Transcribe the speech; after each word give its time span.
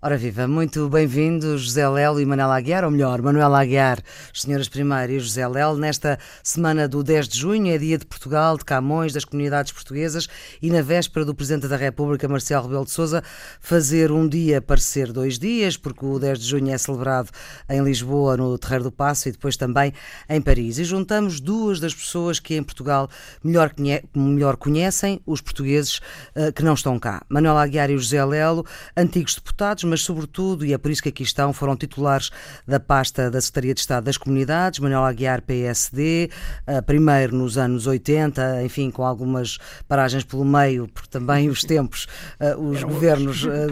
Ora 0.00 0.16
viva, 0.16 0.46
muito 0.46 0.88
bem-vindos 0.88 1.62
José 1.62 1.88
Lelo 1.88 2.20
e 2.20 2.24
Manuel 2.24 2.52
Aguiar, 2.52 2.84
ou 2.84 2.90
melhor, 2.92 3.20
Manuel 3.20 3.52
Aguiar, 3.52 4.00
senhoras 4.32 4.68
primeiro 4.68 5.14
e 5.14 5.18
José 5.18 5.44
Lelo, 5.48 5.76
nesta 5.76 6.20
semana 6.40 6.86
do 6.86 7.02
10 7.02 7.26
de 7.26 7.36
junho, 7.36 7.74
é 7.74 7.76
dia 7.76 7.98
de 7.98 8.06
Portugal, 8.06 8.56
de 8.56 8.64
Camões, 8.64 9.12
das 9.12 9.24
comunidades 9.24 9.72
portuguesas 9.72 10.28
e 10.62 10.70
na 10.70 10.82
véspera 10.82 11.26
do 11.26 11.34
Presidente 11.34 11.66
da 11.66 11.76
República, 11.76 12.28
Marcelo 12.28 12.62
Rebelo 12.62 12.84
de 12.84 12.92
Sousa, 12.92 13.24
fazer 13.60 14.12
um 14.12 14.28
dia 14.28 14.62
parecer 14.62 15.10
dois 15.10 15.36
dias, 15.36 15.76
porque 15.76 16.06
o 16.06 16.16
10 16.20 16.38
de 16.38 16.46
junho 16.46 16.72
é 16.72 16.78
celebrado 16.78 17.30
em 17.68 17.82
Lisboa, 17.82 18.36
no 18.36 18.56
Terreiro 18.56 18.84
do 18.84 18.92
Passo 18.92 19.28
e 19.28 19.32
depois 19.32 19.56
também 19.56 19.92
em 20.28 20.40
Paris. 20.40 20.78
E 20.78 20.84
juntamos 20.84 21.40
duas 21.40 21.80
das 21.80 21.92
pessoas 21.92 22.38
que 22.38 22.54
em 22.54 22.62
Portugal 22.62 23.10
melhor, 23.42 23.74
melhor 24.14 24.56
conhecem, 24.58 25.20
os 25.26 25.40
portugueses 25.40 25.98
uh, 26.36 26.52
que 26.54 26.62
não 26.62 26.74
estão 26.74 27.00
cá. 27.00 27.20
Manuel 27.28 27.58
Aguiar 27.58 27.90
e 27.90 27.98
José 27.98 28.24
Lelo, 28.24 28.64
antigos 28.96 29.34
deputados, 29.34 29.87
mas 29.88 30.02
sobretudo, 30.02 30.64
e 30.64 30.72
é 30.72 30.78
por 30.78 30.90
isso 30.90 31.02
que 31.02 31.08
aqui 31.08 31.22
estão, 31.22 31.52
foram 31.52 31.76
titulares 31.76 32.30
da 32.66 32.78
pasta 32.78 33.30
da 33.30 33.40
Secretaria 33.40 33.74
de 33.74 33.80
Estado 33.80 34.04
das 34.04 34.16
Comunidades, 34.16 34.78
Manuel 34.78 35.04
Aguiar, 35.04 35.42
PSD, 35.42 36.30
eh, 36.66 36.80
primeiro 36.82 37.36
nos 37.36 37.58
anos 37.58 37.86
80, 37.86 38.62
enfim, 38.62 38.90
com 38.90 39.04
algumas 39.04 39.58
paragens 39.88 40.24
pelo 40.24 40.44
meio, 40.44 40.88
porque 40.88 41.08
também 41.08 41.48
os 41.48 41.62
tempos, 41.62 42.06
eh, 42.38 42.54
os 42.56 42.78
Eram 42.78 42.88
governos 42.88 43.46
eh, 43.46 43.66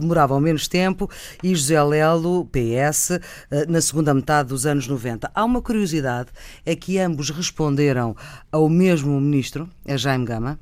demoravam 0.00 0.40
menos 0.40 0.68
tempo, 0.68 1.10
e 1.42 1.54
José 1.54 1.82
Lelo, 1.82 2.46
PS, 2.46 3.20
na 3.68 3.80
segunda 3.80 4.14
metade 4.14 4.48
dos 4.48 4.66
anos 4.66 4.86
90. 4.86 5.30
Há 5.34 5.44
uma 5.44 5.60
curiosidade, 5.60 6.28
é 6.64 6.74
que 6.74 6.98
ambos 6.98 7.30
responderam 7.30 8.16
ao 8.50 8.68
mesmo 8.68 9.20
ministro, 9.20 9.68
a 9.86 9.96
Jaime 9.96 10.24
Gama, 10.24 10.58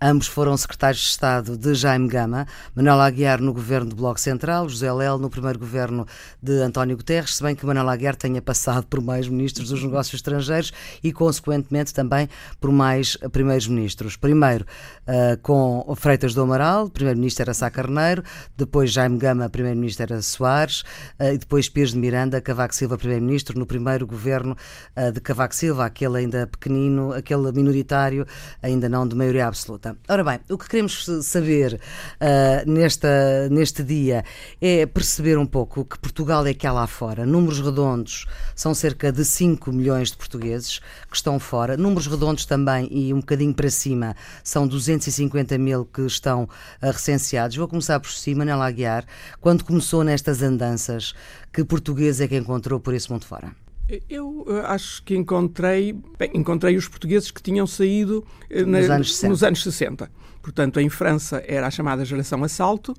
Ambos 0.00 0.26
foram 0.26 0.56
secretários 0.56 1.02
de 1.02 1.08
Estado 1.08 1.56
de 1.56 1.72
Jaime 1.72 2.08
Gama, 2.08 2.46
Manuel 2.74 3.00
Aguiar 3.00 3.40
no 3.40 3.52
governo 3.52 3.90
do 3.90 3.96
Bloco 3.96 4.18
Central, 4.18 4.68
José 4.68 4.92
Lel 4.92 5.18
no 5.18 5.30
primeiro 5.30 5.58
governo 5.58 6.04
de 6.42 6.60
António 6.62 6.96
Guterres, 6.96 7.36
se 7.36 7.42
bem 7.44 7.54
que 7.54 7.64
Manuel 7.64 7.88
Aguiar 7.88 8.16
tenha 8.16 8.42
passado 8.42 8.86
por 8.86 9.00
mais 9.00 9.28
ministros 9.28 9.68
dos 9.68 9.82
negócios 9.84 10.14
estrangeiros 10.14 10.72
e, 11.02 11.12
consequentemente, 11.12 11.94
também 11.94 12.28
por 12.60 12.72
mais 12.72 13.16
primeiros 13.30 13.68
ministros. 13.68 14.16
Primeiro 14.16 14.66
uh, 15.06 15.40
com 15.42 15.94
Freitas 15.96 16.34
do 16.34 16.42
Amaral, 16.42 16.90
primeiro-ministro 16.90 17.44
era 17.44 17.54
Sá 17.54 17.70
Carneiro, 17.70 18.24
depois 18.56 18.90
Jaime 18.90 19.16
Gama, 19.16 19.48
primeiro-ministro 19.48 20.02
era 20.02 20.20
Soares, 20.22 20.80
uh, 21.20 21.32
e 21.32 21.38
depois 21.38 21.68
Pires 21.68 21.92
de 21.92 21.98
Miranda, 21.98 22.40
Cavaco 22.40 22.74
Silva, 22.74 22.98
primeiro-ministro, 22.98 23.56
no 23.56 23.64
primeiro 23.64 24.08
governo 24.08 24.56
uh, 24.96 25.12
de 25.12 25.20
Cavaco 25.20 25.54
Silva, 25.54 25.86
aquele 25.86 26.18
ainda 26.18 26.48
pequenino, 26.48 27.12
aquele 27.12 27.52
minoritário, 27.52 28.26
ainda 28.60 28.88
não 28.88 29.06
de 29.06 29.14
maioria 29.14 29.35
maioria 29.36 29.46
absoluta. 29.46 29.96
Ora 30.08 30.24
bem, 30.24 30.40
o 30.50 30.56
que 30.56 30.68
queremos 30.68 31.06
saber 31.22 31.74
uh, 31.74 32.70
nesta, 32.70 33.48
neste 33.50 33.82
dia 33.82 34.24
é 34.60 34.86
perceber 34.86 35.38
um 35.38 35.46
pouco 35.46 35.84
que 35.84 35.98
Portugal 35.98 36.46
é 36.46 36.54
que 36.54 36.66
há 36.66 36.72
lá 36.72 36.86
fora. 36.86 37.26
Números 37.26 37.60
redondos 37.60 38.26
são 38.54 38.74
cerca 38.74 39.12
de 39.12 39.24
5 39.24 39.72
milhões 39.72 40.10
de 40.10 40.16
portugueses 40.16 40.80
que 41.10 41.16
estão 41.16 41.38
fora. 41.38 41.76
Números 41.76 42.06
redondos 42.06 42.46
também, 42.46 42.88
e 42.90 43.12
um 43.12 43.20
bocadinho 43.20 43.54
para 43.54 43.70
cima, 43.70 44.16
são 44.42 44.66
250 44.66 45.58
mil 45.58 45.84
que 45.84 46.02
estão 46.02 46.44
uh, 46.44 46.86
recenseados. 46.86 47.56
Vou 47.56 47.68
começar 47.68 48.00
por 48.00 48.10
cima, 48.10 48.44
Nela 48.44 48.66
Aguiar. 48.66 49.04
Quando 49.40 49.64
começou 49.64 50.02
nestas 50.02 50.42
andanças, 50.42 51.14
que 51.52 51.64
português 51.64 52.20
é 52.20 52.28
que 52.28 52.36
encontrou 52.36 52.80
por 52.80 52.94
esse 52.94 53.10
mundo 53.10 53.24
fora? 53.24 53.65
Eu 54.08 54.44
uh, 54.48 54.66
acho 54.66 55.02
que 55.04 55.14
encontrei, 55.16 55.92
bem, 56.18 56.30
encontrei 56.34 56.76
os 56.76 56.88
portugueses 56.88 57.30
que 57.30 57.40
tinham 57.40 57.66
saído 57.66 58.24
uh, 58.50 58.66
nos, 58.66 58.90
anos 58.90 59.14
60. 59.14 59.28
nos 59.28 59.42
anos 59.44 59.62
60. 59.62 60.10
Portanto, 60.42 60.80
em 60.80 60.88
França 60.88 61.42
era 61.46 61.66
a 61.66 61.70
chamada 61.70 62.04
geração 62.04 62.42
assalto. 62.42 62.94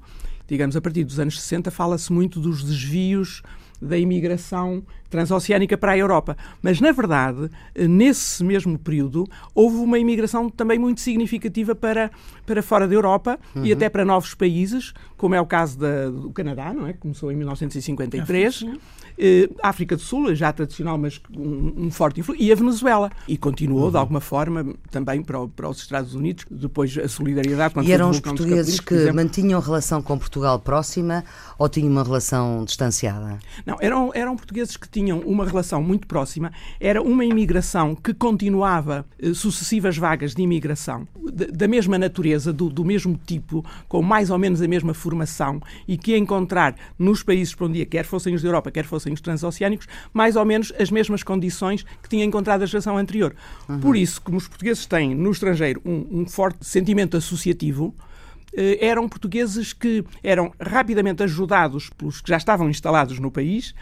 Digamos, 0.47 0.77
a 0.77 0.81
partir 0.81 1.03
dos 1.03 1.19
anos 1.19 1.39
60 1.41 1.69
fala-se 1.71 2.11
muito 2.11 2.39
dos 2.39 2.63
desvios 2.63 3.41
da 3.81 3.97
imigração 3.97 4.83
transoceânica 5.09 5.77
para 5.77 5.93
a 5.93 5.97
Europa. 5.97 6.37
Mas, 6.61 6.79
na 6.79 6.91
verdade, 6.91 7.49
nesse 7.75 8.43
mesmo 8.43 8.77
período, 8.77 9.25
houve 9.53 9.77
uma 9.77 9.99
imigração 9.99 10.49
também 10.49 10.77
muito 10.77 11.01
significativa 11.01 11.75
para, 11.75 12.11
para 12.45 12.61
fora 12.61 12.87
da 12.87 12.93
Europa 12.93 13.39
uhum. 13.55 13.65
e 13.65 13.71
até 13.71 13.89
para 13.89 14.03
novos 14.05 14.33
países, 14.33 14.93
como 15.15 15.35
é 15.35 15.41
o 15.41 15.45
caso 15.45 15.77
da, 15.79 16.09
do 16.09 16.31
Canadá, 16.31 16.73
não 16.73 16.87
é? 16.87 16.93
que 16.93 16.99
começou 16.99 17.31
em 17.31 17.35
1953. 17.35 18.65
Eh, 19.19 19.49
África 19.63 19.95
do 19.95 20.01
Sul, 20.01 20.35
já 20.35 20.53
tradicional, 20.53 20.95
mas 20.95 21.19
um, 21.35 21.85
um 21.85 21.91
forte 21.91 22.19
influência, 22.19 22.45
e 22.45 22.51
a 22.51 22.55
Venezuela. 22.55 23.11
E 23.27 23.35
continuou, 23.35 23.85
uhum. 23.85 23.91
de 23.91 23.97
alguma 23.97 24.21
forma, 24.21 24.75
também 24.91 25.23
para, 25.23 25.47
para, 25.47 25.67
os 25.67 25.79
Estados 25.79 26.13
Unidos, 26.13 26.45
depois 26.51 26.95
a 26.97 27.07
solidariedade. 27.07 27.73
E 27.83 27.91
eram 27.91 28.11
os 28.11 28.19
portugueses 28.19 28.79
que 28.79 29.11
mantinham 29.11 29.59
relação 29.59 30.03
com 30.03 30.17
Portugal 30.19 30.59
próxima 30.59 31.23
ou 31.57 31.67
tinham 31.67 31.89
uma 31.89 32.03
relação 32.03 32.63
distanciada? 32.63 33.39
Não, 33.65 33.77
eram, 33.79 34.11
eram 34.13 34.35
portugueses 34.35 34.77
que 34.77 34.87
tinham 34.97 35.19
uma 35.19 35.45
relação 35.45 35.83
muito 35.83 36.07
próxima, 36.07 36.51
era 36.79 37.03
uma 37.03 37.23
imigração 37.23 37.93
que 37.93 38.15
continuava 38.15 39.05
eh, 39.21 39.31
sucessivas 39.31 39.95
vagas 39.95 40.33
de 40.33 40.41
imigração 40.41 41.07
de, 41.31 41.45
da 41.51 41.67
mesma 41.67 41.99
natureza, 41.99 42.51
do, 42.51 42.67
do 42.67 42.83
mesmo 42.83 43.15
tipo, 43.23 43.63
com 43.87 44.01
mais 44.01 44.31
ou 44.31 44.39
menos 44.39 44.59
a 44.59 44.67
mesma 44.67 44.95
formação 44.95 45.61
e 45.87 45.99
que 45.99 46.11
ia 46.11 46.17
encontrar 46.17 46.75
nos 46.97 47.21
países 47.21 47.53
para 47.53 47.67
onde 47.67 47.77
ia, 47.77 47.85
quer 47.85 48.05
fossem 48.05 48.33
os 48.33 48.41
da 48.41 48.47
Europa, 48.47 48.71
quer 48.71 48.85
fossem 48.85 49.13
os 49.13 49.21
transoceânicos, 49.21 49.87
mais 50.11 50.35
ou 50.35 50.43
menos 50.43 50.73
as 50.79 50.89
mesmas 50.89 51.21
condições 51.21 51.85
que 52.01 52.09
tinha 52.09 52.25
encontrado 52.25 52.63
a 52.63 52.65
geração 52.65 52.97
anterior. 52.97 53.35
Uhum. 53.69 53.79
Por 53.79 53.95
isso, 53.95 54.19
como 54.19 54.37
os 54.37 54.47
portugueses 54.47 54.87
têm 54.87 55.13
no 55.13 55.29
estrangeiro 55.29 55.79
um, 55.85 56.21
um 56.21 56.25
forte 56.25 56.65
sentimento 56.65 57.15
associativo, 57.15 57.93
eh, 58.51 58.79
eram 58.83 59.07
portugueses 59.07 59.73
que 59.73 60.03
eram 60.23 60.51
rapidamente 60.59 61.21
ajudados 61.21 61.91
pelos 61.91 62.19
que 62.19 62.29
já 62.29 62.37
estavam 62.37 62.67
instalados 62.67 63.19
no 63.19 63.29
país 63.29 63.75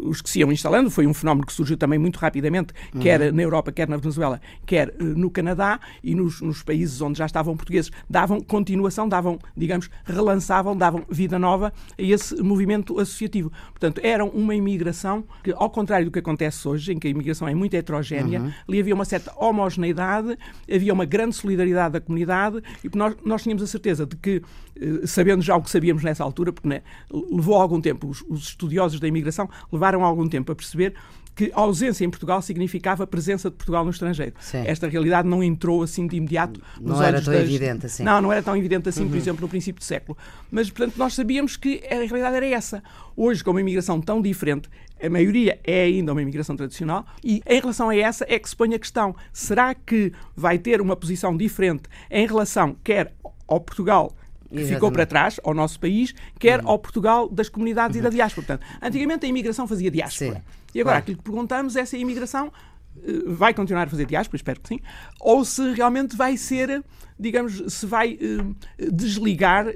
os 0.00 0.22
que 0.22 0.30
se 0.30 0.40
iam 0.40 0.50
instalando, 0.52 0.90
foi 0.90 1.06
um 1.06 1.14
fenómeno 1.14 1.46
que 1.46 1.52
surgiu 1.52 1.76
também 1.76 1.98
muito 1.98 2.18
rapidamente, 2.18 2.72
uhum. 2.94 3.00
quer 3.00 3.32
na 3.32 3.42
Europa, 3.42 3.70
quer 3.72 3.88
na 3.88 3.96
Venezuela, 3.96 4.40
quer 4.64 4.88
uh, 4.88 5.04
no 5.04 5.30
Canadá 5.30 5.80
e 6.02 6.14
nos, 6.14 6.40
nos, 6.40 6.62
países 6.62 7.00
onde 7.00 7.18
já 7.18 7.26
estavam 7.26 7.56
portugueses, 7.56 7.90
davam 8.08 8.40
continuação, 8.40 9.08
davam, 9.08 9.38
digamos, 9.56 9.90
relançavam, 10.04 10.76
davam 10.76 11.04
vida 11.08 11.38
nova 11.38 11.72
a 11.98 12.02
esse 12.02 12.40
movimento 12.42 12.98
associativo. 12.98 13.52
Portanto, 13.70 14.00
eram 14.02 14.28
uma 14.28 14.54
imigração 14.54 15.24
que, 15.42 15.52
ao 15.52 15.70
contrário 15.70 16.06
do 16.06 16.12
que 16.12 16.18
acontece 16.18 16.66
hoje, 16.66 16.92
em 16.92 16.98
que 16.98 17.06
a 17.06 17.10
imigração 17.10 17.48
é 17.48 17.54
muito 17.54 17.74
heterogénea, 17.74 18.40
uhum. 18.40 18.52
ali 18.68 18.80
havia 18.80 18.94
uma 18.94 19.04
certa 19.04 19.32
homogeneidade, 19.36 20.38
havia 20.72 20.92
uma 20.92 21.04
grande 21.04 21.34
solidariedade 21.34 21.94
da 21.94 22.00
comunidade 22.00 22.62
e 22.82 22.96
nós, 22.96 23.16
nós 23.24 23.42
tínhamos 23.42 23.62
a 23.62 23.66
certeza 23.66 24.06
de 24.06 24.16
que, 24.16 24.42
uh, 24.80 25.06
sabendo 25.06 25.42
já 25.42 25.56
o 25.56 25.62
que 25.62 25.70
sabíamos 25.70 26.02
nessa 26.02 26.22
altura, 26.22 26.52
porque 26.52 26.68
né, 26.68 26.82
levou 27.10 27.56
algum 27.56 27.80
tempo, 27.80 28.08
os, 28.08 28.22
os 28.28 28.42
estudiosos 28.48 29.00
da 29.00 29.08
imigração 29.08 29.48
levaram 29.70 29.81
algum 29.84 30.28
tempo 30.28 30.52
a 30.52 30.54
perceber 30.54 30.94
que 31.34 31.50
a 31.54 31.60
ausência 31.60 32.04
em 32.04 32.10
Portugal 32.10 32.42
significava 32.42 33.06
presença 33.06 33.50
de 33.50 33.56
Portugal 33.56 33.84
no 33.84 33.90
estrangeiro. 33.90 34.34
Sim. 34.40 34.62
Esta 34.66 34.86
realidade 34.88 35.26
não 35.26 35.42
entrou 35.42 35.82
assim 35.82 36.06
de 36.06 36.16
imediato 36.16 36.60
nos 36.80 36.98
Não 36.98 37.02
era 37.02 37.22
tão 37.22 37.32
das... 37.32 37.42
evidente 37.42 37.86
assim. 37.86 38.02
Não, 38.02 38.20
não 38.20 38.32
era 38.32 38.42
tão 38.42 38.56
evidente 38.56 38.88
assim, 38.88 39.04
uhum. 39.04 39.08
por 39.08 39.16
exemplo, 39.16 39.40
no 39.40 39.48
princípio 39.48 39.80
do 39.80 39.84
século. 39.84 40.16
Mas, 40.50 40.70
portanto, 40.70 40.96
nós 40.96 41.14
sabíamos 41.14 41.56
que 41.56 41.82
a 41.90 41.94
realidade 41.94 42.36
era 42.36 42.46
essa. 42.46 42.82
Hoje, 43.16 43.42
com 43.42 43.50
uma 43.50 43.60
imigração 43.60 44.00
tão 44.00 44.20
diferente, 44.20 44.68
a 45.02 45.08
maioria 45.08 45.58
é 45.64 45.84
ainda 45.84 46.12
uma 46.12 46.22
imigração 46.22 46.54
tradicional, 46.54 47.06
e 47.24 47.42
em 47.46 47.60
relação 47.60 47.88
a 47.88 47.96
essa 47.96 48.24
é 48.28 48.38
que 48.38 48.48
se 48.48 48.54
põe 48.54 48.74
a 48.74 48.78
questão: 48.78 49.16
será 49.32 49.74
que 49.74 50.12
vai 50.36 50.58
ter 50.58 50.80
uma 50.80 50.94
posição 50.94 51.36
diferente 51.36 51.84
em 52.10 52.26
relação 52.26 52.76
quer 52.84 53.14
ao 53.48 53.60
Portugal 53.60 54.14
que 54.52 54.64
ficou 54.66 54.92
para 54.92 55.06
trás, 55.06 55.40
ao 55.42 55.54
nosso 55.54 55.80
país, 55.80 56.14
quer 56.38 56.60
uhum. 56.60 56.70
ao 56.70 56.78
Portugal 56.78 57.28
das 57.28 57.48
comunidades 57.48 57.96
uhum. 57.96 58.00
e 58.00 58.02
da 58.02 58.08
uhum. 58.08 58.14
diáspora. 58.14 58.46
Portanto, 58.46 58.66
antigamente 58.82 59.26
a 59.26 59.28
imigração 59.28 59.66
fazia 59.66 59.90
diáspora. 59.90 60.34
Sim. 60.36 60.42
E 60.74 60.80
agora 60.80 60.98
aquilo 60.98 61.18
que 61.18 61.24
perguntamos 61.24 61.76
é 61.76 61.84
se 61.84 61.96
a 61.96 61.98
imigração 61.98 62.52
eh, 62.96 63.22
vai 63.26 63.54
continuar 63.54 63.86
a 63.86 63.90
fazer 63.90 64.06
diáspora, 64.06 64.36
espero 64.36 64.60
que 64.60 64.68
sim, 64.68 64.80
ou 65.20 65.44
se 65.44 65.72
realmente 65.72 66.16
vai 66.16 66.36
ser 66.36 66.82
digamos, 67.22 67.62
se 67.68 67.86
vai 67.86 68.18
eh, 68.20 68.90
desligar 68.90 69.68
eh, 69.68 69.74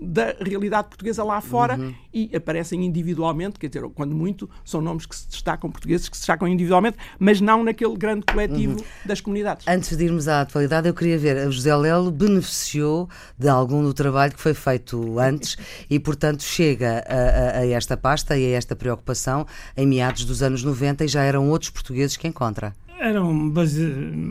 da 0.00 0.34
realidade 0.40 0.88
portuguesa 0.88 1.22
lá 1.22 1.40
fora 1.42 1.78
uhum. 1.78 1.94
e 2.12 2.34
aparecem 2.34 2.84
individualmente, 2.84 3.58
quer 3.58 3.68
dizer, 3.68 3.86
quando 3.90 4.14
muito, 4.14 4.48
são 4.64 4.80
nomes 4.80 5.04
que 5.04 5.14
se 5.14 5.28
destacam, 5.28 5.70
portugueses 5.70 6.08
que 6.08 6.16
se 6.16 6.22
destacam 6.22 6.48
individualmente, 6.48 6.96
mas 7.18 7.40
não 7.40 7.62
naquele 7.62 7.94
grande 7.96 8.24
coletivo 8.24 8.78
uhum. 8.78 8.84
das 9.04 9.20
comunidades. 9.20 9.68
Antes 9.68 9.94
de 9.94 10.04
irmos 10.04 10.26
à 10.26 10.40
atualidade, 10.40 10.88
eu 10.88 10.94
queria 10.94 11.18
ver, 11.18 11.36
a 11.36 11.50
José 11.50 11.76
Lelo 11.76 12.10
beneficiou 12.10 13.08
de 13.38 13.48
algum 13.48 13.82
do 13.82 13.92
trabalho 13.92 14.32
que 14.32 14.40
foi 14.40 14.54
feito 14.54 15.18
antes 15.18 15.58
e, 15.90 16.00
portanto, 16.00 16.42
chega 16.42 17.04
a, 17.06 17.58
a, 17.58 17.60
a 17.60 17.66
esta 17.66 17.96
pasta 17.96 18.38
e 18.38 18.54
a 18.54 18.56
esta 18.56 18.74
preocupação 18.74 19.46
em 19.76 19.86
meados 19.86 20.24
dos 20.24 20.42
anos 20.42 20.64
90 20.64 21.04
e 21.04 21.08
já 21.08 21.22
eram 21.22 21.50
outros 21.50 21.70
portugueses 21.70 22.16
que 22.16 22.26
encontra 22.26 22.74
eram 23.00 23.48
base, 23.50 23.86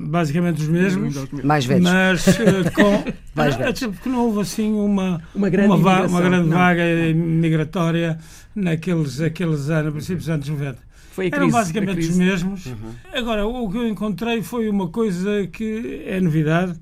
basicamente 0.06 0.62
os 0.62 0.68
mesmos, 0.68 1.16
mais 1.44 1.66
velhos, 1.66 1.83
mas 1.83 2.27
uh, 2.27 2.71
com 2.74 3.04
mais 3.36 3.56
velhos. 3.56 3.80
porque 3.80 4.10
não 4.10 4.25
houve 4.25 4.42
assim 4.42 4.71
uma 4.71 5.21
uma 5.33 5.50
grande, 5.50 5.74
uma, 5.74 6.06
uma 6.06 6.21
grande 6.21 6.50
vaga 6.50 6.83
migratória 7.13 8.19
naqueles 8.56 9.19
aqueles 9.19 9.69
anos, 9.69 9.92
princípios 9.92 10.25
dos 10.25 10.30
anos 10.30 10.50
90. 10.50 10.89
Foi 11.12 11.27
a 11.27 11.31
crise, 11.31 11.44
eram 11.44 11.51
basicamente 11.51 12.00
os 12.00 12.16
mesmos. 12.16 12.66
Uhum. 12.68 12.94
Agora, 13.12 13.45
o 13.45 13.69
que 13.69 13.77
eu 13.77 13.88
encontrei 13.88 14.42
foi 14.44 14.69
uma 14.69 14.88
coisa 14.89 15.48
que 15.48 16.04
é 16.06 16.21
novidade, 16.21 16.80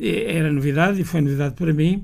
era 0.00 0.50
novidade 0.50 1.00
e 1.00 1.04
foi 1.04 1.20
novidade 1.20 1.54
para 1.54 1.72
mim, 1.72 2.02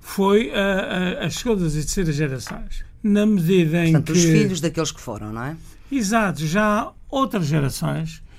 foi 0.00 0.52
a, 0.52 1.20
a, 1.20 1.26
as 1.26 1.34
segundas 1.34 1.74
e 1.74 1.80
terceiras 1.80 2.14
gerações. 2.14 2.84
Na 3.02 3.26
medida 3.26 3.84
em 3.84 3.92
Portanto, 3.92 4.12
que. 4.12 4.18
os 4.18 4.24
filhos 4.24 4.60
daqueles 4.60 4.92
que 4.92 5.00
foram, 5.00 5.32
não 5.32 5.42
é? 5.42 5.56
Exato, 5.90 6.46
já 6.46 6.92
outras 7.10 7.46
gerações 7.46 8.22
eh, 8.22 8.31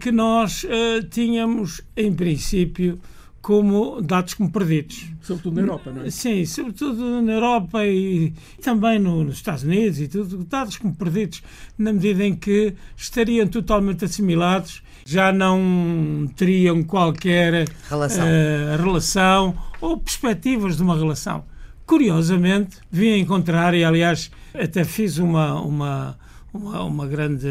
que 0.00 0.10
nós 0.10 0.66
eh, 0.68 1.02
tínhamos, 1.10 1.80
em 1.96 2.12
princípio, 2.12 3.00
como 3.40 4.02
dados 4.02 4.34
como 4.34 4.50
perdidos. 4.50 5.06
Sobretudo 5.22 5.54
na 5.56 5.62
Europa, 5.62 5.90
não 5.90 6.02
é? 6.02 6.10
Sim, 6.10 6.44
sobretudo 6.44 7.22
na 7.22 7.32
Europa 7.32 7.86
e 7.86 8.32
também 8.62 8.98
no, 8.98 9.24
nos 9.24 9.36
Estados 9.36 9.62
Unidos 9.62 10.00
e 10.00 10.08
tudo, 10.08 10.44
dados 10.44 10.76
como 10.76 10.94
perdidos, 10.94 11.42
na 11.78 11.92
medida 11.92 12.24
em 12.24 12.34
que 12.34 12.74
estariam 12.96 13.46
totalmente 13.46 14.04
assimilados, 14.04 14.82
já 15.06 15.32
não 15.32 16.30
teriam 16.36 16.82
qualquer 16.82 17.66
relação, 17.88 18.26
uh, 18.26 18.82
relação 18.82 19.58
ou 19.80 19.96
perspectivas 19.96 20.76
de 20.76 20.82
uma 20.82 20.96
relação. 20.96 21.44
Curiosamente, 21.86 22.76
vim 22.90 23.18
encontrar, 23.18 23.74
e 23.74 23.82
aliás 23.82 24.30
até 24.54 24.84
fiz 24.84 25.18
uma, 25.18 25.60
uma, 25.60 26.18
uma, 26.52 26.82
uma 26.82 27.06
grande 27.06 27.48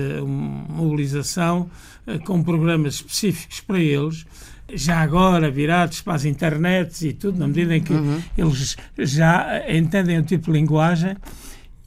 mobilização 0.69 1.69
uh, 2.07 2.19
com 2.23 2.43
programas 2.43 2.95
específicos 2.95 3.61
para 3.61 3.79
eles, 3.79 4.25
já 4.73 4.99
agora 4.99 5.49
virados 5.49 6.01
para 6.01 6.13
as 6.13 6.25
internets 6.25 7.01
e 7.01 7.13
tudo, 7.13 7.39
na 7.39 7.47
medida 7.47 7.75
em 7.75 7.81
que 7.81 7.93
uhum. 7.93 8.21
eles 8.37 8.77
já 8.97 9.63
entendem 9.69 10.19
o 10.19 10.23
tipo 10.23 10.51
de 10.51 10.51
linguagem. 10.51 11.15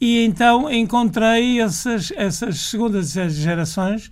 E 0.01 0.25
então 0.25 0.69
encontrei 0.69 1.61
essas, 1.61 2.11
essas 2.15 2.59
segundas 2.59 3.13
gerações 3.13 4.11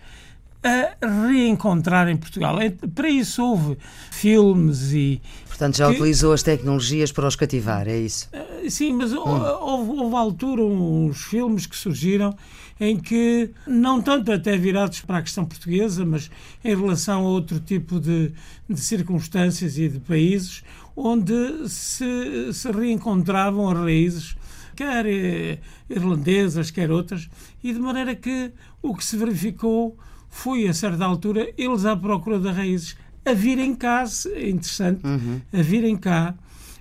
a 0.63 1.05
reencontrar 1.27 2.07
em 2.07 2.15
Portugal. 2.15 2.57
Para 2.93 3.09
isso 3.09 3.43
houve 3.43 3.77
filmes 4.11 4.93
e. 4.93 5.21
Portanto, 5.47 5.77
já 5.77 5.87
que... 5.87 5.95
utilizou 5.95 6.33
as 6.33 6.43
tecnologias 6.43 7.11
para 7.11 7.27
os 7.27 7.35
cativar, 7.35 7.87
é 7.87 7.97
isso? 7.97 8.29
Eh, 8.31 8.69
sim, 8.69 8.93
mas 8.93 9.11
hum. 9.11 9.19
houve, 9.19 9.91
houve 9.99 10.15
altura 10.15 10.63
uns 10.63 11.23
filmes 11.23 11.65
que 11.65 11.75
surgiram 11.75 12.35
em 12.81 12.97
que, 12.97 13.51
não 13.67 14.01
tanto 14.01 14.31
até 14.31 14.57
virados 14.57 15.01
para 15.01 15.19
a 15.19 15.21
questão 15.21 15.45
portuguesa, 15.45 16.03
mas 16.03 16.31
em 16.65 16.75
relação 16.75 17.27
a 17.27 17.29
outro 17.29 17.59
tipo 17.59 17.99
de, 17.99 18.33
de 18.67 18.81
circunstâncias 18.81 19.77
e 19.77 19.87
de 19.87 19.99
países, 19.99 20.63
onde 20.95 21.69
se, 21.69 22.51
se 22.51 22.71
reencontravam 22.71 23.69
as 23.69 23.77
raízes, 23.77 24.35
quer 24.75 25.05
eh, 25.05 25.59
irlandesas, 25.87 26.71
quer 26.71 26.89
outras, 26.89 27.29
e 27.63 27.71
de 27.71 27.79
maneira 27.79 28.15
que 28.15 28.51
o 28.81 28.95
que 28.95 29.05
se 29.05 29.15
verificou 29.15 29.95
foi, 30.27 30.67
a 30.67 30.73
certa 30.73 31.05
altura, 31.05 31.53
eles 31.55 31.85
à 31.85 31.95
procura 31.95 32.39
de 32.39 32.49
raízes, 32.49 32.97
a 33.23 33.33
virem 33.33 33.75
cá, 33.75 34.05
é 34.33 34.49
interessante, 34.49 35.05
uhum. 35.05 35.39
a 35.53 35.61
virem 35.61 35.95
cá, 35.95 36.33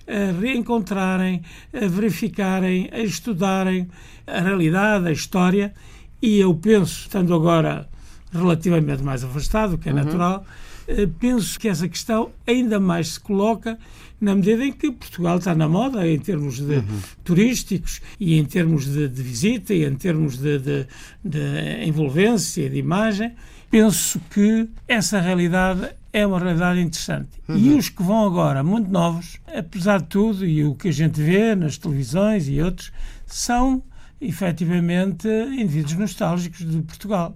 a 0.07 0.39
reencontrarem, 0.39 1.43
a 1.71 1.87
verificarem, 1.87 2.89
a 2.91 3.01
estudarem 3.01 3.87
a 4.25 4.39
realidade, 4.39 5.07
a 5.07 5.11
história, 5.11 5.73
e 6.21 6.39
eu 6.39 6.53
penso, 6.53 7.01
estando 7.01 7.33
agora 7.33 7.89
relativamente 8.31 9.03
mais 9.03 9.23
afastado, 9.23 9.77
que 9.77 9.89
é 9.89 9.91
uhum. 9.91 10.03
natural, 10.03 10.45
eh, 10.87 11.07
penso 11.19 11.59
que 11.59 11.67
essa 11.67 11.87
questão 11.87 12.31
ainda 12.47 12.79
mais 12.79 13.09
se 13.09 13.19
coloca 13.19 13.77
na 14.19 14.35
medida 14.35 14.63
em 14.63 14.71
que 14.71 14.91
Portugal 14.91 15.39
está 15.39 15.55
na 15.55 15.67
moda 15.67 16.07
em 16.07 16.19
termos 16.19 16.59
de 16.59 16.75
uhum. 16.75 16.99
turísticos 17.23 18.01
e 18.19 18.37
em 18.37 18.45
termos 18.45 18.85
de, 18.85 19.07
de, 19.07 19.23
visita 19.23 19.73
e 19.73 19.83
em 19.83 19.95
termos 19.95 20.37
de, 20.37 20.59
de, 20.59 20.87
de 21.23 21.85
envolvência, 21.85 22.69
de 22.69 22.77
imagem. 22.77 23.33
Penso 23.71 24.21
que 24.29 24.69
essa 24.87 25.19
realidade 25.19 25.89
é 26.13 26.27
uma 26.27 26.39
realidade 26.39 26.81
interessante. 26.81 27.29
Uhum. 27.47 27.57
E 27.57 27.73
os 27.73 27.89
que 27.89 28.03
vão 28.03 28.25
agora, 28.25 28.63
muito 28.63 28.91
novos, 28.91 29.39
apesar 29.47 30.01
de 30.01 30.07
tudo, 30.07 30.45
e 30.45 30.63
o 30.63 30.75
que 30.75 30.89
a 30.89 30.93
gente 30.93 31.19
vê 31.19 31.55
nas 31.55 31.77
televisões 31.77 32.47
e 32.47 32.61
outros, 32.61 32.91
são 33.25 33.81
efetivamente 34.21 35.27
indivíduos 35.27 35.93
nostálgicos 35.93 36.59
de 36.59 36.81
Portugal. 36.81 37.35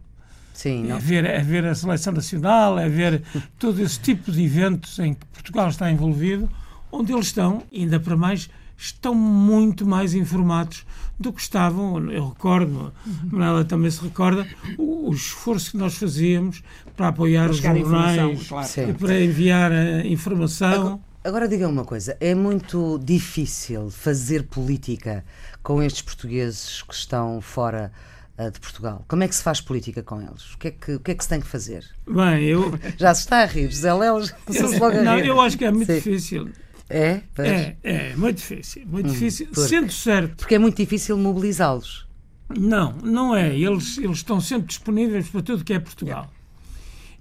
Sim, 0.54 0.86
não. 0.86 0.96
É 0.96 1.00
ver, 1.00 1.26
é 1.26 1.42
ver 1.42 1.66
a 1.66 1.76
seleção 1.76 2.14
nacional, 2.14 2.80
é 2.80 2.88
ver 2.88 3.22
todo 3.60 3.82
esse 3.82 4.00
tipo 4.00 4.32
de 4.32 4.44
eventos 4.44 4.98
em 5.00 5.14
que 5.14 5.26
Portugal 5.26 5.68
está 5.68 5.92
envolvido, 5.92 6.50
onde 6.92 7.12
eles 7.12 7.28
estão, 7.28 7.64
ainda 7.74 8.00
para 8.00 8.16
mais, 8.16 8.50
estão 8.78 9.14
muito 9.14 9.86
mais 9.86 10.14
informados 10.14 10.86
do 11.20 11.34
que 11.34 11.42
estavam. 11.42 12.10
Eu 12.10 12.30
recordo, 12.30 12.94
uhum. 13.06 13.44
ela 13.44 13.66
também 13.66 13.92
se 13.92 14.02
recorda, 14.02 14.48
o, 14.78 15.10
o, 15.10 15.14
esforço 15.14 15.72
que 15.72 15.78
nós 15.78 15.96
fazíamos 15.96 16.64
para 16.96 17.10
apoiar 17.10 17.50
os 17.50 17.58
jornais, 17.58 18.48
claro. 18.48 18.94
para 18.98 19.22
enviar 19.22 19.72
a 19.72 20.06
informação. 20.06 21.02
Agora, 21.26 21.48
diga 21.48 21.68
uma 21.68 21.84
coisa: 21.84 22.16
é 22.20 22.36
muito 22.36 23.00
difícil 23.04 23.90
fazer 23.90 24.44
política 24.44 25.26
com 25.64 25.82
estes 25.82 26.04
portugueses 26.04 26.84
que 26.84 26.94
estão 26.94 27.42
fora 27.42 27.92
uh, 28.38 28.52
de 28.52 28.60
Portugal? 28.60 29.04
Como 29.08 29.24
é 29.24 29.28
que 29.28 29.34
se 29.34 29.42
faz 29.42 29.60
política 29.60 30.04
com 30.04 30.22
eles? 30.22 30.54
O 30.54 30.58
que 30.60 30.68
é 30.68 30.72
que, 30.72 30.92
o 30.94 31.00
que, 31.00 31.10
é 31.10 31.16
que 31.16 31.24
se 31.24 31.30
tem 31.30 31.42
que 31.42 31.48
fazer? 31.48 31.84
Bem, 32.08 32.44
eu. 32.44 32.80
Já 32.96 33.12
se 33.16 33.22
está 33.22 33.40
a 33.40 33.46
rir, 33.46 33.72
José 33.72 33.90
rir. 33.90 35.04
Não, 35.04 35.18
eu 35.18 35.42
acho 35.42 35.58
que 35.58 35.66
é 35.66 35.72
muito 35.72 35.88
Sim. 35.88 35.96
difícil. 35.96 36.50
É? 36.88 37.22
É, 37.40 37.76
é, 37.84 38.16
muito 38.16 38.38
difícil. 38.38 38.84
Muito 38.86 39.10
hum, 39.10 39.12
difícil. 39.12 39.48
Porque, 39.48 39.68
Sendo 39.68 39.92
certo. 39.92 40.36
Porque 40.36 40.54
é 40.54 40.60
muito 40.60 40.78
difícil 40.78 41.18
mobilizá-los. 41.18 42.08
Não, 42.56 42.92
não 43.04 43.36
é. 43.36 43.58
Eles, 43.58 43.98
eles 43.98 44.18
estão 44.18 44.40
sempre 44.40 44.68
disponíveis 44.68 45.28
para 45.28 45.42
tudo 45.42 45.64
que 45.64 45.74
é 45.74 45.80
Portugal. 45.80 46.32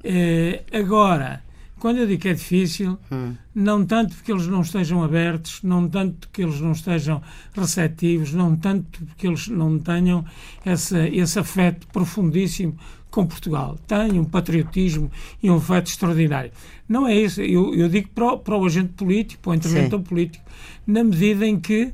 É, 0.05 0.63
agora, 0.71 1.43
quando 1.85 1.99
eu 1.99 2.07
digo 2.07 2.23
que 2.23 2.29
é 2.31 2.33
difícil, 2.33 2.99
hum. 3.13 3.35
não 3.55 3.85
tanto 3.85 4.17
porque 4.17 4.33
eles 4.33 4.47
não 4.47 4.63
estejam 4.63 5.05
abertos, 5.05 5.63
não 5.63 5.87
tanto 5.87 6.27
porque 6.27 6.41
eles 6.41 6.59
não 6.59 6.73
estejam 6.73 7.21
receptivos, 7.53 8.33
não 8.33 8.57
tanto 8.57 9.05
porque 9.05 9.27
eles 9.27 9.49
não 9.49 9.79
tenham 9.79 10.25
essa, 10.65 11.07
esse 11.07 11.39
afeto 11.39 11.87
profundíssimo 11.89 12.75
com 13.11 13.27
Portugal. 13.27 13.79
Têm 13.87 14.19
um 14.19 14.25
patriotismo 14.25 15.13
e 15.43 15.51
um 15.51 15.57
afeto 15.57 15.89
extraordinário. 15.89 16.53
Não 16.89 17.07
é 17.07 17.15
isso. 17.17 17.43
Eu, 17.43 17.75
eu 17.75 17.87
digo 17.87 18.09
para 18.15 18.33
o, 18.33 18.39
para 18.39 18.57
o 18.57 18.65
agente 18.65 18.95
político, 18.95 19.43
para 19.43 19.51
o 19.51 19.55
interventor 19.55 19.99
Sim. 19.99 20.05
político, 20.07 20.45
na 20.87 21.05
medida 21.05 21.47
em 21.47 21.61
que 21.61 21.93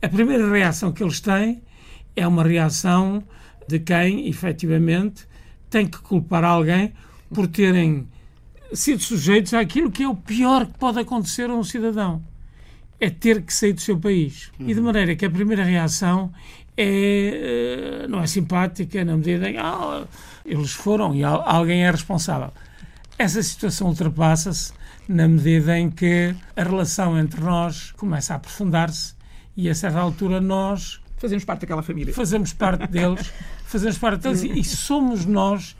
a 0.00 0.08
primeira 0.08 0.50
reação 0.50 0.92
que 0.92 1.02
eles 1.02 1.20
têm 1.20 1.60
é 2.16 2.26
uma 2.26 2.42
reação 2.42 3.22
de 3.68 3.80
quem, 3.80 4.30
efetivamente, 4.30 5.28
tem 5.68 5.86
que 5.86 5.98
culpar 5.98 6.42
alguém 6.42 6.94
por 7.28 7.46
terem 7.46 8.08
sido 8.72 9.02
sujeitos 9.02 9.54
àquilo 9.54 9.90
que 9.90 10.02
é 10.02 10.08
o 10.08 10.14
pior 10.14 10.66
que 10.66 10.78
pode 10.78 10.98
acontecer 10.98 11.50
a 11.50 11.54
um 11.54 11.64
cidadão. 11.64 12.22
É 12.98 13.10
ter 13.10 13.42
que 13.42 13.52
sair 13.52 13.72
do 13.72 13.80
seu 13.80 13.98
país. 13.98 14.50
Uhum. 14.58 14.68
E 14.68 14.74
de 14.74 14.80
uhum. 14.80 14.86
maneira 14.86 15.14
que 15.14 15.24
a 15.24 15.30
primeira 15.30 15.64
reação 15.64 16.32
é, 16.76 18.02
eh, 18.04 18.06
não 18.08 18.20
é 18.20 18.26
simpática 18.26 19.04
na 19.04 19.16
medida 19.16 19.48
em 19.48 19.52
que 19.54 19.58
ah, 19.58 20.04
eles 20.44 20.72
foram 20.72 21.14
e 21.14 21.24
alguém 21.24 21.84
é 21.84 21.90
responsável. 21.90 22.52
Essa 23.18 23.42
situação 23.42 23.88
ultrapassa-se 23.88 24.72
na 25.08 25.26
medida 25.26 25.78
em 25.78 25.90
que 25.90 26.34
a 26.54 26.62
relação 26.62 27.18
entre 27.18 27.40
nós 27.40 27.92
começa 27.92 28.34
a 28.34 28.36
aprofundar-se 28.36 29.14
e 29.56 29.70
a 29.70 29.74
certa 29.74 29.98
altura 29.98 30.40
nós 30.40 31.00
fazemos 31.16 31.44
parte 31.44 31.62
daquela 31.62 31.82
família. 31.82 32.12
Fazemos 32.12 32.52
parte 32.52 32.86
deles, 32.88 33.32
fazemos 33.64 33.98
parte 33.98 34.22
deles 34.22 34.42
e 34.42 34.62
somos 34.64 35.24
nós 35.24 35.76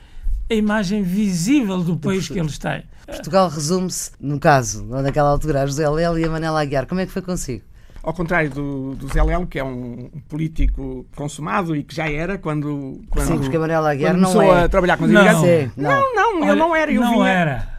a 0.48 0.54
imagem 0.54 1.02
visível 1.02 1.82
do 1.82 1.96
país 1.96 2.28
que 2.28 2.38
eles 2.38 2.58
têm. 2.58 2.84
Portugal 3.06 3.48
resume-se, 3.48 4.10
no 4.20 4.38
caso, 4.38 4.84
naquela 4.84 5.30
altura, 5.30 5.62
a 5.62 5.66
José 5.66 5.88
Léo 5.88 6.18
e 6.18 6.24
a 6.24 6.30
Manela 6.30 6.60
Aguiar. 6.60 6.86
Como 6.86 7.00
é 7.00 7.06
que 7.06 7.12
foi 7.12 7.22
consigo? 7.22 7.64
Ao 8.02 8.14
contrário 8.14 8.50
do, 8.50 8.94
do 8.94 9.08
Zé 9.08 9.20
Léo, 9.20 9.48
que 9.48 9.58
é 9.58 9.64
um 9.64 10.08
político 10.28 11.04
consumado 11.16 11.74
e 11.74 11.82
que 11.82 11.92
já 11.92 12.08
era 12.08 12.38
quando, 12.38 13.00
quando, 13.10 13.26
Sim, 13.26 13.38
porque 13.38 13.56
a 13.56 13.60
Manela 13.60 13.90
Aguiar 13.90 14.14
começou 14.14 14.42
não 14.42 14.54
é. 14.54 14.64
a 14.64 14.68
trabalhar 14.68 14.96
com 14.96 15.04
os 15.06 15.10
não, 15.10 15.20
imigrantes. 15.20 15.76
Não, 15.76 15.90
não, 15.90 16.14
não, 16.14 16.42
Olha, 16.42 16.48
eu 16.48 16.56
não 16.56 16.76
era. 16.76 16.92
Eu 16.92 17.00
não 17.00 17.12
vinha, 17.14 17.28
era. 17.28 17.75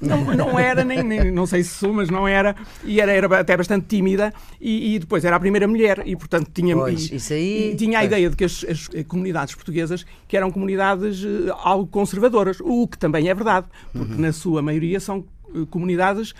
Não, 0.00 0.24
não 0.34 0.58
era, 0.58 0.84
nem, 0.84 1.02
nem, 1.02 1.30
não 1.30 1.46
sei 1.46 1.62
se 1.62 1.70
sou, 1.70 1.92
mas 1.92 2.10
não 2.10 2.28
era, 2.28 2.54
e 2.84 3.00
era, 3.00 3.12
era 3.12 3.40
até 3.40 3.56
bastante 3.56 3.86
tímida, 3.86 4.32
e, 4.60 4.94
e 4.94 4.98
depois 4.98 5.24
era 5.24 5.36
a 5.36 5.40
primeira 5.40 5.66
mulher, 5.66 6.02
e 6.04 6.14
portanto 6.14 6.50
tinha, 6.52 6.76
pois, 6.76 7.08
e, 7.10 7.34
aí, 7.34 7.72
e 7.72 7.76
tinha 7.76 8.00
a 8.00 8.04
ideia 8.04 8.28
de 8.28 8.36
que 8.36 8.44
as, 8.44 8.64
as, 8.68 8.88
comunidades 9.06 9.54
portuguesas 9.54 10.04
que 10.28 10.36
eram 10.36 10.50
comunidades 10.50 11.22
uh, 11.22 11.52
algo 11.62 11.86
conservadoras, 11.86 12.58
o 12.60 12.86
que 12.86 12.98
também 12.98 13.28
é 13.28 13.34
verdade, 13.34 13.66
porque 13.92 14.12
uhum. 14.12 14.20
na 14.20 14.32
sua 14.32 14.60
maioria 14.60 15.00
são 15.00 15.24
uh, 15.54 15.66
comunidades 15.66 16.34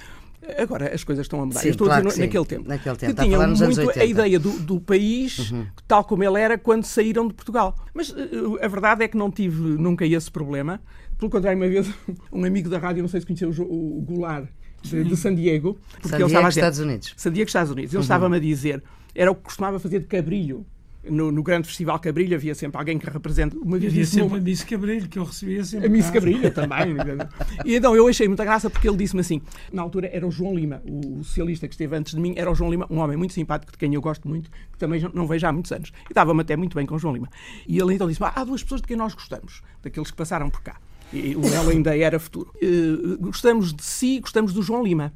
Agora 0.58 0.94
as 0.94 1.02
coisas 1.02 1.24
estão 1.24 1.40
a 1.40 1.46
mudar. 1.46 1.60
Sim, 1.60 1.68
Eu 1.68 1.70
estou 1.72 1.86
claro 1.86 2.06
a 2.06 2.08
dizer 2.08 2.22
naquele 2.22 2.44
tempo. 2.44 2.68
Naquele 2.68 2.96
tempo. 2.96 3.14
Que 3.14 3.22
tinham 3.22 3.48
muito 3.48 3.98
a 3.98 4.04
ideia 4.04 4.38
do, 4.38 4.50
do 4.60 4.80
país 4.80 5.50
uhum. 5.50 5.66
tal 5.88 6.04
como 6.04 6.22
ele 6.22 6.40
era 6.40 6.56
quando 6.56 6.84
saíram 6.84 7.26
de 7.26 7.34
Portugal. 7.34 7.74
Mas 7.92 8.10
uh, 8.10 8.58
a 8.62 8.68
verdade 8.68 9.02
é 9.02 9.08
que 9.08 9.16
não 9.16 9.30
tive 9.30 9.60
nunca 9.60 10.06
esse 10.06 10.30
problema. 10.30 10.80
Pelo 11.18 11.30
contrário, 11.30 11.58
uma 11.58 11.68
vez 11.68 11.88
um 12.32 12.44
amigo 12.44 12.68
da 12.68 12.78
rádio, 12.78 13.02
não 13.02 13.08
sei 13.08 13.20
se 13.20 13.26
conheceu 13.26 13.50
o, 13.50 13.98
o 13.98 14.02
Goulart, 14.02 14.48
de, 14.82 15.04
de, 15.04 15.16
San 15.16 15.34
Diego. 15.34 15.78
Porque 15.92 16.08
San 16.08 16.16
Diego, 16.16 16.30
ele 16.30 16.36
estava 16.36 16.48
Estados 16.48 16.78
Unidos. 16.78 17.14
San 17.16 17.32
Diego, 17.32 17.48
Estados 17.48 17.72
Unidos. 17.72 17.92
Ele 17.92 17.98
uhum. 17.98 18.02
estava-me 18.02 18.36
a 18.36 18.40
dizer, 18.40 18.82
era 19.14 19.30
o 19.30 19.34
que 19.34 19.42
costumava 19.42 19.78
fazer 19.78 20.00
de 20.00 20.06
cabrilho 20.06 20.66
no, 21.10 21.30
no, 21.30 21.42
grande 21.42 21.68
festival 21.68 21.98
Cabrilho 21.98 22.34
havia 22.34 22.54
sempre 22.54 22.78
alguém 22.78 22.98
que 22.98 23.08
representa 23.08 23.56
uma 23.56 23.78
vez 23.78 23.92
havia 23.92 24.06
sempre 24.06 24.28
uma... 24.28 24.36
a 24.38 24.40
Miss 24.40 24.64
Cabrilho 24.64 25.08
que 25.08 25.18
eu 25.18 25.24
recebia 25.24 25.64
sempre 25.64 25.86
a 25.86 25.90
Miss 25.90 26.10
Cabrilho 26.10 26.50
também 26.52 26.96
e 27.64 27.76
então 27.76 27.94
eu 27.94 28.08
achei 28.08 28.26
muita 28.26 28.44
graça 28.44 28.68
porque 28.68 28.88
ele 28.88 28.96
disse-me 28.96 29.20
assim 29.20 29.40
na 29.72 29.82
altura 29.82 30.10
era 30.12 30.26
o 30.26 30.30
João 30.30 30.54
Lima 30.54 30.82
o 30.84 31.22
socialista 31.22 31.68
que 31.68 31.74
esteve 31.74 31.96
antes 31.96 32.14
de 32.14 32.20
mim 32.20 32.34
era 32.36 32.50
o 32.50 32.54
João 32.54 32.70
Lima 32.70 32.86
um 32.90 32.98
homem 32.98 33.16
muito 33.16 33.32
simpático 33.32 33.72
de 33.72 33.78
quem 33.78 33.94
eu 33.94 34.00
gosto 34.00 34.28
muito 34.28 34.50
que 34.50 34.78
também 34.78 35.08
não 35.14 35.26
vejo 35.26 35.46
há 35.46 35.52
muitos 35.52 35.72
anos 35.72 35.92
e 36.04 36.12
estava-me 36.12 36.40
até 36.40 36.56
muito 36.56 36.74
bem 36.74 36.86
com 36.86 36.94
o 36.94 36.98
João 36.98 37.14
Lima 37.14 37.28
e 37.66 37.78
ele 37.78 37.94
então 37.94 38.08
disse 38.08 38.22
há 38.22 38.44
duas 38.44 38.62
pessoas 38.62 38.80
de 38.80 38.88
quem 38.88 38.96
nós 38.96 39.14
gostamos 39.14 39.62
daqueles 39.82 40.10
que 40.10 40.16
passaram 40.16 40.50
por 40.50 40.62
cá 40.62 40.76
e 41.12 41.36
o 41.36 41.40
Melo 41.40 41.70
ainda 41.70 41.96
era 41.96 42.18
futuro 42.18 42.52
uh, 42.62 43.18
gostamos 43.18 43.72
de 43.72 43.82
si 43.82 44.20
gostamos 44.20 44.52
do 44.52 44.62
João 44.62 44.82
Lima 44.82 45.12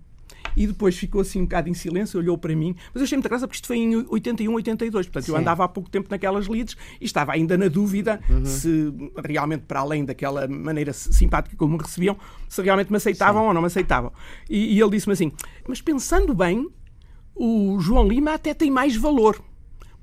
e 0.57 0.67
depois 0.67 0.97
ficou 0.97 1.21
assim 1.21 1.41
um 1.41 1.45
bocado 1.45 1.69
em 1.69 1.75
silêncio, 1.75 2.19
olhou 2.19 2.37
para 2.37 2.55
mim, 2.55 2.75
mas 2.93 3.01
eu 3.01 3.05
achei 3.05 3.17
muita 3.17 3.29
graça 3.29 3.47
porque 3.47 3.57
isto 3.57 3.67
foi 3.67 3.79
em 3.79 4.07
81, 4.09 4.53
82, 4.53 5.07
portanto 5.07 5.25
Sim. 5.25 5.33
eu 5.33 5.39
andava 5.39 5.65
há 5.65 5.69
pouco 5.69 5.89
tempo 5.89 6.09
naquelas 6.11 6.49
leads 6.49 6.77
e 7.01 7.05
estava 7.05 7.33
ainda 7.33 7.57
na 7.57 7.69
dúvida 7.69 8.21
uhum. 8.29 8.45
se 8.45 8.93
realmente, 9.25 9.65
para 9.67 9.81
além 9.81 10.05
daquela 10.05 10.47
maneira 10.49 10.93
simpática 10.93 11.57
como 11.57 11.77
me 11.77 11.83
recebiam, 11.83 12.17
se 12.49 12.61
realmente 12.63 12.91
me 12.91 12.97
aceitavam 12.97 13.43
Sim. 13.43 13.49
ou 13.49 13.55
não 13.55 13.61
me 13.61 13.67
aceitavam. 13.67 14.13
E, 14.49 14.77
e 14.77 14.81
ele 14.81 14.91
disse-me 14.91 15.13
assim, 15.13 15.33
mas 15.69 15.81
pensando 15.81 16.35
bem, 16.35 16.69
o 17.35 17.79
João 17.81 18.07
Lima 18.07 18.35
até 18.35 18.53
tem 18.53 18.71
mais 18.71 18.97
valor 18.97 19.41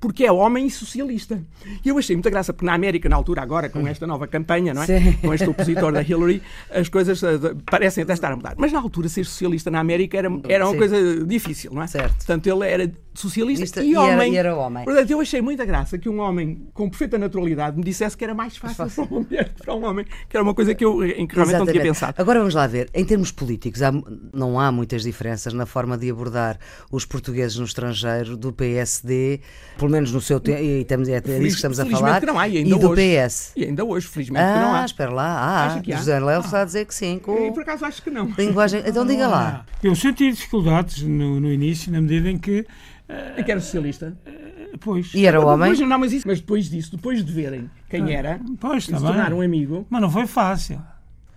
porque 0.00 0.24
é 0.24 0.32
homem 0.32 0.66
e 0.66 0.70
socialista. 0.70 1.42
E 1.84 1.88
eu 1.88 1.98
achei 1.98 2.14
muita 2.14 2.30
graça, 2.30 2.52
porque 2.52 2.66
na 2.66 2.74
América, 2.74 3.08
na 3.08 3.16
altura, 3.16 3.42
agora, 3.42 3.68
com 3.68 3.86
esta 3.86 4.06
nova 4.06 4.26
campanha, 4.26 4.72
não 4.72 4.82
é? 4.82 4.86
Sim. 4.86 5.12
Com 5.14 5.34
este 5.34 5.48
opositor 5.48 5.92
da 5.92 6.02
Hillary, 6.02 6.42
as 6.70 6.88
coisas 6.88 7.22
uh, 7.22 7.56
parecem 7.68 8.04
até 8.04 8.12
estar 8.12 8.32
a 8.32 8.36
mudar. 8.36 8.54
Mas 8.56 8.72
na 8.72 8.80
altura, 8.80 9.08
ser 9.08 9.24
socialista 9.24 9.70
na 9.70 9.80
América 9.80 10.16
era, 10.16 10.28
era 10.48 10.64
uma 10.64 10.72
Sim. 10.72 10.78
coisa 10.78 11.26
difícil, 11.26 11.72
não 11.72 11.82
é? 11.82 11.86
Certo. 11.86 12.16
Portanto, 12.16 12.46
ele 12.46 12.68
era 12.68 12.92
socialista 13.18 13.82
e, 13.82 13.90
e, 13.90 13.96
homem. 13.96 14.12
Era, 14.12 14.28
e 14.28 14.36
era 14.36 14.56
homem. 14.56 14.84
Portanto, 14.84 15.10
eu 15.10 15.20
achei 15.20 15.40
muita 15.40 15.64
graça 15.64 15.98
que 15.98 16.08
um 16.08 16.20
homem 16.20 16.68
com 16.72 16.88
perfeita 16.88 17.18
naturalidade 17.18 17.76
me 17.76 17.82
dissesse 17.82 18.16
que 18.16 18.24
era 18.24 18.34
mais 18.34 18.56
fácil 18.56 18.86
para 18.94 19.04
uma 19.04 19.20
mulher 19.20 19.52
para 19.58 19.74
um 19.74 19.84
homem, 19.84 20.04
que 20.28 20.36
era 20.36 20.42
uma 20.42 20.54
coisa 20.54 20.74
que 20.74 20.84
eu 20.84 21.04
em 21.04 21.26
que 21.26 21.34
realmente 21.34 21.56
Exatamente. 21.56 21.58
não 21.58 21.66
tinha 21.66 21.82
pensado. 21.82 22.14
Agora 22.16 22.38
vamos 22.38 22.54
lá 22.54 22.66
ver, 22.66 22.88
em 22.94 23.04
termos 23.04 23.32
políticos, 23.32 23.82
há, 23.82 23.92
não 24.32 24.58
há 24.58 24.70
muitas 24.70 25.02
diferenças 25.02 25.52
na 25.52 25.66
forma 25.66 25.98
de 25.98 26.10
abordar 26.10 26.58
os 26.90 27.04
portugueses 27.04 27.56
no 27.58 27.64
estrangeiro 27.64 28.36
do 28.36 28.52
PSD, 28.52 29.40
pelo 29.88 29.90
menos 29.90 30.12
no 30.12 30.20
seu 30.20 30.38
tempo, 30.38 30.60
e 30.60 30.82
estamos, 30.82 31.08
é 31.08 31.18
disso 31.20 31.38
que 31.40 31.46
estamos 31.46 31.80
a 31.80 31.86
falar, 31.86 32.22
não 32.22 32.38
há, 32.38 32.46
e, 32.46 32.58
ainda 32.58 32.76
e 32.76 32.78
do 32.78 32.90
hoje, 32.90 33.26
PS. 33.26 33.52
E 33.56 33.64
ainda 33.64 33.84
hoje, 33.84 34.06
felizmente, 34.06 34.44
ah, 34.44 34.52
que 34.52 34.60
não 34.60 34.74
há. 34.74 34.84
espera 34.84 35.10
lá, 35.10 35.76
ah, 35.76 35.82
José 35.96 36.20
Léo 36.20 36.40
está 36.40 36.60
a 36.60 36.64
dizer 36.66 36.84
que 36.84 36.94
sim. 36.94 37.18
Com... 37.18 37.32
Eu, 37.32 37.52
por 37.52 37.62
acaso 37.62 37.86
acho 37.86 38.02
que 38.02 38.10
não. 38.10 38.26
Linguagem... 38.36 38.82
Então 38.86 39.06
diga 39.06 39.26
lá. 39.26 39.64
Eu 39.82 39.94
senti 39.94 40.30
dificuldades 40.30 41.02
no, 41.02 41.40
no 41.40 41.50
início, 41.50 41.90
na 41.90 42.02
medida 42.02 42.30
em 42.30 42.36
que 42.36 42.66
é 43.08 43.42
que 43.42 43.50
era 43.50 43.60
socialista. 43.60 44.14
Pois. 44.80 45.14
E 45.14 45.26
era 45.26 45.40
homem? 45.40 45.70
Depois, 45.70 45.88
não, 45.88 45.98
mas, 45.98 46.12
isso, 46.12 46.28
mas 46.28 46.40
depois 46.40 46.68
disso, 46.68 46.94
depois 46.94 47.24
de 47.24 47.32
verem 47.32 47.70
quem 47.88 48.14
ah, 48.14 48.18
era, 48.18 48.40
pois, 48.60 48.84
se 48.84 48.92
tornar 48.92 49.32
um 49.32 49.40
amigo. 49.40 49.86
Mas 49.88 50.02
não 50.02 50.10
foi 50.10 50.26
fácil. 50.26 50.80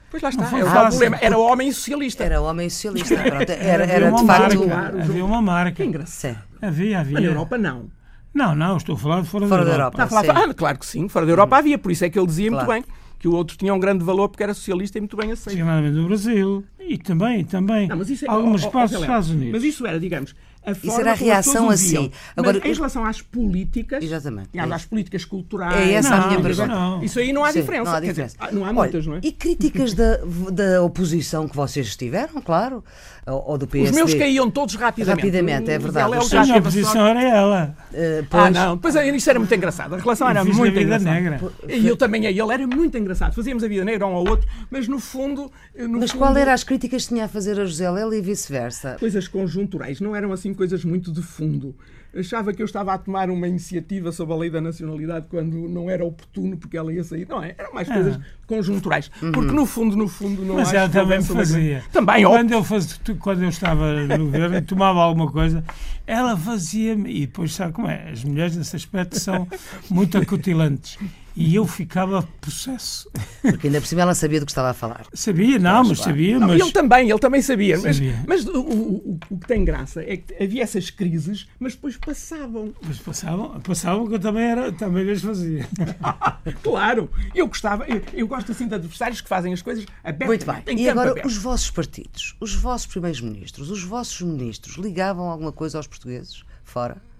Pois 0.10 0.22
lá 0.22 0.30
está, 0.30 0.44
é 0.44 0.64
o 0.66 0.90
problema. 0.90 1.18
Era 1.22 1.38
homem 1.38 1.72
socialista. 1.72 2.26
Era 2.26 2.42
homem 2.42 2.70
socialista. 2.70 3.16
Pronto, 3.16 3.50
era, 3.50 3.86
era 3.86 4.12
de 4.12 4.26
facto. 4.28 4.68
Marca, 4.68 5.02
havia 5.02 5.24
uma 5.24 5.42
marca. 5.42 5.72
Que 5.72 5.86
engraçado. 5.86 6.38
Havia, 6.62 7.00
havia. 7.00 7.14
Mas 7.14 7.24
na 7.24 7.30
Europa 7.30 7.58
não. 7.58 7.90
Não, 8.34 8.56
não, 8.56 8.78
estou 8.78 8.96
a 8.96 8.98
falar 8.98 9.22
de 9.22 9.28
fora, 9.28 9.48
fora 9.48 9.66
da 9.66 9.72
Europa. 9.72 10.02
Europa. 10.02 10.24
Falar, 10.24 10.50
ah, 10.50 10.54
claro 10.54 10.80
que 10.80 10.86
sim, 10.86 11.08
fora 11.10 11.26
da 11.26 11.32
Europa 11.32 11.58
havia, 11.58 11.78
por 11.78 11.92
isso 11.92 12.06
é 12.06 12.10
que 12.10 12.18
ele 12.18 12.28
dizia 12.28 12.50
claro. 12.50 12.66
muito 12.66 12.86
bem 12.86 12.96
que 13.20 13.28
o 13.28 13.34
outro 13.34 13.56
tinha 13.56 13.72
um 13.72 13.80
grande 13.80 14.04
valor 14.04 14.30
porque 14.30 14.42
era 14.42 14.54
socialista 14.54 14.98
e 14.98 15.02
muito 15.02 15.16
bem 15.16 15.32
aceito. 15.32 15.58
Sim, 15.58 15.92
no 15.92 16.08
Brasil 16.08 16.66
e 16.80 16.98
também, 16.98 17.46
também 17.46 17.88
não, 17.88 18.02
é, 18.02 18.28
algumas 18.28 18.66
partes 18.66 18.94
dos 18.94 19.02
Estados 19.02 19.30
Unidos. 19.30 19.52
Mas 19.54 19.64
isso 19.64 19.86
era, 19.86 20.00
digamos, 20.00 20.34
a 20.64 20.72
Isso 20.72 21.00
era 21.00 21.12
a 21.12 21.16
reação 21.16 21.70
assim. 21.70 22.12
Agora, 22.36 22.60
Mas 22.60 22.72
em 22.72 22.76
relação 22.76 23.06
às 23.06 23.22
políticas, 23.22 24.04
exatamente, 24.04 24.50
é 24.54 24.60
às 24.60 24.86
políticas 24.86 25.26
culturais. 25.26 25.76
É 25.76 25.94
essa 25.94 26.10
não, 26.10 26.24
a 26.24 26.28
minha 26.28 26.42
pergunta. 26.42 26.68
Não. 26.68 27.04
Isso 27.04 27.20
aí 27.20 27.34
não 27.34 27.44
há 27.44 27.52
Sim, 27.52 27.62
diferença. 27.62 27.84
Não 27.90 27.98
há, 27.98 28.00
diferença. 28.00 28.38
Dizer, 28.38 28.54
não 28.54 28.66
há 28.66 28.74
muitas, 28.74 29.08
não 29.08 29.16
é? 29.16 29.20
E 29.24 29.32
críticas 29.32 29.94
da, 29.94 30.18
da 30.52 30.84
oposição 30.84 31.48
que 31.48 31.56
vocês 31.56 31.96
tiveram, 31.96 32.42
claro, 32.42 32.84
ou, 33.28 33.58
do 33.58 33.68
PSD? 33.68 33.92
Os 33.92 33.96
meus 33.96 34.14
caíam 34.20 34.50
todos 34.50 34.76
rapidamente. 34.76 35.22
Rapidamente, 35.22 35.70
é 35.70 35.78
verdade. 35.78 36.16
A 36.16 36.58
oposição 36.58 37.06
era 37.06 37.24
ela. 37.24 37.76
Uh, 37.92 38.26
pois... 38.30 38.44
Ah, 38.44 38.50
não. 38.50 38.78
Pois 38.78 38.96
isso 38.96 39.30
era 39.30 39.38
muito 39.38 39.54
engraçado. 39.54 39.94
A 39.94 39.98
relação 39.98 40.30
era 40.30 40.44
muito 40.44 40.80
engraçada. 40.80 41.12
Negra. 41.12 41.40
E 41.70 41.88
eu 41.88 41.96
também, 41.96 42.26
ele 42.26 42.40
era 42.40 42.66
muito 42.66 42.98
engraçado. 42.98 43.34
Fazíamos 43.34 43.64
a 43.64 43.68
vida 43.68 43.86
negra 43.86 44.08
um 44.08 44.16
ao 44.16 44.28
outro, 44.28 44.48
mas 44.70 44.88
no 44.88 45.00
fundo. 45.00 45.52
No 45.78 46.00
mas 46.00 46.12
fundo, 46.12 46.20
qual 46.20 46.36
era 46.36 46.54
as 46.54 46.64
críticas 46.64 47.04
que 47.04 47.10
tinha 47.10 47.26
a 47.26 47.28
fazer 47.28 47.60
a 47.60 47.66
José 47.66 47.90
Lela 47.90 48.16
e 48.16 48.22
vice-versa? 48.22 48.98
Coisas 49.00 49.28
conjunturais, 49.28 50.02
não 50.02 50.16
eram 50.16 50.32
assim 50.32 50.54
coisas 50.54 50.84
muito 50.84 51.12
de 51.12 51.22
fundo 51.22 51.76
achava 52.16 52.54
que 52.54 52.62
eu 52.62 52.66
estava 52.66 52.94
a 52.94 52.98
tomar 52.98 53.30
uma 53.30 53.48
iniciativa 53.48 54.12
sobre 54.12 54.34
a 54.34 54.38
lei 54.38 54.50
da 54.50 54.60
nacionalidade 54.60 55.28
quando 55.30 55.70
não 55.70 55.90
era 55.90 56.04
oportuno 56.04 56.58
porque 56.58 56.78
ela 56.78 56.94
ia 56.94 57.04
sair. 57.04 57.28
Não 57.28 57.44
é? 57.44 57.56
Eram 57.58 57.74
mais 57.74 57.90
ah. 57.90 57.94
coisas 57.94 58.20
conjunturais. 58.46 59.12
Uhum. 59.22 59.32
Porque 59.32 59.52
no 59.54 59.66
fundo, 59.66 59.96
no 59.96 60.08
fundo, 60.08 60.44
não 60.44 60.56
Mas 60.56 60.74
ela 60.74 60.90
também 60.90 61.22
fazia. 61.22 61.84
Também, 61.92 62.26
quando 62.26 62.52
eu, 62.52 62.64
faz... 62.64 63.00
quando 63.20 63.44
eu 63.44 63.50
estava 63.50 63.94
no 64.18 64.26
governo 64.26 64.58
e 64.58 64.62
tomava 64.62 65.00
alguma 65.00 65.32
coisa, 65.32 65.64
ela 66.06 66.36
fazia-me. 66.36 67.12
E 67.12 67.28
depois 67.28 67.54
sabe 67.54 67.74
como 67.74 67.88
é? 67.88 68.10
As 68.12 68.24
mulheres 68.24 68.56
nesse 68.56 68.76
aspecto 68.76 69.20
são 69.20 69.48
muito 69.90 70.18
acutilantes 70.18 70.98
e 71.36 71.56
eu 71.56 71.66
ficava 71.66 72.28
possesso. 72.40 73.10
Porque 73.42 73.68
ainda 73.68 73.80
por 73.80 73.88
cima 73.88 74.02
ela 74.02 74.16
sabia 74.16 74.40
do 74.40 74.46
que 74.46 74.52
estava 74.52 74.70
a 74.70 74.74
falar. 74.74 75.06
Sabia, 75.14 75.58
não, 75.58 75.84
mas 75.84 76.00
sabia. 76.00 76.40
Não, 76.40 76.48
mas... 76.48 76.62
Ele 76.62 76.72
também, 76.72 77.10
ele 77.10 77.20
também 77.20 77.42
sabia. 77.42 77.78
sabia. 77.78 78.24
Mas, 78.28 78.46
mas 78.46 78.48
o, 78.48 78.62
o, 78.62 79.20
o, 79.30 79.38
que 79.38 79.48
tem 79.48 79.64
graça 79.64 80.02
é 80.04 80.18
que 80.18 80.44
havia 80.44 80.64
essas 80.64 80.90
crises, 80.90 81.48
mas 81.60 81.74
depois 81.74 81.98
passavam. 81.98 82.74
Mas 82.86 82.98
passavam, 83.00 83.60
passavam 83.62 84.08
que 84.08 84.16
eu 84.16 84.20
também, 84.20 84.44
era, 84.44 84.72
também 84.72 85.10
as 85.10 85.22
fazia. 85.22 85.68
claro, 86.64 87.10
eu 87.34 87.48
gostava, 87.48 87.86
eu, 87.88 88.02
eu, 88.14 88.28
gosto 88.28 88.52
assim 88.52 88.68
de 88.68 88.76
adversários 88.76 89.22
que 89.22 89.30
fazem 89.30 89.54
as 89.54 89.62
coisas 89.62 89.86
abertas. 90.04 90.28
Muito 90.28 90.46
bem. 90.66 90.78
E 90.78 90.90
agora, 90.90 91.12
aberto. 91.12 91.26
os 91.26 91.38
vossos 91.38 91.72
partidos, 91.72 92.36
os 92.40 92.54
vossos 92.56 92.88
primeiros 92.88 93.22
ministros, 93.22 93.70
os 93.70 93.84
vossos 93.84 94.22
ministros 94.22 94.76
ligavam 94.76 95.30
alguma 95.30 95.52
coisa 95.52 95.78
aos 95.78 95.88
portugueses 95.88 96.44
fora? 96.64 97.11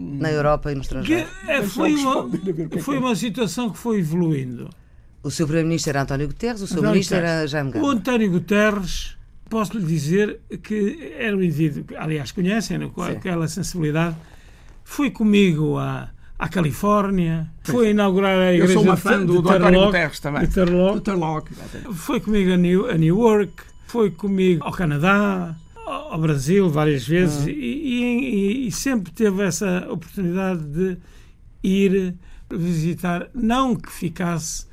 Na 0.00 0.32
Europa 0.32 0.72
e 0.72 0.74
no 0.74 0.80
estrangeiro. 0.80 1.28
Que, 1.44 1.50
é, 1.50 1.62
foi, 1.62 1.94
uma, 1.94 2.30
foi 2.80 2.98
uma 2.98 3.14
situação 3.14 3.70
que 3.70 3.78
foi 3.78 3.98
evoluindo. 3.98 4.70
O 5.22 5.30
seu 5.30 5.46
Primeiro-Ministro 5.46 5.90
era 5.90 6.02
António 6.02 6.26
Guterres, 6.26 6.62
o 6.62 6.66
seu 6.66 6.78
António 6.78 6.92
Ministro 6.92 7.18
Guterres. 7.18 7.38
era 7.38 7.46
Jaime 7.46 7.70
Gama. 7.72 7.86
O 7.86 7.90
António 7.90 8.30
Guterres, 8.30 9.16
posso 9.50 9.76
lhe 9.76 9.84
dizer 9.84 10.40
que 10.62 11.12
era 11.18 11.36
um 11.36 11.42
indivíduo, 11.42 11.84
aliás, 11.98 12.32
conhecem 12.32 12.78
né, 12.78 12.90
com 12.92 13.02
aquela 13.02 13.46
sensibilidade, 13.46 14.16
foi 14.82 15.10
comigo 15.10 15.76
a 15.76 16.10
à 16.40 16.48
Califórnia, 16.48 17.46
foi 17.62 17.90
inaugurar 17.90 18.38
a 18.38 18.54
igreja 18.54 18.72
Eu 18.72 18.78
sou 18.78 18.82
uma 18.82 18.96
fã 18.96 19.22
do, 19.24 19.38
António 19.40 19.84
Guterres 19.84 20.20
também. 20.20 20.46
De 20.46 20.54
Terlock. 21.02 21.52
Foi 21.92 22.18
comigo 22.18 22.52
a 22.54 22.56
New, 22.56 22.90
a 22.90 22.94
New 22.94 23.20
York, 23.20 23.52
foi 23.86 24.10
comigo 24.10 24.64
ao 24.64 24.72
Canadá, 24.72 25.54
ao 26.10 26.18
Brasil 26.18 26.68
várias 26.68 27.06
vezes 27.06 27.44
uhum. 27.44 27.50
e, 27.50 28.64
e, 28.64 28.66
e, 28.66 28.72
sempre 28.72 29.12
teve 29.12 29.42
essa 29.44 29.86
oportunidade 29.88 30.62
de 30.64 30.98
ir 31.62 32.14
visitar, 32.52 33.28
não 33.32 33.76
que 33.76 33.90
ficasse 33.90 34.66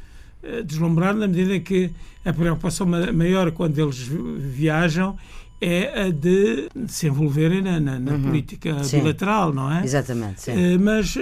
uh, 0.43 0.63
deslumbrado, 0.63 1.19
na 1.19 1.27
medida 1.27 1.55
em 1.55 1.61
que 1.61 1.91
a 2.25 2.33
preocupação 2.33 2.87
maior 3.13 3.51
quando 3.51 3.77
eles 3.79 3.99
viajam 3.99 5.15
é 5.61 6.03
a 6.03 6.09
de, 6.09 6.69
se 6.87 7.07
envolverem 7.07 7.61
na, 7.61 7.79
na, 7.79 7.99
na 7.99 8.11
uhum. 8.13 8.21
política 8.23 8.83
sim. 8.83 8.99
bilateral, 8.99 9.53
não 9.53 9.71
é? 9.71 9.83
Exatamente, 9.83 10.41
sim. 10.41 10.51
Uh, 10.51 10.79
mas 10.79 11.15
uh, 11.15 11.19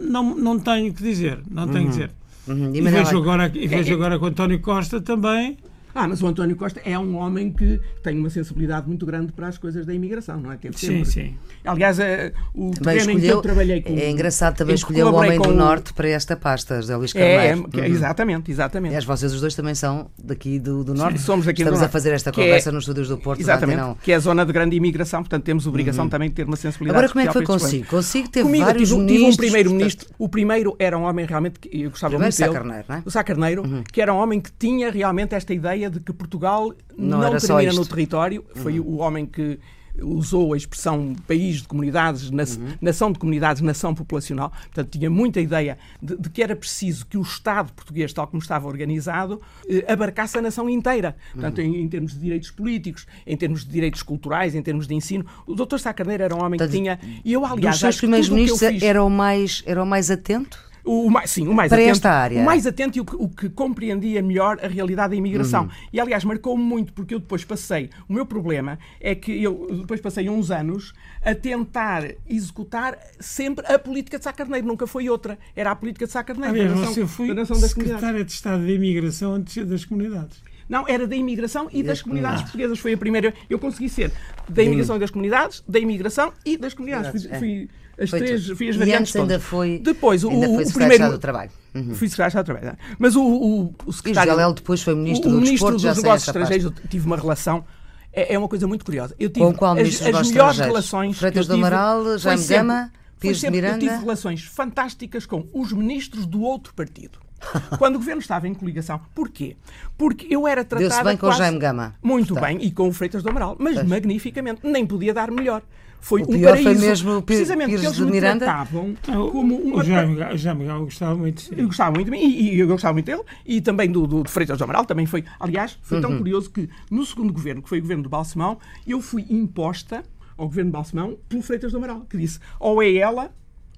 não, 0.00 0.34
não 0.34 0.58
tenho 0.58 0.92
que 0.92 1.02
dizer, 1.02 1.38
não 1.50 1.68
tenho 1.68 1.90
que 1.90 2.00
uhum. 2.00 2.06
dizer. 2.06 2.10
Uhum. 2.48 2.74
E, 2.74 2.78
e 2.78 2.82
vejo, 2.82 3.18
agora, 3.18 3.50
e 3.54 3.68
vejo 3.68 3.90
é, 3.90 3.92
é 3.92 3.94
agora 3.94 4.18
com 4.18 4.26
António 4.26 4.60
Costa 4.60 5.00
também 5.00 5.58
ah, 5.94 6.08
mas 6.08 6.22
o 6.22 6.26
António 6.26 6.56
Costa 6.56 6.80
é 6.84 6.98
um 6.98 7.16
homem 7.16 7.52
que 7.52 7.80
tem 8.02 8.18
uma 8.18 8.30
sensibilidade 8.30 8.86
muito 8.86 9.04
grande 9.04 9.32
para 9.32 9.48
as 9.48 9.58
coisas 9.58 9.86
da 9.86 9.94
imigração, 9.94 10.40
não 10.40 10.52
é? 10.52 10.56
Teve 10.56 10.78
sempre. 10.78 11.04
Sim, 11.04 11.10
sim. 11.10 11.34
Aliás, 11.64 11.98
é, 11.98 12.32
o 12.54 12.70
também 12.70 12.98
terreno 12.98 12.98
escolheu, 12.98 13.18
em 13.18 13.20
que 13.20 13.26
eu 13.28 13.42
trabalhei 13.42 13.82
com. 13.82 13.96
É 13.96 14.10
engraçado 14.10 14.56
também 14.56 14.74
escolher 14.74 15.04
o 15.04 15.14
homem 15.14 15.40
do 15.40 15.52
Norte 15.52 15.92
para 15.92 16.08
esta 16.08 16.36
pasta, 16.36 16.76
José 16.76 16.96
Luís 16.96 17.14
é, 17.14 17.36
Carneiro. 17.36 17.70
É, 17.74 17.80
é, 17.80 17.88
exatamente, 17.88 18.50
exatamente. 18.50 18.90
Aliás, 18.90 19.04
vocês 19.04 19.32
os 19.32 19.40
dois 19.40 19.54
também 19.54 19.74
são 19.74 20.10
daqui 20.22 20.58
do, 20.58 20.84
do 20.84 20.94
Norte. 20.94 21.18
Sim, 21.18 21.24
somos 21.24 21.48
aqui 21.48 21.62
Estamos 21.62 21.80
do 21.80 21.86
a 21.86 21.88
fazer 21.88 22.12
esta 22.12 22.32
conversa 22.32 22.70
é, 22.70 22.72
nos 22.72 22.84
estúdios 22.84 23.08
do 23.08 23.18
Porto. 23.18 23.40
Exatamente, 23.40 23.80
não. 23.80 23.94
que 23.94 24.12
é 24.12 24.14
a 24.14 24.18
zona 24.18 24.44
de 24.44 24.52
grande 24.52 24.76
imigração, 24.76 25.22
portanto 25.22 25.44
temos 25.44 25.66
obrigação 25.66 26.04
uhum. 26.04 26.10
também 26.10 26.28
de 26.28 26.34
ter 26.34 26.44
uma 26.44 26.56
sensibilidade 26.56 26.98
Agora, 26.98 27.12
como 27.12 27.24
é 27.24 27.26
que 27.26 27.32
foi 27.32 27.44
consigo? 27.44 27.86
Consigo 27.86 28.28
ter 28.28 28.42
Comigo, 28.42 28.64
vários 28.64 28.88
tive, 28.88 29.00
ministros. 29.00 29.20
Tive 29.20 29.32
um 29.32 29.36
primeiro-ministro. 29.36 30.08
O 30.18 30.28
primeiro 30.28 30.76
era 30.78 30.98
um 30.98 31.02
homem 31.02 31.26
realmente 31.26 31.58
que 31.58 31.82
eu 31.82 31.90
gostava 31.90 32.10
primeiro 32.10 32.34
muito 32.34 32.38
dele. 32.38 32.52
Carneiro, 32.52 32.84
não 32.88 32.96
é? 32.96 33.02
O 33.04 33.10
Sá 33.10 33.24
Carneiro, 33.24 33.62
uhum. 33.62 33.82
que 33.90 34.00
era 34.00 34.12
um 34.12 34.18
homem 34.18 34.40
que 34.40 34.50
tinha 34.52 34.90
realmente 34.90 35.34
esta 35.34 35.54
ideia 35.54 35.79
de 35.88 36.00
que 36.00 36.12
Portugal 36.12 36.74
não, 36.96 37.18
não 37.20 37.38
termina 37.38 37.72
no 37.72 37.86
território. 37.86 38.44
Foi 38.56 38.80
uhum. 38.80 38.86
o 38.86 38.96
homem 38.98 39.24
que 39.24 39.58
usou 40.02 40.54
a 40.54 40.56
expressão 40.56 41.14
país 41.26 41.56
de 41.56 41.68
comunidades, 41.68 42.30
na, 42.30 42.42
uhum. 42.42 42.72
nação 42.80 43.12
de 43.12 43.18
comunidades, 43.18 43.62
nação 43.62 43.94
populacional. 43.94 44.50
Portanto, 44.50 44.88
tinha 44.90 45.10
muita 45.10 45.40
ideia 45.40 45.78
de, 46.00 46.16
de, 46.16 46.30
que 46.30 46.42
era 46.42 46.54
preciso 46.54 47.06
que 47.06 47.18
o 47.18 47.22
Estado 47.22 47.72
português, 47.72 48.12
tal 48.12 48.26
como 48.26 48.40
estava 48.40 48.66
organizado, 48.66 49.40
eh, 49.68 49.84
abarcasse 49.90 50.38
a 50.38 50.42
nação 50.42 50.68
inteira. 50.68 51.16
Portanto, 51.32 51.58
uhum. 51.58 51.64
em, 51.64 51.82
em, 51.82 51.88
termos 51.88 52.12
de 52.12 52.20
direitos 52.20 52.50
políticos, 52.50 53.06
em 53.26 53.36
termos 53.36 53.64
de 53.64 53.70
direitos 53.70 54.02
culturais, 54.02 54.54
em 54.54 54.62
termos 54.62 54.86
de 54.86 54.94
ensino. 54.94 55.24
O 55.46 55.54
Dr. 55.54 55.78
Sá 55.78 55.92
Carneiro 55.92 56.22
era 56.22 56.34
um 56.34 56.42
homem 56.42 56.58
Portanto, 56.58 56.70
que 56.70 56.76
tinha. 56.76 56.98
E 57.24 57.32
eu, 57.32 57.44
aliás, 57.44 57.76
dos 57.76 57.80
seus 57.80 57.96
primeiros 57.98 58.28
ministros 58.28 58.62
era 58.82 59.02
o 59.02 59.10
mais, 59.10 59.62
era 59.66 59.82
o 59.82 59.86
mais 59.86 60.10
atento? 60.10 60.69
O 60.92 61.08
mais, 61.08 61.30
sim, 61.30 61.46
o 61.46 61.54
mais 61.54 61.68
Para 61.68 61.78
atento, 61.78 61.92
esta 61.92 62.10
área. 62.10 62.42
O 62.42 62.44
mais 62.44 62.66
atento 62.66 62.98
e 62.98 63.00
o 63.00 63.04
que, 63.04 63.14
o 63.14 63.28
que 63.28 63.48
compreendia 63.48 64.20
melhor 64.20 64.58
a 64.60 64.66
realidade 64.66 65.10
da 65.10 65.16
imigração. 65.16 65.62
Uhum. 65.62 65.70
E, 65.92 66.00
aliás, 66.00 66.24
marcou-me 66.24 66.64
muito, 66.64 66.92
porque 66.92 67.14
eu 67.14 67.20
depois 67.20 67.44
passei. 67.44 67.90
O 68.08 68.12
meu 68.12 68.26
problema 68.26 68.76
é 69.00 69.14
que 69.14 69.40
eu 69.40 69.68
depois 69.70 70.00
passei 70.00 70.28
uns 70.28 70.50
anos 70.50 70.92
a 71.24 71.32
tentar 71.32 72.10
executar 72.28 72.98
sempre 73.20 73.64
a 73.72 73.78
política 73.78 74.18
de 74.18 74.24
Sá 74.24 74.32
Carneiro. 74.32 74.66
Nunca 74.66 74.84
foi 74.84 75.08
outra. 75.08 75.38
Era 75.54 75.70
a 75.70 75.76
política 75.76 76.06
de 76.06 76.12
Sá 76.12 76.24
Carneiro. 76.24 76.56
Aliás, 76.56 76.80
você 76.80 77.06
foi 77.06 77.28
secretária 77.46 78.24
de 78.24 78.32
Estado 78.32 78.66
de 78.66 78.74
Imigração 78.74 79.34
antes 79.34 79.64
das 79.64 79.84
comunidades. 79.84 80.42
Não, 80.68 80.88
era 80.88 81.06
da 81.06 81.14
imigração 81.14 81.68
e, 81.72 81.84
das 81.84 82.02
comunidades 82.02 82.42
portuguesas. 82.42 82.78
Foi 82.80 82.94
a 82.94 82.98
primeira. 82.98 83.32
Eu 83.48 83.60
consegui 83.60 83.88
ser 83.88 84.10
da 84.48 84.62
imigração 84.62 84.96
e 84.96 84.98
das 84.98 85.10
comunidades, 85.10 85.62
da 85.68 85.78
imigração 85.78 86.32
e 86.44 86.56
das 86.56 86.74
comunidades. 86.74 87.26
Fui, 87.26 87.38
fui 87.38 87.68
as 88.00 88.10
foi 88.10 88.18
três, 88.20 88.42
tudo. 88.42 88.56
fui 88.56 88.68
as 88.68 88.76
variantes. 88.76 89.14
E 89.14 89.18
antes 89.18 89.30
ainda 89.30 89.40
foi, 89.40 89.78
Depois, 89.78 90.24
ainda 90.24 90.48
o, 90.48 90.54
foi 90.54 90.64
o 90.64 90.72
primeiro 90.72 91.10
do 91.10 91.18
Trabalho. 91.18 91.50
Uhum. 91.74 91.94
Fui 91.94 92.08
secretário 92.08 92.44
de 92.44 92.44
Trabalho. 92.44 92.78
Mas 92.98 93.14
o, 93.14 93.22
o, 93.22 93.74
o 93.86 93.92
secretário. 93.92 94.32
E 94.32 94.34
José 94.34 94.54
depois 94.54 94.82
foi 94.82 94.94
ministro 94.94 95.30
o, 95.30 95.34
do 95.34 95.40
ministro 95.40 95.70
dos 95.72 95.84
Negócios 95.84 96.28
Estrangeiros. 96.28 96.64
Eu 96.64 96.88
tive 96.88 97.06
uma 97.06 97.16
relação 97.16 97.64
é, 98.12 98.34
é, 98.34 98.38
uma 98.38 98.48
coisa 98.48 98.66
muito 98.66 98.84
curiosa. 98.84 99.14
Eu 99.18 99.30
tive 99.30 99.46
Com 99.46 99.54
qual 99.54 99.76
as, 99.78 100.02
as 100.02 100.30
melhores 100.30 100.58
relações. 100.58 101.18
Freitas 101.18 101.46
do 101.46 101.54
Amaral, 101.54 102.18
Jaime 102.18 102.44
Gama, 102.44 102.92
Pires 103.18 103.40
de 103.40 103.50
Miranda. 103.50 103.84
Eu 103.84 103.90
tive 103.90 104.00
relações 104.00 104.42
fantásticas 104.42 105.26
com 105.26 105.46
os 105.52 105.72
ministros 105.72 106.26
do 106.26 106.42
outro 106.42 106.74
partido. 106.74 107.18
Quando 107.78 107.96
o 107.96 107.98
governo 107.98 108.20
estava 108.20 108.48
em 108.48 108.54
coligação. 108.54 109.00
Porquê? 109.14 109.56
Porque 109.96 110.26
eu 110.28 110.46
era 110.46 110.64
tratada. 110.64 111.04
bem 111.04 111.16
com 111.16 111.26
quase... 111.26 111.36
o 111.36 111.38
Jaime 111.38 111.58
Gama. 111.58 111.94
Muito 112.02 112.34
Está. 112.34 112.46
bem, 112.46 112.58
e 112.62 112.70
com 112.70 112.88
o 112.88 112.92
Freitas 112.92 113.22
do 113.22 113.30
Amaral, 113.30 113.56
mas 113.58 113.76
pois. 113.76 113.88
magnificamente. 113.88 114.60
Nem 114.64 114.84
podia 114.84 115.14
dar 115.14 115.30
melhor. 115.30 115.62
Foi 116.00 116.22
o 116.22 116.24
um 116.24 116.26
pior 116.28 116.50
paraíso. 116.50 116.70
foi 116.70 116.88
mesmo 116.88 117.16
o 117.18 117.22
Precisamente 117.22 117.66
Pires 117.68 117.84
eles 117.84 117.96
de 117.96 118.04
me 118.04 118.10
Miranda. 118.10 118.44
tratavam 118.44 118.94
como 119.04 119.56
uma... 119.56 119.76
O 119.76 119.84
Jaime, 119.84 120.36
Jaime 120.36 120.64
Gama 120.64 120.84
gostava 120.84 121.14
muito. 121.14 121.40
Sim. 121.42 121.54
Eu 121.56 121.66
gostava 121.66 121.94
muito, 121.94 122.14
e, 122.14 122.54
e, 122.54 122.58
eu 122.58 122.66
gostava 122.66 122.94
muito 122.94 123.06
dele, 123.06 123.22
e 123.44 123.60
também 123.60 123.90
do, 123.90 124.06
do, 124.06 124.22
do 124.22 124.30
Freitas 124.30 124.58
do 124.58 124.64
Amaral, 124.64 124.84
também 124.84 125.06
foi. 125.06 125.24
Aliás, 125.38 125.78
foi 125.82 126.00
tão 126.00 126.10
uhum. 126.10 126.18
curioso 126.18 126.50
que 126.50 126.68
no 126.90 127.04
segundo 127.04 127.32
governo, 127.32 127.62
que 127.62 127.68
foi 127.68 127.78
o 127.78 127.82
governo 127.82 128.02
do 128.02 128.08
Balsemão, 128.08 128.58
eu 128.86 129.00
fui 129.00 129.26
imposta 129.28 130.02
ao 130.36 130.46
governo 130.46 130.70
do 130.70 130.74
Balsemão 130.74 131.18
pelo 131.28 131.42
Freitas 131.42 131.72
do 131.72 131.78
Amaral, 131.78 132.00
que 132.08 132.16
disse 132.16 132.38
ou 132.58 132.82
é 132.82 132.94
ela 132.94 133.30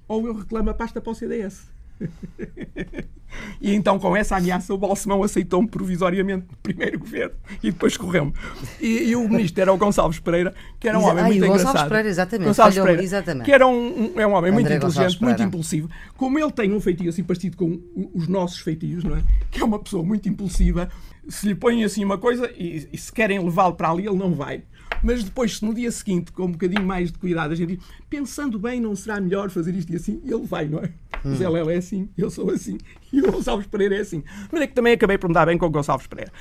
ou 0.07 0.25
eu 0.27 0.33
reclamo 0.33 0.69
a 0.69 0.73
pasta 0.73 1.01
para 1.01 1.11
o 1.11 1.15
CDS. 1.15 1.72
E 3.59 3.73
então, 3.73 3.97
com 3.97 4.15
essa 4.15 4.35
ameaça, 4.35 4.73
o 4.73 4.77
Balsemão 4.77 5.23
aceitou-me 5.23 5.67
provisoriamente 5.67 6.45
no 6.49 6.57
primeiro 6.57 6.99
governo 6.99 7.35
e 7.61 7.71
depois 7.71 7.97
correu-me. 7.97 8.33
E, 8.79 9.09
e, 9.09 9.15
o 9.15 9.27
ministro 9.27 9.61
era 9.61 9.73
o 9.73 9.77
Gonçalves 9.77 10.19
Pereira, 10.19 10.53
que 10.79 10.87
era 10.87 10.99
um 10.99 11.03
homem 11.03 11.23
muito 11.25 11.39
Gonçalves 11.39 11.61
engraçado. 11.61 11.89
Pereira, 11.89 12.09
exatamente. 12.09 12.47
Gonçalves 12.47 12.75
Falhou, 12.75 12.85
Pereira, 12.85 13.03
exatamente. 13.03 13.45
que 13.45 13.51
era 13.51 13.67
um, 13.67 14.13
um 14.15 14.19
é 14.19 14.27
um 14.27 14.33
homem 14.33 14.51
André 14.51 14.77
muito 14.77 14.85
inteligente, 14.85 15.21
muito 15.21 15.43
impulsivo. 15.43 15.89
Como 16.17 16.37
ele 16.37 16.51
tem 16.51 16.73
um 16.73 16.79
feitio 16.79 17.09
assim 17.09 17.23
parecido 17.23 17.57
com 17.57 17.81
os 18.13 18.27
nossos 18.27 18.59
feitios, 18.59 19.03
não 19.03 19.15
é? 19.15 19.23
Que 19.49 19.61
é 19.61 19.65
uma 19.65 19.79
pessoa 19.79 20.03
muito 20.03 20.27
impulsiva. 20.27 20.89
Se 21.27 21.47
lhe 21.47 21.55
põem 21.55 21.83
assim 21.83 22.03
uma 22.03 22.17
coisa 22.17 22.51
e, 22.57 22.89
e 22.91 22.97
se 22.97 23.11
querem 23.11 23.39
levá-lo 23.41 23.75
para 23.75 23.89
ali, 23.89 24.05
ele 24.05 24.17
não 24.17 24.33
vai. 24.33 24.63
Mas 25.01 25.23
depois, 25.23 25.57
se 25.57 25.65
no 25.65 25.73
dia 25.73 25.91
seguinte, 25.91 26.31
com 26.31 26.45
um 26.45 26.51
bocadinho 26.51 26.85
mais 26.85 27.11
de 27.11 27.17
cuidado, 27.17 27.51
a 27.51 27.55
gente 27.55 27.77
diz, 27.77 27.85
pensando 28.09 28.59
bem, 28.59 28.79
não 28.79 28.95
será 28.95 29.19
melhor 29.19 29.49
fazer 29.49 29.73
isto 29.75 29.91
e 29.91 29.95
assim, 29.95 30.21
ele 30.23 30.45
vai, 30.45 30.67
não 30.67 30.79
é? 30.79 30.91
Hum. 31.25 31.35
Zé 31.35 31.49
Léo 31.49 31.69
é 31.69 31.77
assim, 31.77 32.09
eu 32.17 32.29
sou 32.29 32.49
assim, 32.49 32.77
e 33.13 33.21
o 33.21 33.31
Gonçalves 33.31 33.67
Pereira 33.67 33.95
é 33.95 33.99
assim. 33.99 34.23
Mas 34.51 34.61
é 34.61 34.67
que 34.67 34.73
também 34.73 34.93
acabei 34.93 35.19
por 35.19 35.27
me 35.27 35.35
dar 35.35 35.45
bem 35.45 35.55
com 35.55 35.67
o 35.67 35.69
Gonçalves 35.69 36.07
Pereira. 36.07 36.31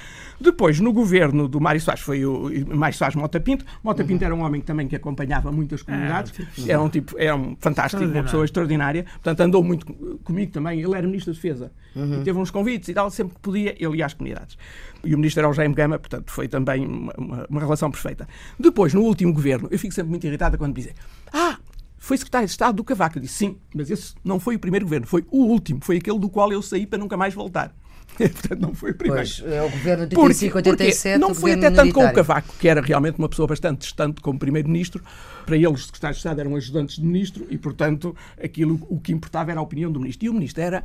Depois, 0.41 0.81
no 0.81 0.91
governo 0.93 1.47
do 1.47 1.61
Mário 1.61 1.81
Soares, 1.81 2.03
foi 2.03 2.25
o 2.25 2.51
Mário 2.75 2.97
Soares 2.97 3.15
Mota 3.15 3.39
Pinto. 3.39 3.65
Mota 3.85 4.03
Pinto 4.03 4.23
uhum. 4.23 4.27
era 4.27 4.35
um 4.35 4.43
homem 4.43 4.63
também 4.63 4.89
que 4.89 4.97
acompanhava 4.97 5.53
muitas 5.53 5.83
comunidades, 5.83 6.33
ah, 6.41 6.63
era 6.67 6.81
um 6.81 6.89
tipo, 6.89 7.15
era 7.19 7.37
um 7.37 7.55
fantástico, 7.61 8.03
uma 8.03 8.23
pessoa 8.23 8.45
extraordinária. 8.45 9.05
Portanto, 9.05 9.41
andou 9.41 9.63
muito 9.63 9.87
comigo 10.25 10.51
também. 10.51 10.81
Ele 10.81 10.97
era 10.97 11.07
ministro 11.07 11.33
da 11.33 11.37
Defesa 11.37 11.71
uhum. 11.95 12.21
e 12.21 12.25
teve 12.25 12.39
uns 12.39 12.51
convites 12.51 12.89
e 12.89 12.95
tal, 12.95 13.11
sempre 13.11 13.35
que 13.35 13.41
podia, 13.41 13.77
ele 13.79 13.99
ia 13.99 14.07
às 14.07 14.15
comunidades. 14.15 14.57
E 15.05 15.15
o 15.15 15.19
ministro 15.19 15.41
era 15.41 15.51
o 15.51 15.53
Jaime 15.53 15.75
Gama, 15.75 15.99
portanto, 15.99 16.31
foi 16.31 16.49
também 16.49 16.87
uma, 16.87 17.13
uma, 17.19 17.47
uma 17.51 17.61
relação 17.61 17.91
perfeita. 17.91 18.27
Depois, 18.59 18.95
no 18.95 19.03
último 19.03 19.33
governo, 19.33 19.69
eu 19.71 19.79
fico 19.79 19.93
sempre 19.93 20.11
muito 20.11 20.27
irritada 20.27 20.57
quando 20.57 20.71
me 20.71 20.77
dizem: 20.77 20.95
Ah, 21.33 21.59
foi 22.03 22.19
secretário 22.19 22.49
de 22.49 22.51
Estado 22.51 22.75
do 22.75 22.83
Cavaco. 22.83 23.17
Eu 23.17 23.23
disse 23.23 23.35
sim, 23.35 23.59
mas 23.73 23.89
esse 23.89 24.15
não 24.25 24.41
foi 24.41 24.57
o 24.57 24.59
primeiro 24.59 24.85
governo, 24.85 25.07
foi 25.07 25.25
o 25.31 25.45
último, 25.45 25.79
foi 25.85 25.99
aquele 25.99 26.19
do 26.19 26.29
qual 26.29 26.53
eu 26.53 26.61
saí 26.61 26.85
para 26.85 26.99
nunca 26.99 27.17
mais 27.17 27.33
voltar. 27.33 27.73
Portanto, 28.19 28.61
não 28.61 28.75
foi 28.75 28.91
o 28.91 28.95
primeiro. 28.97 29.25
Pois, 29.25 29.41
é 29.47 29.63
o 29.63 29.71
governo 29.71 30.07
de 30.09 30.17
85, 30.17 30.57
87. 30.57 31.21
Não 31.21 31.33
foi 31.33 31.53
até 31.53 31.71
tanto 31.71 31.95
com 31.95 32.05
o 32.05 32.13
Cavaco, 32.13 32.55
que 32.59 32.67
era 32.67 32.81
realmente 32.81 33.21
uma 33.21 33.29
pessoa 33.29 33.47
bastante 33.47 33.83
distante 33.83 34.21
como 34.21 34.37
primeiro-ministro. 34.37 35.01
Para 35.47 35.57
eles, 35.57 35.79
os 35.79 35.87
secretários 35.87 36.17
de 36.17 36.21
Estado 36.23 36.41
eram 36.41 36.57
ajudantes 36.57 36.97
de 36.97 37.05
ministro 37.05 37.47
e, 37.49 37.57
portanto, 37.57 38.17
aquilo 38.43 38.85
o 38.91 38.99
que 38.99 39.13
importava 39.13 39.53
era 39.53 39.61
a 39.61 39.63
opinião 39.63 39.93
do 39.93 40.01
ministro. 40.01 40.27
E 40.27 40.29
o 40.29 40.35
ministro 40.35 40.61
era, 40.61 40.83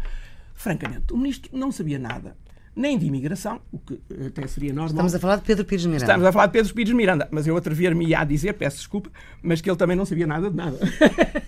francamente, 0.53 1.11
o 1.11 1.17
ministro 1.17 1.49
não 1.51 1.71
sabia 1.71 1.97
nada 1.97 2.37
nem 2.77 2.97
de 2.97 3.07
imigração, 3.07 3.59
o 3.71 3.79
que 3.79 3.99
até 4.27 4.45
seria 4.45 4.71
normal. 4.71 4.89
Estamos 4.89 5.15
a 5.15 5.19
falar 5.19 5.35
de 5.37 5.41
Pedro 5.41 5.65
Pires 5.65 5.85
Miranda. 5.85 6.03
Estamos 6.05 6.25
a 6.27 6.31
falar 6.31 6.45
de 6.45 6.51
Pedro 6.51 6.73
Pires 6.75 6.93
Miranda, 6.93 7.27
mas 7.31 7.47
eu 7.47 7.57
atrever-me 7.57 8.13
a 8.13 8.23
dizer, 8.23 8.53
peço 8.53 8.77
desculpa, 8.77 9.09
mas 9.41 9.59
que 9.59 9.69
ele 9.69 9.77
também 9.77 9.97
não 9.97 10.05
sabia 10.05 10.27
nada 10.27 10.49
de 10.49 10.55
nada. 10.55 10.77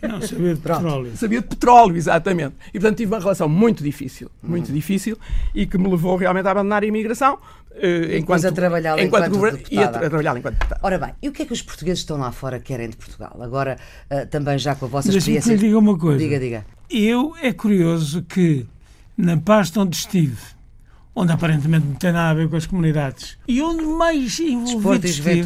Não, 0.01 0.19
sabia 0.21 0.55
de 0.55 0.59
petróleo. 0.59 1.11
Sabia 1.15 1.41
de 1.41 1.47
petróleo, 1.47 1.95
exatamente. 1.95 2.55
E 2.69 2.79
portanto 2.79 2.97
tive 2.97 3.13
uma 3.13 3.19
relação 3.19 3.47
muito 3.47 3.83
difícil, 3.83 4.31
muito 4.41 4.71
hum. 4.71 4.73
difícil, 4.73 5.19
e 5.53 5.67
que 5.67 5.77
me 5.77 5.87
levou 5.87 6.15
realmente 6.15 6.47
a 6.47 6.51
abandonar 6.51 6.81
a 6.81 6.85
imigração. 6.85 7.35
Uh, 7.35 8.17
enquanto, 8.17 8.45
a 8.45 8.51
trabalhar 8.51 8.97
enquanto, 8.97 9.25
enquanto 9.25 9.31
governo, 9.31 9.59
e 9.69 9.77
a, 9.77 9.87
trabalhar 9.87 10.35
enquanto 10.35 10.55
deputado. 10.55 10.79
Ora 10.81 10.97
bem, 10.97 11.13
e 11.21 11.29
o 11.29 11.31
que 11.31 11.43
é 11.43 11.45
que 11.45 11.53
os 11.53 11.61
portugueses 11.61 11.99
estão 11.99 12.17
lá 12.17 12.31
fora 12.31 12.59
querem 12.59 12.89
de 12.89 12.97
Portugal? 12.97 13.37
Agora, 13.39 13.77
uh, 14.09 14.25
também 14.27 14.57
já 14.57 14.73
com 14.73 14.85
a 14.85 14.89
vossa 14.89 15.15
experiência. 15.15 15.51
Que 15.51 15.57
lhe 15.57 15.67
diga 15.67 15.77
uma 15.77 15.95
coisa. 15.95 16.17
Diga, 16.17 16.39
diga. 16.39 16.65
Eu 16.89 17.35
é 17.39 17.53
curioso 17.53 18.23
que 18.23 18.65
na 19.15 19.37
pasta 19.37 19.81
onde 19.81 19.95
estive 19.95 20.58
onde 21.19 21.33
aparentemente 21.33 21.85
não 21.85 21.95
tem 21.95 22.13
nada 22.13 22.29
a 22.29 22.33
ver 22.33 22.49
com 22.49 22.55
as 22.55 22.65
comunidades. 22.65 23.37
E 23.45 23.61
onde 23.61 23.83
mais 23.83 24.39
envolvido 24.39 25.05
estive 25.05 25.43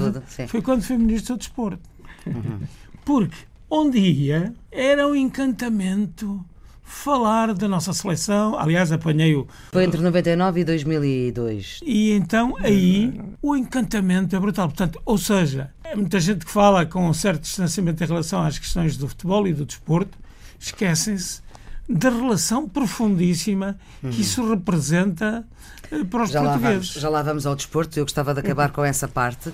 foi 0.47 0.61
quando 0.61 0.83
fui 0.83 0.97
Ministro 0.97 1.35
do 1.35 1.39
Desporto. 1.39 1.89
Uhum. 2.27 2.59
Porque 3.03 3.37
onde 3.67 3.97
ia 3.97 4.53
era 4.71 5.07
um 5.07 5.15
encantamento 5.15 6.45
falar 6.83 7.55
da 7.55 7.67
nossa 7.67 7.91
seleção. 7.91 8.57
Aliás, 8.59 8.91
apanhei-o. 8.91 9.47
Foi 9.71 9.83
entre 9.83 9.99
99 9.99 10.61
e 10.61 10.63
2002. 10.63 11.79
E 11.83 12.11
então 12.11 12.55
aí 12.59 13.19
o 13.41 13.55
encantamento 13.55 14.35
é 14.35 14.39
brutal. 14.39 14.67
Portanto, 14.67 15.01
ou 15.03 15.17
seja, 15.17 15.71
é 15.83 15.95
muita 15.95 16.19
gente 16.19 16.45
que 16.45 16.51
fala 16.51 16.85
com 16.85 17.09
um 17.09 17.13
certo 17.13 17.41
distanciamento 17.41 18.03
em 18.03 18.07
relação 18.07 18.43
às 18.43 18.59
questões 18.59 18.95
do 18.95 19.07
futebol 19.07 19.47
e 19.47 19.53
do 19.53 19.65
desporto, 19.65 20.15
esquecem-se 20.59 21.41
da 21.87 22.09
relação 22.09 22.67
profundíssima 22.67 23.77
que 23.99 24.05
uhum. 24.07 24.11
isso 24.11 24.49
representa 24.49 25.45
eh, 25.91 26.03
para 26.03 26.23
os 26.23 26.31
já 26.31 26.41
portugueses. 26.41 26.63
Lá 26.63 26.71
vamos, 26.71 26.87
já 26.93 27.09
lá 27.09 27.21
vamos 27.21 27.45
ao 27.45 27.55
desporto, 27.55 27.99
eu 27.99 28.05
gostava 28.05 28.33
de 28.33 28.39
acabar 28.39 28.71
com 28.71 28.83
essa 28.83 29.07
parte, 29.07 29.49
uh, 29.49 29.53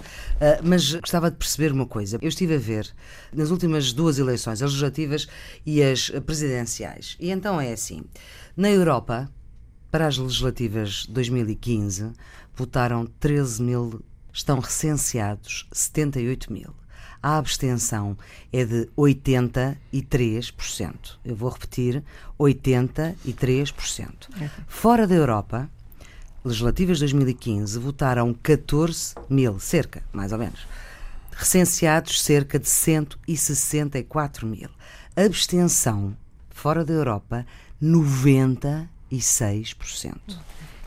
mas 0.63 0.93
gostava 0.93 1.31
de 1.31 1.37
perceber 1.37 1.71
uma 1.71 1.85
coisa. 1.85 2.19
Eu 2.21 2.29
estive 2.29 2.55
a 2.55 2.59
ver 2.59 2.87
nas 3.33 3.49
últimas 3.49 3.91
duas 3.91 4.19
eleições, 4.19 4.61
as 4.61 4.71
legislativas 4.71 5.27
e 5.65 5.81
as 5.81 6.09
presidenciais, 6.25 7.17
e 7.19 7.31
então 7.31 7.59
é 7.59 7.73
assim: 7.73 8.03
na 8.55 8.69
Europa, 8.69 9.29
para 9.91 10.07
as 10.07 10.17
legislativas 10.17 11.05
2015, 11.07 12.11
votaram 12.55 13.07
13 13.19 13.63
mil, 13.63 14.05
estão 14.31 14.59
recenseados 14.59 15.67
78 15.71 16.53
mil 16.53 16.75
a 17.21 17.37
abstenção 17.37 18.17
é 18.51 18.63
de 18.63 18.89
83%. 18.97 19.77
Eu 21.23 21.35
vou 21.35 21.49
repetir: 21.49 22.01
83%. 22.39 24.29
Fora 24.67 25.05
da 25.05 25.15
Europa, 25.15 25.69
legislativas 26.43 26.97
de 26.97 27.03
2015 27.03 27.77
votaram 27.79 28.33
14 28.33 29.15
mil, 29.29 29.59
cerca, 29.59 30.01
mais 30.13 30.31
ou 30.31 30.37
menos. 30.37 30.65
Recenseados 31.31 32.21
cerca 32.21 32.57
de 32.57 32.67
164 32.67 34.47
mil. 34.47 34.69
Abstenção, 35.15 36.15
fora 36.49 36.85
da 36.85 36.93
Europa, 36.93 37.45
96%. 37.81 38.87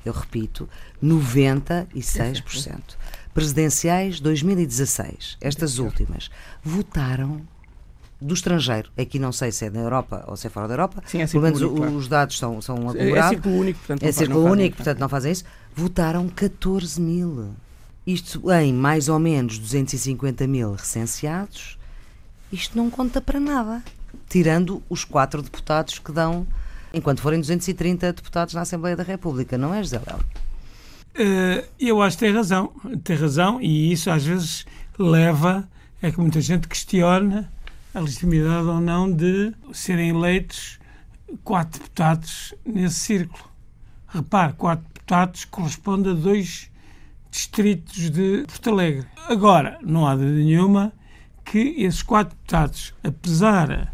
Eu 0.04 0.12
repito, 0.12 0.68
96% 1.02 2.96
presidenciais 3.34 4.20
2016, 4.20 5.38
estas 5.40 5.78
últimas, 5.78 6.30
votaram 6.62 7.40
do 8.22 8.34
estrangeiro. 8.34 8.90
Aqui 8.96 9.18
não 9.18 9.32
sei 9.32 9.50
se 9.50 9.66
é 9.66 9.70
na 9.70 9.80
Europa 9.80 10.24
ou 10.28 10.36
se 10.36 10.46
é 10.46 10.50
fora 10.50 10.68
da 10.68 10.74
Europa. 10.74 11.02
Sim, 11.06 11.22
é 11.22 11.26
Pelo 11.26 11.42
menos 11.42 11.60
único, 11.60 11.86
os 11.96 12.08
dados 12.08 12.38
são, 12.38 12.60
são 12.62 12.76
acumulados. 12.88 12.96
É, 12.96 13.18
é 13.18 13.28
círculo 13.28 13.56
único, 13.56 13.78
portanto, 13.80 14.02
é 14.02 14.12
círculo 14.12 14.44
único, 14.44 14.76
portanto 14.76 14.98
não 14.98 15.08
fazem 15.08 15.32
isso. 15.32 15.44
Votaram 15.74 16.28
14 16.28 17.00
mil. 17.00 17.50
isto 18.06 18.50
em 18.52 18.72
mais 18.72 19.08
ou 19.08 19.18
menos 19.18 19.58
250 19.58 20.46
mil 20.46 20.72
recenseados, 20.74 21.78
isto 22.52 22.76
não 22.76 22.90
conta 22.90 23.20
para 23.20 23.40
nada, 23.40 23.82
tirando 24.28 24.82
os 24.88 25.04
quatro 25.04 25.42
deputados 25.42 25.98
que 25.98 26.12
dão, 26.12 26.46
enquanto 26.92 27.20
forem 27.20 27.40
230 27.40 28.12
deputados 28.12 28.54
na 28.54 28.60
Assembleia 28.60 28.96
da 28.96 29.02
República, 29.02 29.58
não 29.58 29.74
é, 29.74 29.82
José 29.82 30.00
Léo? 30.06 30.20
Uh, 31.14 31.68
eu 31.78 32.00
acho 32.00 32.16
que 32.16 32.24
tem 32.24 32.34
razão, 32.34 32.72
tem 33.04 33.16
razão, 33.16 33.60
e 33.60 33.92
isso 33.92 34.10
às 34.10 34.24
vezes 34.24 34.64
leva 34.98 35.68
a 36.02 36.10
que 36.10 36.18
muita 36.18 36.40
gente 36.40 36.66
questione 36.66 37.46
a 37.94 38.00
legitimidade 38.00 38.66
ou 38.66 38.80
não 38.80 39.12
de 39.12 39.52
serem 39.72 40.08
eleitos 40.08 40.78
quatro 41.44 41.78
deputados 41.78 42.54
nesse 42.64 42.96
círculo. 42.96 43.44
Repare, 44.08 44.54
quatro 44.54 44.84
deputados 44.86 45.44
corresponde 45.44 46.10
a 46.10 46.14
dois 46.14 46.70
distritos 47.30 48.10
de 48.10 48.44
Porto 48.46 48.70
Alegre. 48.70 49.06
Agora, 49.28 49.78
não 49.82 50.06
há 50.06 50.14
dúvida 50.14 50.36
nenhuma 50.36 50.92
que 51.44 51.74
esses 51.78 52.02
quatro 52.02 52.36
deputados, 52.36 52.94
apesar 53.02 53.92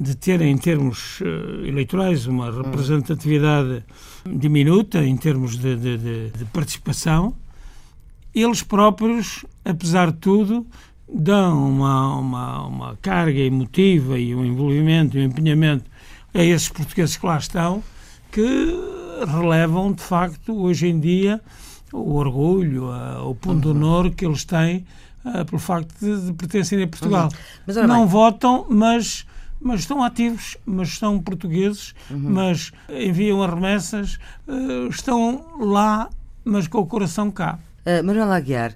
de 0.00 0.16
terem, 0.16 0.52
em 0.52 0.56
termos 0.56 1.20
uh, 1.20 1.66
eleitorais, 1.66 2.26
uma 2.26 2.50
representatividade 2.50 3.84
diminuta 4.24 5.04
em 5.04 5.16
termos 5.16 5.56
de, 5.56 5.74
de, 5.76 5.98
de, 5.98 6.30
de 6.30 6.44
participação, 6.46 7.34
eles 8.34 8.62
próprios, 8.62 9.44
apesar 9.64 10.12
de 10.12 10.18
tudo, 10.18 10.66
dão 11.12 11.68
uma, 11.68 12.16
uma, 12.16 12.66
uma 12.66 12.96
carga 13.02 13.40
emotiva 13.40 14.18
e 14.18 14.34
um 14.34 14.44
envolvimento 14.44 15.16
e 15.16 15.20
um 15.20 15.24
empenhamento 15.24 15.90
a 16.32 16.42
esses 16.42 16.68
portugueses 16.68 17.16
que 17.16 17.26
lá 17.26 17.38
estão 17.38 17.82
que 18.30 18.74
relevam, 19.26 19.92
de 19.92 20.02
facto, 20.02 20.54
hoje 20.54 20.86
em 20.86 21.00
dia, 21.00 21.40
o 21.92 22.14
orgulho, 22.14 22.88
o 23.26 23.34
ponto 23.34 23.60
de 23.62 23.68
honor 23.68 24.10
que 24.10 24.24
eles 24.24 24.44
têm 24.44 24.84
uh, 25.24 25.44
pelo 25.44 25.58
facto 25.58 25.92
de, 25.98 26.26
de 26.26 26.32
pertencerem 26.34 26.84
a 26.84 26.88
Portugal. 26.88 27.28
Uhum. 27.66 27.86
Não 27.86 28.00
bem. 28.00 28.06
votam, 28.06 28.66
mas 28.68 29.26
mas 29.60 29.80
estão 29.80 30.02
ativos, 30.02 30.56
mas 30.64 30.98
são 30.98 31.20
portugueses, 31.20 31.94
uhum. 32.10 32.18
mas 32.18 32.72
enviam 32.88 33.42
as 33.42 33.50
remessas, 33.50 34.18
uh, 34.46 34.88
estão 34.88 35.44
lá, 35.60 36.08
mas 36.44 36.66
com 36.68 36.78
o 36.78 36.86
coração 36.86 37.30
cá. 37.30 37.58
Uh, 37.84 38.04
Manuel 38.04 38.30
Aguiar, 38.30 38.74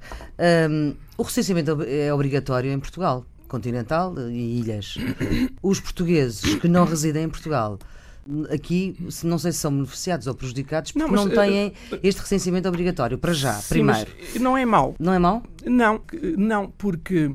um, 0.71 0.95
o 1.17 1.23
recenseamento 1.23 1.83
é 1.83 2.13
obrigatório 2.13 2.73
em 2.73 2.81
Portugal, 2.81 3.25
continental 3.47 4.15
e 4.31 4.59
ilhas. 4.61 4.97
Os 5.63 5.79
portugueses 5.81 6.55
que 6.57 6.69
não 6.69 6.85
residem 6.85 7.25
em 7.25 7.29
Portugal 7.29 7.79
aqui, 8.51 8.97
não 9.25 9.37
sei 9.39 9.53
se 9.53 9.59
são 9.59 9.73
beneficiados 9.73 10.27
ou 10.27 10.35
prejudicados, 10.35 10.93
porque 10.93 11.05
não, 11.05 11.11
mas, 11.11 11.25
não 11.25 11.31
têm 11.31 11.69
uh, 11.69 11.99
este 12.03 12.21
recenseamento 12.21 12.69
obrigatório, 12.69 13.19
para 13.19 13.33
já, 13.33 13.55
sim, 13.55 13.69
primeiro. 13.69 14.11
não 14.41 14.57
é 14.57 14.65
mau. 14.65 14.95
Não 14.99 15.13
é 15.13 15.19
mau? 15.19 15.43
Não, 15.65 16.01
não, 16.37 16.71
porque, 16.71 17.33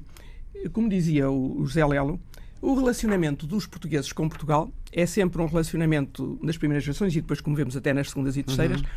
como 0.71 0.89
dizia 0.89 1.29
o 1.29 1.65
José 1.65 1.85
Lelo, 1.85 2.19
o 2.61 2.75
relacionamento 2.75 3.45
dos 3.45 3.65
portugueses 3.65 4.11
com 4.11 4.27
Portugal 4.27 4.71
é 4.91 5.05
sempre 5.05 5.41
um 5.41 5.45
relacionamento 5.45 6.39
nas 6.41 6.57
primeiras 6.57 6.83
gerações 6.83 7.15
e 7.15 7.21
depois, 7.21 7.41
como 7.41 7.55
vemos 7.55 7.75
até 7.75 7.93
nas 7.93 8.09
segundas 8.09 8.35
e 8.37 8.43
terceiras, 8.43 8.81
uhum. 8.81 8.87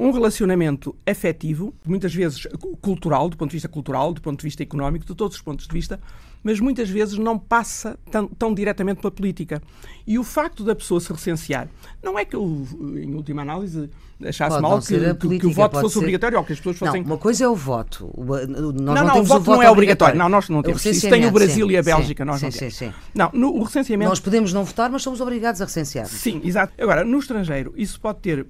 Um 0.00 0.10
relacionamento 0.12 0.96
afetivo, 1.06 1.74
muitas 1.84 2.14
vezes 2.14 2.46
cultural, 2.80 3.28
do 3.28 3.36
ponto 3.36 3.50
de 3.50 3.56
vista 3.56 3.68
cultural, 3.68 4.14
do 4.14 4.22
ponto 4.22 4.40
de 4.40 4.44
vista 4.44 4.62
económico, 4.62 5.04
de 5.04 5.14
todos 5.14 5.36
os 5.36 5.42
pontos 5.42 5.66
de 5.66 5.72
vista, 5.74 6.00
mas 6.42 6.58
muitas 6.58 6.88
vezes 6.88 7.18
não 7.18 7.38
passa 7.38 7.98
tão, 8.10 8.26
tão 8.26 8.54
diretamente 8.54 9.02
pela 9.02 9.10
política. 9.10 9.62
E 10.06 10.18
o 10.18 10.24
facto 10.24 10.64
da 10.64 10.74
pessoa 10.74 11.00
se 11.00 11.12
recensear, 11.12 11.68
não 12.02 12.18
é 12.18 12.24
que 12.24 12.34
eu, 12.34 12.66
em 12.96 13.14
última 13.14 13.42
análise, 13.42 13.90
achasse 14.24 14.50
pode 14.50 14.62
mal 14.62 14.80
que, 14.80 15.14
política, 15.14 15.40
que, 15.40 15.46
o 15.46 15.52
voto 15.52 15.78
fosse 15.78 15.92
ser... 15.92 15.98
obrigatório 15.98 16.38
ou 16.38 16.44
que 16.44 16.52
as 16.54 16.58
pessoas 16.58 16.78
fossem. 16.78 17.02
Não, 17.02 17.10
uma 17.10 17.18
coisa 17.18 17.44
é 17.44 17.48
o 17.48 17.54
voto. 17.54 18.10
Nós 18.16 18.48
não, 18.48 18.72
não, 18.82 18.94
não 18.94 19.20
o 19.20 19.22
voto, 19.22 19.40
o 19.40 19.44
voto 19.44 19.50
não 19.50 19.62
é 19.62 19.70
obrigatório. 19.70 20.18
Não, 20.18 20.30
nós 20.30 20.48
não 20.48 20.62
temos. 20.62 20.84
Isso 20.84 21.10
tem 21.10 21.26
o 21.26 21.30
Brasil 21.30 21.66
sim, 21.66 21.72
e 21.74 21.76
a 21.76 21.82
Bélgica, 21.82 22.24
sim, 22.24 22.26
nós 22.26 22.40
sim, 22.40 22.46
não 22.46 22.52
temos. 22.52 22.74
Sim, 22.74 22.86
sim. 22.86 22.94
Não, 23.14 23.30
no, 23.34 23.54
o 23.54 23.62
recenseamento. 23.62 24.08
Nós 24.08 24.20
podemos 24.20 24.52
não 24.52 24.64
votar, 24.64 24.90
mas 24.90 25.02
somos 25.02 25.20
obrigados 25.20 25.60
a 25.60 25.66
recensear. 25.66 26.06
Sim, 26.06 26.40
exato. 26.42 26.72
Agora, 26.82 27.04
no 27.04 27.18
estrangeiro, 27.18 27.74
isso 27.76 28.00
pode 28.00 28.20
ter, 28.20 28.46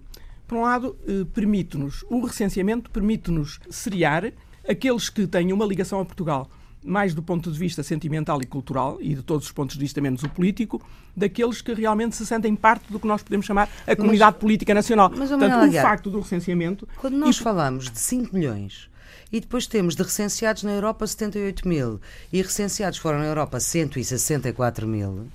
por 0.51 0.59
um 0.59 0.63
lado, 0.63 0.97
eh, 1.07 1.25
permite-nos, 1.33 2.05
o 2.11 2.27
recenseamento 2.27 2.91
permite-nos 2.91 3.61
seriar 3.71 4.33
aqueles 4.69 5.09
que 5.09 5.25
têm 5.25 5.53
uma 5.53 5.65
ligação 5.65 6.01
a 6.01 6.05
Portugal 6.05 6.51
mais 6.83 7.15
do 7.15 7.23
ponto 7.23 7.53
de 7.53 7.59
vista 7.59 7.83
sentimental 7.83 8.41
e 8.41 8.47
cultural, 8.47 8.97
e 9.03 9.15
de 9.15 9.23
todos 9.23 9.45
os 9.45 9.53
pontos 9.53 9.77
de 9.77 9.81
vista 9.83 10.01
menos 10.01 10.23
o 10.23 10.29
político, 10.31 10.83
daqueles 11.15 11.61
que 11.61 11.75
realmente 11.75 12.17
se 12.17 12.25
sentem 12.25 12.57
parte 12.57 12.91
do 12.91 12.99
que 12.99 13.07
nós 13.07 13.23
podemos 13.23 13.45
chamar 13.45 13.69
a 13.87 13.95
comunidade 13.95 14.33
mas, 14.33 14.41
política 14.41 14.73
nacional. 14.73 15.13
Mas, 15.15 15.29
Portanto, 15.29 15.69
o 15.69 15.73
facto 15.73 16.11
do 16.11 16.21
recenseamento... 16.21 16.89
Quando 16.97 17.19
nós 17.19 17.37
falamos 17.37 17.91
de 17.91 18.01
5 18.01 18.35
milhões 18.35 18.89
e 19.31 19.41
depois 19.41 19.67
temos 19.67 19.95
de 19.95 20.03
recenseados 20.03 20.63
na 20.63 20.73
Europa 20.73 21.07
78 21.07 21.69
mil 21.69 22.01
e 22.33 22.41
recenseados 22.41 22.99
fora 22.99 23.19
na 23.19 23.27
Europa 23.27 23.61
164 23.61 24.89
mil... 24.89 25.29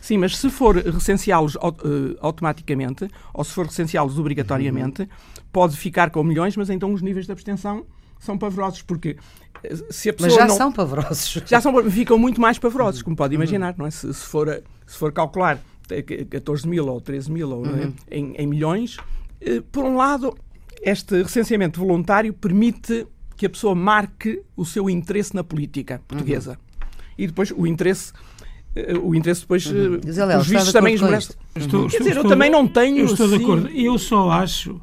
Sim, 0.00 0.18
mas 0.18 0.36
se 0.36 0.48
for 0.48 0.76
recenseá-los 0.76 1.56
uh, 1.56 2.16
automaticamente, 2.20 3.08
ou 3.34 3.44
se 3.44 3.52
for 3.52 3.66
recenseá-los 3.66 4.18
obrigatoriamente, 4.18 5.02
uhum. 5.02 5.08
pode 5.52 5.76
ficar 5.76 6.10
com 6.10 6.22
milhões, 6.22 6.56
mas 6.56 6.70
então 6.70 6.92
os 6.92 7.02
níveis 7.02 7.26
de 7.26 7.32
abstenção 7.32 7.84
são 8.18 8.36
pavorosos, 8.36 8.82
porque 8.82 9.16
se 9.90 10.10
a 10.10 10.12
pessoa 10.12 10.30
Mas 10.30 10.34
já 10.34 10.46
não... 10.46 10.56
são 10.56 10.72
pavorosos. 10.72 11.42
Já 11.46 11.60
são, 11.60 11.90
ficam 11.90 12.18
muito 12.18 12.40
mais 12.40 12.58
pavorosos, 12.58 13.02
como 13.02 13.16
pode 13.16 13.34
imaginar, 13.34 13.74
não 13.76 13.86
é? 13.86 13.90
Se, 13.90 14.12
se 14.12 14.24
for, 14.24 14.62
se 14.86 14.96
for 14.96 15.12
calcular 15.12 15.58
14 16.30 16.68
mil 16.68 16.86
ou 16.86 17.00
13 17.00 17.30
mil 17.30 17.50
ou, 17.50 17.66
é? 17.66 17.68
uhum. 17.68 17.94
em, 18.10 18.34
em, 18.36 18.46
milhões, 18.46 18.96
eh, 19.40 19.62
por 19.72 19.84
um 19.84 19.96
lado, 19.96 20.36
este 20.82 21.22
recenseamento 21.22 21.80
voluntário 21.80 22.32
permite 22.32 23.06
que 23.36 23.46
a 23.46 23.50
pessoa 23.50 23.74
marque 23.74 24.42
o 24.56 24.64
seu 24.64 24.90
interesse 24.90 25.34
na 25.34 25.42
política 25.42 26.02
portuguesa. 26.06 26.52
Uhum. 26.52 26.88
E 27.16 27.26
depois 27.26 27.52
o 27.56 27.66
interesse 27.66 28.12
eh, 28.42 28.47
o 29.02 29.14
interesse 29.14 29.42
depois 29.42 29.66
uhum. 29.66 30.00
Eh, 30.04 30.38
os 30.38 30.46
vistos 30.46 30.72
também 30.72 30.94
esmerece. 30.94 31.34
Estou, 31.54 31.86
estou, 31.86 31.88
Quer 31.88 31.98
dizer, 31.98 32.10
estou, 32.10 32.24
eu 32.24 32.28
também 32.28 32.50
não 32.50 32.66
tenho. 32.66 32.98
Eu 32.98 33.06
estou 33.06 33.28
de 33.28 33.36
acordo. 33.36 33.68
Eu 33.68 33.98
só 33.98 34.30
acho 34.30 34.80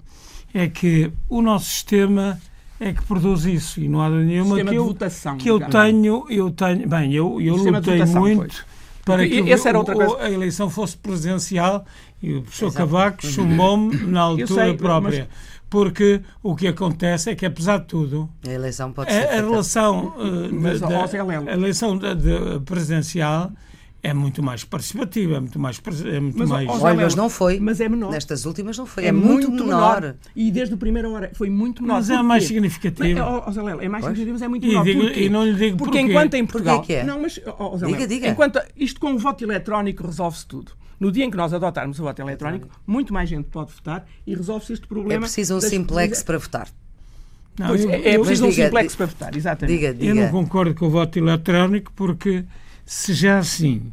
é 0.53 0.69
que 0.69 1.11
o 1.27 1.41
nosso 1.41 1.65
sistema 1.65 2.39
é 2.79 2.93
que 2.93 3.03
produz 3.03 3.45
isso 3.45 3.79
e 3.81 3.89
não 3.89 4.01
há 4.01 4.09
nenhuma 4.09 4.55
que 4.63 4.75
eu, 4.75 4.85
votação, 4.85 5.37
que 5.37 5.49
eu 5.49 5.59
tenho, 5.59 6.25
eu 6.29 6.49
tenho, 6.51 6.87
bem, 6.87 7.13
eu, 7.13 7.41
eu 7.41 7.55
lutei 7.55 7.99
votação, 7.99 8.21
muito 8.21 8.39
pois. 8.39 8.63
para 9.03 9.27
que 9.27 9.41
o, 9.41 10.17
a 10.17 10.31
eleição 10.31 10.69
fosse 10.69 10.95
presencial 10.97 11.85
e 12.21 12.35
o 12.35 12.41
professor 12.41 12.67
Exato. 12.67 12.77
Cavaco 12.77 13.25
chumbou-me 13.25 13.97
na 14.07 14.21
altura 14.21 14.65
sei, 14.65 14.73
própria. 14.75 15.27
Mas... 15.29 15.55
Porque 15.69 16.21
o 16.41 16.55
que 16.55 16.67
acontece 16.67 17.31
é 17.31 17.35
que, 17.35 17.45
apesar 17.45 17.79
de 17.79 17.87
tudo, 17.87 18.29
a 18.47 18.49
eleição 18.49 18.93
pode 18.93 19.11
ser. 19.11 19.27
A, 19.27 19.31
a 19.31 19.35
relação, 19.41 20.13
uh, 20.17 20.53
mas, 20.53 20.79
da, 20.79 20.87
a 20.87 21.53
eleição 21.53 21.97
de, 21.97 22.15
de 22.15 22.59
presidencial 22.63 23.51
é 24.05 24.13
muito 24.13 24.43
mais 24.43 24.63
participativa, 24.63 25.37
é 25.37 25.39
muito 25.39 25.57
mais. 25.57 25.81
É 26.05 26.19
muito 26.19 26.37
mas, 26.37 26.49
mais... 26.49 26.69
Olha, 26.69 26.95
mas 26.95 27.15
não 27.15 27.27
foi. 27.27 27.59
Mas 27.59 27.81
é 27.81 27.89
menor. 27.89 28.11
Nestas 28.11 28.45
últimas 28.45 28.77
não 28.77 28.85
foi. 28.85 29.05
É, 29.05 29.07
é 29.07 29.11
muito, 29.11 29.49
muito 29.49 29.65
menor. 29.65 30.01
menor. 30.01 30.15
E 30.35 30.51
desde 30.51 30.75
a 30.75 30.77
primeira 30.77 31.09
hora 31.09 31.31
foi 31.33 31.49
muito 31.49 31.81
menor. 31.81 31.95
Mas 31.95 32.09
é 32.11 32.21
mais 32.21 32.43
significativo. 32.43 33.19
Mas, 33.19 33.57
oh, 33.57 33.69
é 33.69 33.89
mais 33.89 34.05
significativo, 34.05 34.33
mas 34.33 34.41
é 34.43 34.47
muito 34.47 34.67
menor. 34.67 34.87
E, 34.87 34.93
digo, 34.93 35.19
e 35.19 35.29
não 35.29 35.43
lhe 35.43 35.53
digo 35.55 35.77
porque 35.77 35.97
porquê. 35.97 36.11
enquanto 36.11 36.33
em 36.35 36.45
Portugal. 36.45 36.77
Porquê 36.77 36.93
que 36.93 36.99
é? 36.99 37.03
Não, 37.03 37.19
mas, 37.19 37.39
oh, 37.57 37.77
diga, 37.77 38.07
diga. 38.07 38.27
Enquanto, 38.27 38.59
isto 38.77 38.99
com 38.99 39.13
o 39.13 39.17
voto 39.17 39.43
eletrónico 39.43 40.05
resolve-se 40.05 40.45
tudo. 40.45 40.71
No 40.99 41.11
dia 41.11 41.25
em 41.25 41.31
que 41.31 41.37
nós 41.37 41.51
adotarmos 41.51 41.99
o 41.99 42.03
voto 42.03 42.21
eletrónico, 42.21 42.69
muito 42.85 43.11
mais 43.11 43.27
gente 43.27 43.45
pode 43.45 43.73
votar 43.73 44.05
e 44.25 44.35
resolve-se 44.35 44.73
este 44.73 44.87
problema. 44.87 45.13
É 45.13 45.19
preciso 45.19 45.55
um 45.55 45.61
simplex 45.61 46.21
para 46.21 46.37
votar. 46.37 46.69
Não, 47.57 47.67
pois, 47.67 47.83
eu, 47.83 47.89
é, 47.89 48.17
preciso 48.17 48.45
um 48.45 48.49
diga, 48.49 48.65
simplex 48.65 48.91
diga, 48.91 48.97
para 48.97 49.05
votar, 49.05 49.35
exatamente. 49.35 49.75
Diga, 49.75 49.93
diga. 49.93 50.11
Eu 50.11 50.15
não 50.15 50.29
concordo 50.29 50.75
com 50.75 50.85
o 50.87 50.89
voto 50.89 51.17
eletrónico 51.17 51.91
porque 51.95 52.45
se 52.85 53.13
já 53.13 53.39
assim 53.39 53.91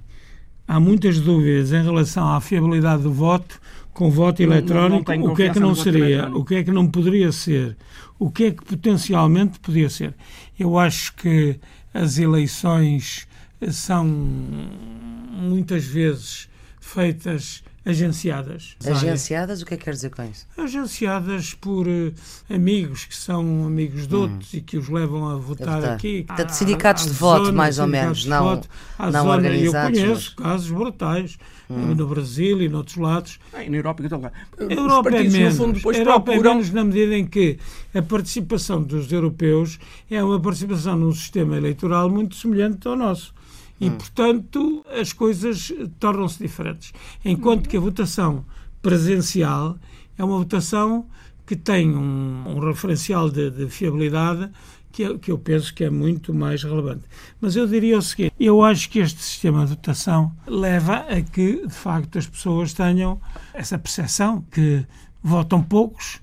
há 0.66 0.78
muitas 0.78 1.20
dúvidas 1.20 1.72
em 1.72 1.82
relação 1.82 2.28
à 2.32 2.40
fiabilidade 2.40 3.02
do 3.02 3.12
voto 3.12 3.60
com 3.92 4.10
voto 4.10 4.42
eletrónico, 4.42 5.12
o 5.12 5.34
que 5.34 5.42
é 5.44 5.50
que 5.50 5.60
não 5.60 5.74
seria, 5.74 6.28
o 6.28 6.44
que 6.44 6.54
é 6.56 6.64
que 6.64 6.70
não 6.70 6.88
poderia 6.88 7.30
ser, 7.30 7.76
o 8.18 8.30
que 8.30 8.44
é 8.44 8.50
que 8.50 8.64
potencialmente 8.64 9.60
podia 9.60 9.90
ser. 9.90 10.14
Eu 10.58 10.78
acho 10.78 11.14
que 11.14 11.58
as 11.92 12.18
eleições 12.18 13.26
são 13.70 14.06
muitas 14.06 15.84
vezes 15.84 16.48
feitas 16.80 17.62
agenciadas. 17.84 18.76
Agenciadas? 18.84 19.62
O 19.62 19.66
que 19.66 19.74
é 19.74 19.76
que 19.76 19.84
quer 19.84 19.92
dizer 19.92 20.10
com 20.10 20.22
isso? 20.22 20.46
Agenciadas 20.56 21.54
por 21.54 21.86
uh, 21.86 22.12
amigos 22.48 23.04
que 23.04 23.16
são 23.16 23.66
amigos 23.66 24.06
de 24.06 24.14
outros 24.14 24.54
hum. 24.54 24.56
e 24.58 24.60
que 24.60 24.76
os 24.76 24.88
levam 24.88 25.28
a 25.28 25.36
votar, 25.36 25.68
a 25.68 25.76
votar. 25.76 25.94
aqui. 25.94 26.24
Portanto, 26.24 26.50
sindicatos 26.50 27.06
de 27.06 27.12
voto, 27.12 27.46
zona, 27.46 27.56
mais 27.56 27.78
ou 27.78 27.86
menos, 27.86 28.24
não, 28.24 28.44
voto, 28.44 28.68
não 28.98 29.10
zona, 29.10 29.30
organizados. 29.30 29.98
Eu 29.98 30.04
conheço 30.04 30.34
mas... 30.36 30.46
casos 30.46 30.70
brutais 30.70 31.38
hum. 31.68 31.94
no 31.94 32.06
Brasil 32.06 32.62
e 32.62 32.68
noutros 32.68 32.96
lados. 32.96 33.38
Ah, 33.52 33.64
e 33.64 33.70
na 33.70 33.76
Europa, 33.78 34.02
então, 34.04 34.22
a 34.24 34.62
Europa 34.62 35.10
é 35.10 35.24
menos. 35.24 35.60
a 35.60 35.98
Europa 35.98 36.20
procuram... 36.32 36.50
é 36.50 36.54
menos 36.54 36.70
na 36.70 36.84
medida 36.84 37.16
em 37.16 37.26
que 37.26 37.58
a 37.94 38.02
participação 38.02 38.82
dos 38.82 39.10
europeus 39.10 39.78
é 40.10 40.22
uma 40.22 40.40
participação 40.40 40.96
num 40.96 41.12
sistema 41.12 41.56
eleitoral 41.56 42.08
muito 42.08 42.36
semelhante 42.36 42.86
ao 42.86 42.96
nosso. 42.96 43.34
E, 43.82 43.88
hum. 43.88 43.96
portanto, 43.96 44.86
as 44.88 45.12
coisas 45.12 45.72
tornam-se 45.98 46.38
diferentes. 46.38 46.92
Enquanto 47.24 47.68
que 47.68 47.76
a 47.76 47.80
votação 47.80 48.44
presencial 48.80 49.76
é 50.16 50.22
uma 50.22 50.38
votação 50.38 51.08
que 51.44 51.56
tem 51.56 51.90
um, 51.90 52.44
um 52.46 52.60
referencial 52.60 53.28
de, 53.28 53.50
de 53.50 53.68
fiabilidade 53.68 54.48
que 54.92 55.02
eu, 55.02 55.18
que 55.18 55.32
eu, 55.32 55.38
penso 55.38 55.74
que 55.74 55.82
é 55.82 55.90
muito 55.90 56.32
mais 56.32 56.62
relevante. 56.62 57.02
Mas 57.40 57.56
eu 57.56 57.66
diria 57.66 57.98
o 57.98 58.02
seguinte: 58.02 58.32
eu 58.38 58.62
acho 58.62 58.88
que 58.88 59.00
este 59.00 59.20
sistema 59.20 59.64
de 59.64 59.70
votação 59.70 60.32
leva 60.46 60.98
a 60.98 61.20
que, 61.20 61.66
de 61.66 61.74
facto, 61.74 62.18
as 62.18 62.26
pessoas 62.26 62.72
tenham 62.72 63.20
essa 63.52 63.76
percepção 63.76 64.42
que 64.52 64.86
votam 65.20 65.60
poucos 65.60 66.20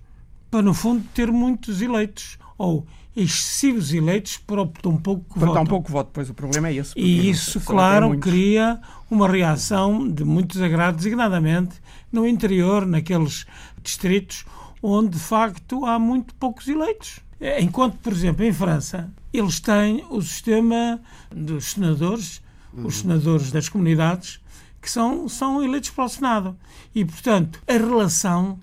para, 0.50 0.62
no 0.62 0.74
fundo, 0.74 1.04
ter 1.14 1.30
muitos 1.30 1.82
eleitos. 1.82 2.38
Ou 2.58 2.88
excessivos 3.24 3.94
eleitos 3.94 4.38
para 4.38 4.66
tão 4.82 4.98
pouco 4.98 5.26
para 5.38 5.48
votam. 5.48 5.54
tão 5.56 5.66
pouco 5.66 5.92
voto, 5.92 6.10
pois 6.14 6.30
o 6.30 6.34
problema 6.34 6.70
é 6.70 6.76
esse. 6.76 6.94
E 6.98 7.30
isso, 7.30 7.60
claro, 7.62 8.18
cria 8.20 8.80
uma 9.10 9.28
reação 9.28 10.08
de 10.08 10.24
muito 10.24 10.54
desagrado, 10.54 10.98
designadamente 10.98 11.76
no 12.12 12.28
interior, 12.28 12.86
naqueles 12.86 13.46
distritos 13.84 14.46
onde, 14.82 15.10
de 15.10 15.20
facto, 15.20 15.86
há 15.86 16.00
muito 16.00 16.34
poucos 16.36 16.68
eleitos. 16.68 17.20
Enquanto, 17.60 17.98
por 17.98 18.12
exemplo, 18.12 18.44
em 18.44 18.52
França, 18.52 19.10
eles 19.32 19.60
têm 19.60 20.04
o 20.10 20.22
sistema 20.22 21.00
dos 21.34 21.72
senadores, 21.72 22.42
uhum. 22.74 22.88
os 22.88 23.00
senadores 23.00 23.52
das 23.52 23.70
comunidades, 23.70 24.40
que 24.82 24.90
são, 24.90 25.28
são 25.28 25.64
eleitos 25.64 25.90
para 25.90 26.06
o 26.06 26.10
Senado. 26.10 26.56
E, 26.96 27.06
portanto, 27.06 27.60
a 27.68 27.74
relação 27.74 28.60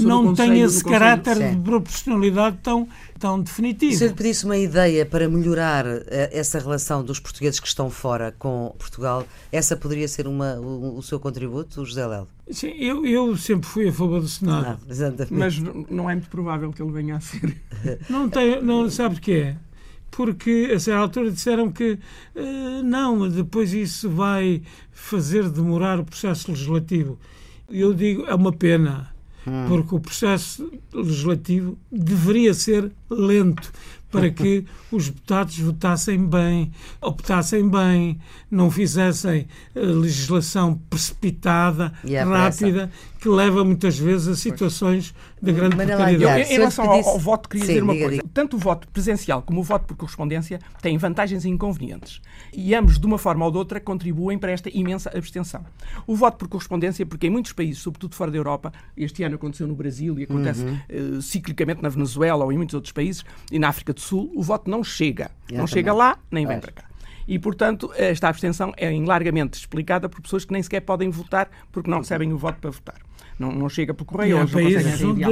não 0.00 0.34
tem 0.34 0.60
esse 0.60 0.84
caráter 0.84 1.54
de 1.54 1.56
proporcionalidade 1.62 2.58
tão, 2.62 2.88
tão 3.18 3.40
definitivo. 3.40 3.96
Se 3.96 4.04
eu 4.04 4.08
lhe 4.08 4.14
pedisse 4.14 4.44
uma 4.44 4.56
ideia 4.56 5.06
para 5.06 5.28
melhorar 5.28 5.86
eh, 5.86 6.30
essa 6.32 6.58
relação 6.58 7.04
dos 7.04 7.18
portugueses 7.18 7.60
que 7.60 7.66
estão 7.66 7.88
fora 7.88 8.34
com 8.38 8.74
Portugal, 8.78 9.26
essa 9.50 9.76
poderia 9.76 10.08
ser 10.08 10.26
uma, 10.26 10.56
o, 10.56 10.98
o 10.98 11.02
seu 11.02 11.18
contributo, 11.18 11.84
José 11.84 12.06
Lelo? 12.06 12.28
Sim, 12.50 12.72
eu, 12.78 13.06
eu 13.06 13.36
sempre 13.36 13.68
fui 13.68 13.88
a 13.88 13.92
favor 13.92 14.20
do 14.20 14.28
Senado. 14.28 14.78
Ah, 14.90 15.26
mas 15.30 15.58
não 15.58 16.10
é 16.10 16.14
muito 16.14 16.28
provável 16.28 16.72
que 16.72 16.82
ele 16.82 16.92
venha 16.92 17.16
a 17.16 17.20
ser. 17.20 17.56
Não, 18.10 18.28
tem, 18.28 18.60
não 18.60 18.90
sabe 18.90 19.16
o 19.16 19.20
que 19.20 19.32
é? 19.32 19.56
Porque 20.12 20.70
a 20.72 20.78
certa 20.78 21.00
altura 21.00 21.30
disseram 21.30 21.72
que 21.72 21.98
uh, 22.36 22.82
não, 22.84 23.28
depois 23.28 23.72
isso 23.72 24.08
vai 24.10 24.62
fazer 24.92 25.48
demorar 25.48 25.98
o 25.98 26.04
processo 26.04 26.50
legislativo. 26.50 27.18
Eu 27.68 27.94
digo, 27.94 28.26
é 28.26 28.34
uma 28.34 28.52
pena, 28.52 29.12
hum. 29.46 29.64
porque 29.68 29.94
o 29.94 30.00
processo 30.00 30.70
legislativo 30.92 31.78
deveria 31.90 32.52
ser 32.52 32.92
lento 33.10 33.72
para 34.10 34.28
que 34.28 34.66
os 34.92 35.08
deputados 35.08 35.58
votassem 35.58 36.26
bem, 36.26 36.70
optassem 37.00 37.66
bem, 37.66 38.20
não 38.50 38.70
fizessem 38.70 39.48
eh, 39.74 39.80
legislação 39.80 40.78
precipitada, 40.90 41.90
é 42.06 42.22
rápida, 42.22 42.90
que 43.22 43.28
leva 43.28 43.64
muitas 43.64 43.96
vezes 43.96 44.26
a 44.26 44.34
situações 44.34 45.14
de 45.40 45.52
grande 45.52 45.76
precariedade. 45.76 46.52
Em 46.52 46.56
relação 46.56 46.90
ao, 46.90 47.08
ao, 47.08 47.18
voto, 47.20 47.48
queria 47.48 47.64
Sim, 47.64 47.72
dizer 47.74 47.82
uma 47.84 47.92
diga, 47.92 48.04
coisa. 48.04 48.22
Diga. 48.22 48.34
Tanto 48.34 48.56
o 48.56 48.58
voto 48.58 48.88
presencial 48.88 49.42
como 49.42 49.60
o 49.60 49.62
voto 49.62 49.86
por 49.86 49.96
correspondência 49.96 50.58
têm 50.80 50.98
vantagens 50.98 51.44
e 51.44 51.48
inconvenientes. 51.48 52.20
E 52.52 52.74
ambos, 52.74 52.98
de 52.98 53.06
uma 53.06 53.18
forma 53.18 53.44
ou 53.44 53.52
de 53.52 53.58
outra, 53.58 53.78
contribuem 53.78 54.36
para 54.38 54.50
esta 54.50 54.68
imensa 54.76 55.08
abstenção. 55.16 55.64
O 56.04 56.16
voto 56.16 56.36
por 56.36 56.48
correspondência, 56.48 57.06
porque 57.06 57.28
em 57.28 57.30
muitos 57.30 57.52
países, 57.52 57.80
sobretudo 57.80 58.16
fora 58.16 58.28
da 58.28 58.36
Europa, 58.36 58.72
este 58.96 59.22
ano 59.22 59.36
aconteceu 59.36 59.68
no 59.68 59.76
Brasil 59.76 60.18
e 60.18 60.24
acontece 60.24 60.64
uhum. 60.64 61.18
uh, 61.18 61.22
ciclicamente 61.22 61.80
na 61.80 61.90
Venezuela 61.90 62.44
ou 62.44 62.52
em 62.52 62.56
muitos 62.56 62.74
outros 62.74 62.92
países, 62.92 63.24
e 63.52 63.58
na 63.58 63.68
África 63.68 63.92
do 63.92 64.00
Sul, 64.00 64.32
o 64.34 64.42
voto 64.42 64.68
não 64.68 64.82
chega. 64.82 65.30
não 65.52 65.68
chega 65.68 65.92
lá, 65.92 66.18
nem 66.28 66.44
vem 66.44 66.58
para 66.58 66.72
cá. 66.72 66.84
E, 67.28 67.38
portanto, 67.38 67.92
esta 67.94 68.28
abstenção 68.28 68.72
é 68.76 68.90
largamente 68.90 69.56
explicada 69.56 70.08
por 70.08 70.20
pessoas 70.20 70.44
que 70.44 70.52
nem 70.52 70.60
sequer 70.60 70.80
podem 70.80 71.08
votar 71.08 71.48
porque 71.70 71.88
não 71.88 71.98
recebem 71.98 72.32
o 72.32 72.36
voto 72.36 72.58
para 72.58 72.70
votar 72.70 72.96
não, 73.42 73.50
não 73.52 73.68
chega 73.68 73.92
por 73.92 74.04
correio. 74.04 74.40
Há 74.40 74.46
países 74.46 75.02
onde 75.02 75.24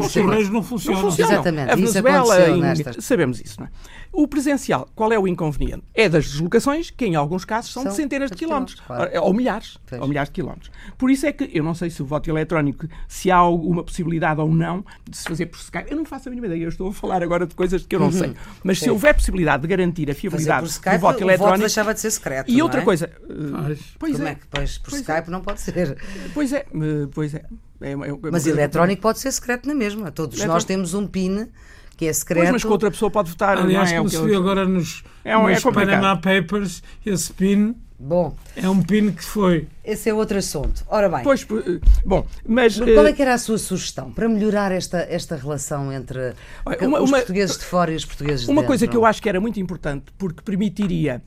os 0.00 0.12
correios 0.12 0.50
não 0.50 0.62
funcionam. 0.62 1.02
Não 1.02 1.10
funcionam. 1.10 1.32
Exatamente. 1.32 1.70
A 1.70 1.76
Venezuela, 1.76 2.50
em, 2.50 3.00
sabemos 3.00 3.40
isso. 3.40 3.60
Não 3.60 3.66
é? 3.66 3.70
O 4.12 4.26
presencial, 4.26 4.88
qual 4.94 5.12
é 5.12 5.18
o 5.18 5.28
inconveniente? 5.28 5.84
É 5.94 6.08
das 6.08 6.24
deslocações, 6.24 6.90
que 6.90 7.04
em 7.04 7.14
alguns 7.14 7.44
casos 7.44 7.72
são, 7.72 7.82
são 7.82 7.92
de 7.92 7.96
centenas 7.96 8.30
de 8.30 8.36
quilómetros, 8.36 8.80
claro. 8.80 9.10
ou 9.22 9.32
milhares, 9.34 9.78
ou 10.00 10.08
milhares 10.08 10.30
de 10.30 10.34
quilómetros. 10.34 10.70
Por 10.96 11.10
isso 11.10 11.26
é 11.26 11.32
que 11.32 11.50
eu 11.52 11.62
não 11.62 11.74
sei 11.74 11.90
se 11.90 12.02
o 12.02 12.06
voto 12.06 12.30
eletrónico, 12.30 12.88
se 13.06 13.30
há 13.30 13.36
alguma 13.36 13.84
possibilidade 13.84 14.40
ou 14.40 14.52
não 14.52 14.84
de 15.08 15.16
se 15.16 15.24
fazer 15.24 15.46
por 15.46 15.58
Skype. 15.58 15.90
Eu 15.90 15.98
não 15.98 16.04
faço 16.04 16.28
a 16.28 16.30
mínima 16.30 16.46
ideia, 16.46 16.64
eu 16.64 16.68
estou 16.68 16.88
a 16.88 16.92
falar 16.92 17.22
agora 17.22 17.46
de 17.46 17.54
coisas 17.54 17.84
que 17.84 17.94
eu 17.94 18.00
não 18.00 18.06
uhum. 18.06 18.12
sei. 18.12 18.34
Mas 18.64 18.78
Sim. 18.78 18.84
se 18.84 18.90
houver 18.90 19.14
possibilidade 19.14 19.62
de 19.62 19.68
garantir 19.68 20.10
a 20.10 20.14
fiabilidade 20.14 20.66
Skype, 20.66 20.96
do 20.96 21.00
voto 21.00 21.22
eletrónico. 21.22 21.44
O 21.44 21.48
voto 21.50 21.60
deixava 21.60 21.94
de 21.94 22.00
ser 22.00 22.10
secreto. 22.10 22.50
E 22.50 22.62
outra 22.62 22.80
é? 22.80 22.84
coisa. 22.84 23.10
Uh, 23.22 23.76
pois 23.98 24.12
Como 24.12 24.28
é. 24.28 24.30
é 24.30 24.34
que 24.34 24.46
pois, 24.50 24.78
por 24.78 24.90
pois 24.90 25.02
Skype 25.02 25.28
é. 25.28 25.30
não 25.30 25.40
pode 25.42 25.60
ser? 25.60 25.98
Pois 26.32 26.52
é, 26.52 26.66
uh, 26.72 27.08
pois 27.08 27.34
é. 27.34 27.35
É, 27.80 27.92
é, 27.92 27.96
mas 28.30 28.46
eletrónico 28.46 29.02
pode 29.02 29.18
ser 29.18 29.30
secreto 29.32 29.66
na 29.68 29.74
mesma. 29.74 30.10
Todos 30.10 30.42
nós 30.44 30.64
temos 30.64 30.94
um 30.94 31.06
PIN 31.06 31.48
que 31.96 32.06
é 32.06 32.12
secreto. 32.12 32.42
Pois, 32.42 32.52
mas 32.52 32.62
que 32.62 32.68
outra 32.68 32.90
pessoa 32.90 33.10
pode 33.10 33.30
votar. 33.30 33.58
Aliás, 33.58 33.90
não 33.90 33.96
é, 33.96 33.98
como 33.98 34.10
se 34.10 34.22
viu 34.22 34.38
agora 34.38 34.66
nos, 34.66 35.02
é 35.24 35.36
um, 35.36 35.48
nos 35.48 35.64
é 35.64 35.72
Panama 35.72 36.16
Papers, 36.16 36.82
esse 37.04 37.32
PIN 37.32 37.74
Bom. 37.98 38.34
É 38.54 38.68
um 38.68 38.82
PIN 38.82 39.10
que 39.10 39.24
foi. 39.24 39.68
Esse 39.82 40.10
é 40.10 40.14
outro 40.14 40.36
assunto. 40.36 40.84
Ora 40.86 41.08
bem. 41.08 41.22
Pois, 41.22 41.46
eh, 41.50 41.80
bom, 42.04 42.26
mas. 42.46 42.78
Qual 42.78 43.06
é 43.06 43.10
eh, 43.10 43.12
que 43.12 43.22
era 43.22 43.32
a 43.32 43.38
sua 43.38 43.56
sugestão 43.56 44.12
para 44.12 44.28
melhorar 44.28 44.70
esta, 44.70 44.98
esta 45.08 45.34
relação 45.34 45.90
entre 45.90 46.34
uma, 46.82 47.00
os 47.00 47.08
uma, 47.08 47.18
portugueses 47.18 47.56
de 47.56 47.64
fora 47.64 47.90
e 47.90 47.96
os 47.96 48.04
portugueses 48.04 48.44
de 48.44 48.50
Uma 48.50 48.56
dentro, 48.56 48.66
coisa 48.66 48.84
não? 48.84 48.90
que 48.90 48.96
eu 48.98 49.04
acho 49.06 49.22
que 49.22 49.28
era 49.28 49.40
muito 49.40 49.58
importante, 49.58 50.04
porque 50.18 50.42
permitiria 50.42 51.22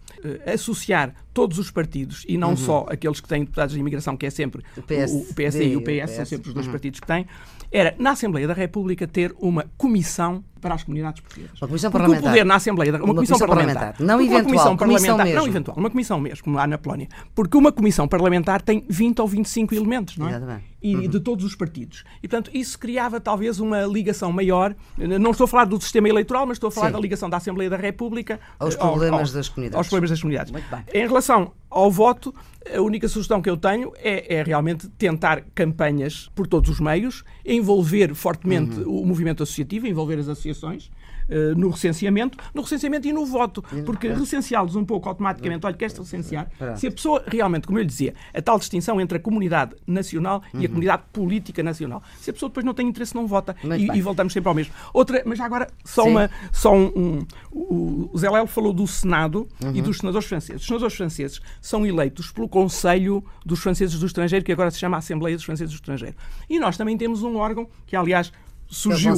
associar 0.46 1.14
todos 1.34 1.58
os 1.58 1.72
partidos 1.72 2.26
e 2.28 2.38
não 2.38 2.52
uhum. 2.52 2.58
só 2.58 2.86
aqueles 2.90 3.20
que 3.20 3.28
têm 3.28 3.42
deputados 3.42 3.74
de 3.74 3.80
imigração, 3.80 4.18
que 4.18 4.26
é 4.26 4.30
sempre 4.30 4.64
o, 4.76 4.82
PS, 4.82 5.12
o 5.12 5.34
PSD 5.34 5.70
e 5.70 5.76
o 5.78 5.82
PS, 5.82 6.12
PS, 6.12 6.16
são 6.16 6.26
sempre 6.26 6.48
os 6.50 6.54
dois 6.54 6.66
uhum. 6.66 6.72
partidos 6.72 7.00
que 7.00 7.08
têm, 7.08 7.26
era 7.72 7.96
na 8.00 8.12
Assembleia 8.12 8.48
da 8.48 8.54
República 8.54 9.08
ter 9.08 9.34
uma 9.40 9.66
comissão 9.78 10.44
para 10.60 10.76
as 10.76 10.84
comunidades 10.84 11.22
portuguesas. 11.22 11.62
Uma 11.62 11.68
comissão 11.68 11.92
Porque 11.92 12.04
parlamentar. 12.04 12.30
o 12.30 12.34
poder 12.34 12.46
na 12.46 12.56
Assembleia 12.56 12.92
da 12.92 12.98
uma, 12.98 13.06
uma 13.06 13.16
comissão, 13.16 13.38
comissão 13.38 13.48
parlamentar. 13.48 13.94
parlamentar. 13.94 14.08
Não 14.08 14.22
eventual, 14.22 14.42
uma 14.42 14.44
comissão 14.44 14.78
parlamentar, 14.78 15.18
comissão 15.18 15.42
não 15.42 15.48
eventual, 15.48 15.78
uma 15.78 15.90
comissão 15.90 16.20
mesmo, 16.20 16.44
como 16.44 16.56
lá 16.58 16.68
na 16.68 16.78
Polónia. 16.78 17.08
Porque 17.34 17.58
uma 17.58 17.72
comissão 17.72 18.08
parlamentar 18.08 18.62
tem 18.62 18.86
20 18.90 19.22
ou 19.22 19.28
25 19.28 19.74
elementos, 19.74 20.18
não 20.18 20.28
é? 20.28 20.32
Exatamente. 20.32 20.70
E 20.82 20.96
uhum. 20.96 21.08
de 21.10 21.20
todos 21.20 21.44
os 21.44 21.56
partidos. 21.56 22.04
E 22.24 22.28
portanto, 22.28 22.52
isso 22.54 22.80
criava 22.80 23.20
talvez 23.20 23.60
uma 23.60 23.86
ligação 23.86 24.32
maior. 24.32 24.76
Não 24.98 25.32
estou 25.32 25.46
a 25.46 25.48
falar 25.48 25.66
do 25.66 25.80
sistema 25.82 26.08
eleitoral, 26.08 26.46
mas 26.46 26.56
estou 26.56 26.70
a 26.70 26.72
falar 26.72 26.88
Sim. 26.88 26.94
da 26.94 27.00
ligação 27.00 27.30
da 27.30 27.38
Assembleia 27.38 27.70
da 27.70 27.78
República 27.78 28.40
aos 28.58 28.76
problemas 28.76 29.32
das 29.32 29.50
comunidades. 29.50 29.78
Aos 29.78 29.88
problemas 29.88 30.10
das 30.10 30.22
comunidades. 30.22 30.54
Em 30.94 31.08
relação 31.08 31.52
ao 31.70 31.92
voto, 31.92 32.34
a 32.76 32.82
única 32.82 33.08
sugestão 33.08 33.42
que 33.42 33.50
eu 33.50 33.58
tenho 33.58 33.94
é, 33.98 34.36
é, 34.36 34.44
realmente 34.44 34.88
tentar 34.90 35.42
campanhas 35.56 36.30
por 36.36 36.48
todos 36.48 36.70
os 36.70 36.80
meios, 36.80 37.24
envolver 37.46 38.14
fortemente 38.14 38.80
uhum. 38.80 39.02
o 39.02 39.06
movimento 39.06 39.44
associativo, 39.44 39.88
envolver 39.88 40.20
as 40.20 40.28
associações, 40.28 40.92
uh, 41.30 41.58
no 41.58 41.70
recenseamento, 41.70 42.38
no 42.54 42.62
recenseamento 42.62 43.08
e 43.08 43.14
no 43.14 43.26
voto, 43.26 43.64
porque 43.86 44.10
recenseá-los 44.10 44.76
um 44.76 44.84
pouco 44.84 45.08
automaticamente, 45.08 45.66
olha, 45.66 45.76
queres 45.76 45.98
recensear, 45.98 46.50
se 46.76 46.88
a 46.88 46.92
pessoa 46.92 47.24
realmente, 47.28 47.68
como 47.68 47.80
eu 47.80 47.84
lhe 47.84 47.88
dizia, 47.88 48.14
a 48.34 48.42
tal 48.42 48.58
distinção 48.60 49.00
entre 49.00 49.18
a 49.18 49.22
comunidade 49.22 49.76
nacional 49.86 50.42
e 50.54 50.58
a 50.58 50.60
uhum. 50.62 50.68
comunidade 50.68 51.04
política 51.14 51.64
nacional, 51.64 52.04
se 52.20 52.30
a 52.30 52.34
pessoa 52.34 52.50
depois 52.50 52.66
não 52.66 52.74
tem 52.74 52.88
interesse, 52.88 53.16
não 53.16 53.28
vota 53.28 53.56
e, 53.78 53.98
e, 53.98 54.02
voltamos 54.02 54.34
sempre 54.34 54.50
ao 54.50 54.56
mesmo. 54.56 54.74
Outra, 54.94 55.22
mas 55.26 55.40
agora 55.40 55.68
só, 55.84 56.04
uma, 56.04 56.30
só 56.52 56.74
um, 56.74 57.26
um, 57.54 58.10
o 58.12 58.18
Zé 58.18 58.30
Lelo 58.30 58.48
falou 58.48 58.74
do 58.74 58.88
Senado 58.88 59.48
uhum. 59.64 59.76
e 59.76 59.82
dos 59.82 59.98
senadores 59.98 60.28
franceses. 60.28 60.62
Os 60.62 60.68
senadores 60.68 60.96
franceses 60.96 61.42
são 61.62 61.86
eleitos 61.86 62.32
pelo 62.32 62.48
Conselho 62.48 63.24
dos 63.46 63.60
Franceses 63.60 64.00
do 64.00 64.06
Estrangeiro, 64.06 64.44
que 64.44 64.52
agora 64.52 64.72
se 64.72 64.80
chama 64.80 64.98
Assembleia 64.98 65.36
dos 65.36 65.46
Franceses 65.46 65.74
do 65.74 65.76
Estrangeiro. 65.76 66.16
E 66.50 66.60
nós 66.60 66.78
também 66.78 66.98
temos 66.98 67.24
um 67.24 67.36
órgão 67.38 67.68
que, 67.86 67.96
aliás, 67.96 68.32
surgiu 68.68 69.14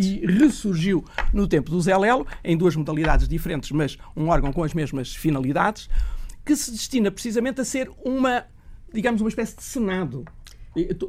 e 0.00 0.26
ressurgiu 0.26 1.04
no 1.32 1.46
tempo 1.46 1.70
do 1.70 1.80
Zé 1.80 1.96
Lelo, 1.96 2.26
em 2.42 2.56
duas 2.56 2.74
modalidades 2.74 3.28
diferentes, 3.28 3.70
mas 3.70 3.98
um 4.16 4.28
órgão 4.28 4.52
com 4.52 4.64
as 4.64 4.72
mesmas 4.72 5.14
finalidades, 5.14 5.88
que 6.44 6.56
se 6.56 6.70
destina 6.70 7.10
precisamente 7.10 7.60
a 7.60 7.64
ser 7.64 7.90
uma, 8.04 8.44
digamos, 8.92 9.20
uma 9.20 9.28
espécie 9.28 9.56
de 9.56 9.62
Senado 9.62 10.24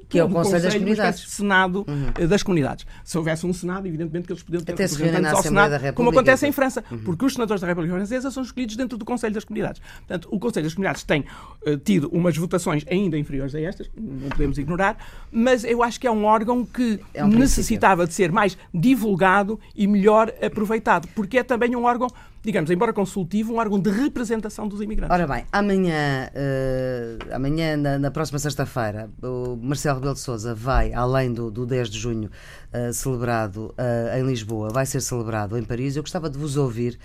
que 0.10 0.20
é 0.20 0.24
o 0.24 0.30
Conselho, 0.30 0.64
das 0.64 0.74
Comunidades. 0.74 1.30
Senado 1.30 1.86
uhum. 1.88 2.08
Eh, 2.18 2.28
das 2.28 2.44
Comunidades. 2.44 2.86
Se 3.04 3.18
houvesse 3.18 3.46
um 3.46 3.54
Senado, 3.54 3.88
evidentemente 3.88 4.28
que 4.28 4.34
eles 4.34 4.44
podiam 4.44 4.64
ter 4.64 4.74
Até 4.74 4.86
representantes 4.86 5.32
ao 5.32 5.42
Senado, 5.42 5.94
como 5.94 6.10
acontece 6.10 6.46
em 6.46 6.52
França, 6.52 6.84
uhum. 6.92 7.00
porque 7.00 7.26
os 7.26 7.34
senadores 7.34 7.62
da 7.62 7.68
República 7.68 7.96
Francesa 7.96 8.30
são 8.30 8.44
escolhidos 8.44 8.76
dentro 8.76 8.98
do 8.98 9.06
Conselho 9.06 9.34
das 9.34 9.46
Comunidades. 9.46 9.82
Portanto, 10.00 10.28
o 10.32 10.40
Conselho 10.40 10.66
das 10.66 10.74
Comunidades 10.74 11.04
tem 11.04 11.26
uh, 11.66 11.78
tido 11.78 12.10
umas 12.10 12.36
votações 12.36 12.86
ainda 12.90 13.18
inferiores 13.18 13.56
a 13.56 13.62
estas, 13.62 13.90
não 13.96 14.30
podemos 14.30 14.58
ignorar, 14.58 14.98
mas 15.32 15.64
eu 15.64 15.82
acho 15.82 16.00
que 16.00 16.08
é 16.08 16.12
um 16.12 16.26
órgão 16.26 16.66
que 16.66 17.00
é 17.14 17.24
um 17.24 17.30
necessitava 17.30 18.06
de 18.06 18.14
ser 18.14 18.32
mais 18.32 18.58
divulgado 18.74 19.60
e 19.76 19.88
melhor 19.88 20.34
aproveitado, 20.42 21.08
porque 21.16 21.38
é 21.38 21.44
também 21.44 21.76
um 21.76 21.84
órgão 21.84 22.08
digamos, 22.44 22.70
embora 22.70 22.92
consultivo, 22.92 23.54
um 23.54 23.58
órgão 23.58 23.80
de 23.80 23.90
representação 23.90 24.68
dos 24.68 24.82
imigrantes. 24.82 25.14
Ora 25.14 25.26
bem, 25.26 25.46
amanhã, 25.52 26.30
uh, 26.30 27.34
amanhã 27.34 27.78
na, 27.78 27.98
na 27.98 28.12
próxima 28.12 28.38
sexta-feira, 28.38 29.10
o 29.22 29.56
Marcelo 29.56 29.96
Rebelo 29.96 30.14
de 30.14 30.20
Sousa 30.20 30.54
vai, 30.54 30.94
além 30.94 31.34
do, 31.34 31.50
do 31.50 31.66
10 31.66 31.90
de 31.90 31.98
junho, 31.98 32.30
uh, 32.74 32.94
celebrado 32.94 33.74
uh, 33.78 34.18
em 34.20 34.24
Lisboa, 34.24 34.70
vai 34.70 34.86
ser 34.86 35.00
celebrado 35.02 35.58
em 35.58 35.64
Paris. 35.64 35.96
Eu 35.96 36.04
gostava 36.04 36.30
de 36.30 36.38
vos 36.38 36.58
ouvir 36.58 37.00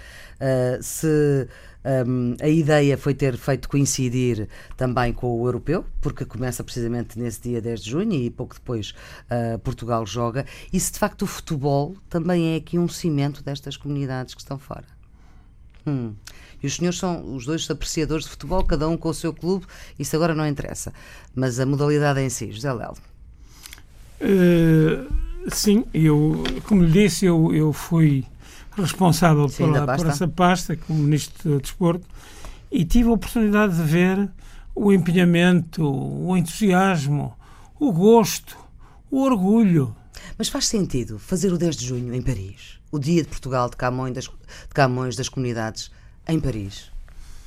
se 0.81 1.48
um, 2.07 2.37
a 2.40 2.48
ideia 2.48 2.98
foi 2.98 3.14
ter 3.14 3.37
feito 3.37 3.68
coincidir 3.68 4.48
também 4.77 5.12
com 5.12 5.40
o 5.40 5.46
europeu, 5.46 5.85
porque 6.01 6.24
começa 6.24 6.62
precisamente 6.62 7.18
nesse 7.18 7.40
dia 7.40 7.61
10 7.61 7.83
de 7.83 7.90
junho 7.90 8.12
e 8.12 8.31
pouco 8.31 8.55
depois 8.55 8.94
uh, 9.31 9.59
Portugal 9.61 10.05
joga. 10.05 10.44
E 10.72 10.79
se 10.79 10.92
de 10.92 10.98
facto 10.98 11.22
o 11.22 11.27
futebol 11.27 11.96
também 12.09 12.55
é 12.55 12.57
aqui 12.57 12.79
um 12.79 12.88
cimento 12.88 13.42
destas 13.42 13.77
comunidades 13.77 14.35
que 14.35 14.40
estão 14.40 14.59
fora. 14.59 14.98
Hum. 15.88 16.14
E 16.62 16.66
os 16.66 16.77
senhores 16.77 16.98
são 16.98 17.35
os 17.35 17.46
dois 17.46 17.70
apreciadores 17.70 18.24
de 18.24 18.31
futebol, 18.31 18.64
cada 18.64 18.88
um 18.88 18.96
com 18.96 19.09
o 19.09 19.14
seu 19.14 19.33
clube, 19.33 19.64
isso 19.98 20.16
agora 20.16 20.35
não 20.35 20.46
interessa. 20.46 20.92
Mas 21.35 21.61
a 21.61 21.66
modalidade 21.66 22.20
em 22.20 22.29
si, 22.29 22.51
José 22.51 22.72
Lelo. 22.72 22.96
Uh, 24.20 25.09
sim, 25.51 25.85
eu, 25.94 26.42
como 26.64 26.83
lhe 26.83 26.90
disse, 26.90 27.27
eu, 27.27 27.55
eu 27.55 27.72
fui 27.72 28.24
responsável 28.77 29.48
Sim, 29.48 29.72
pela, 29.72 29.96
por 29.96 30.07
essa 30.07 30.27
pasta 30.27 30.77
como 30.77 31.01
Ministro 31.01 31.51
do 31.51 31.61
Desporto 31.61 32.07
e 32.70 32.85
tive 32.85 33.09
a 33.09 33.12
oportunidade 33.12 33.77
de 33.77 33.83
ver 33.83 34.29
o 34.74 34.92
empenhamento, 34.92 35.85
o 35.85 36.37
entusiasmo, 36.37 37.35
o 37.79 37.92
gosto, 37.92 38.57
o 39.11 39.22
orgulho. 39.22 39.94
Mas 40.37 40.48
faz 40.48 40.66
sentido 40.66 41.18
fazer 41.18 41.53
o 41.53 41.59
10 41.59 41.77
de 41.77 41.87
junho 41.87 42.14
em 42.14 42.22
Paris, 42.22 42.78
o 42.90 42.98
Dia 42.98 43.22
de 43.22 43.29
Portugal 43.29 43.68
de 43.68 43.77
Camões 43.77 44.14
das, 44.14 44.24
de 44.24 44.74
Camões 44.74 45.16
das 45.16 45.29
Comunidades 45.29 45.90
em 46.27 46.38
Paris? 46.40 46.90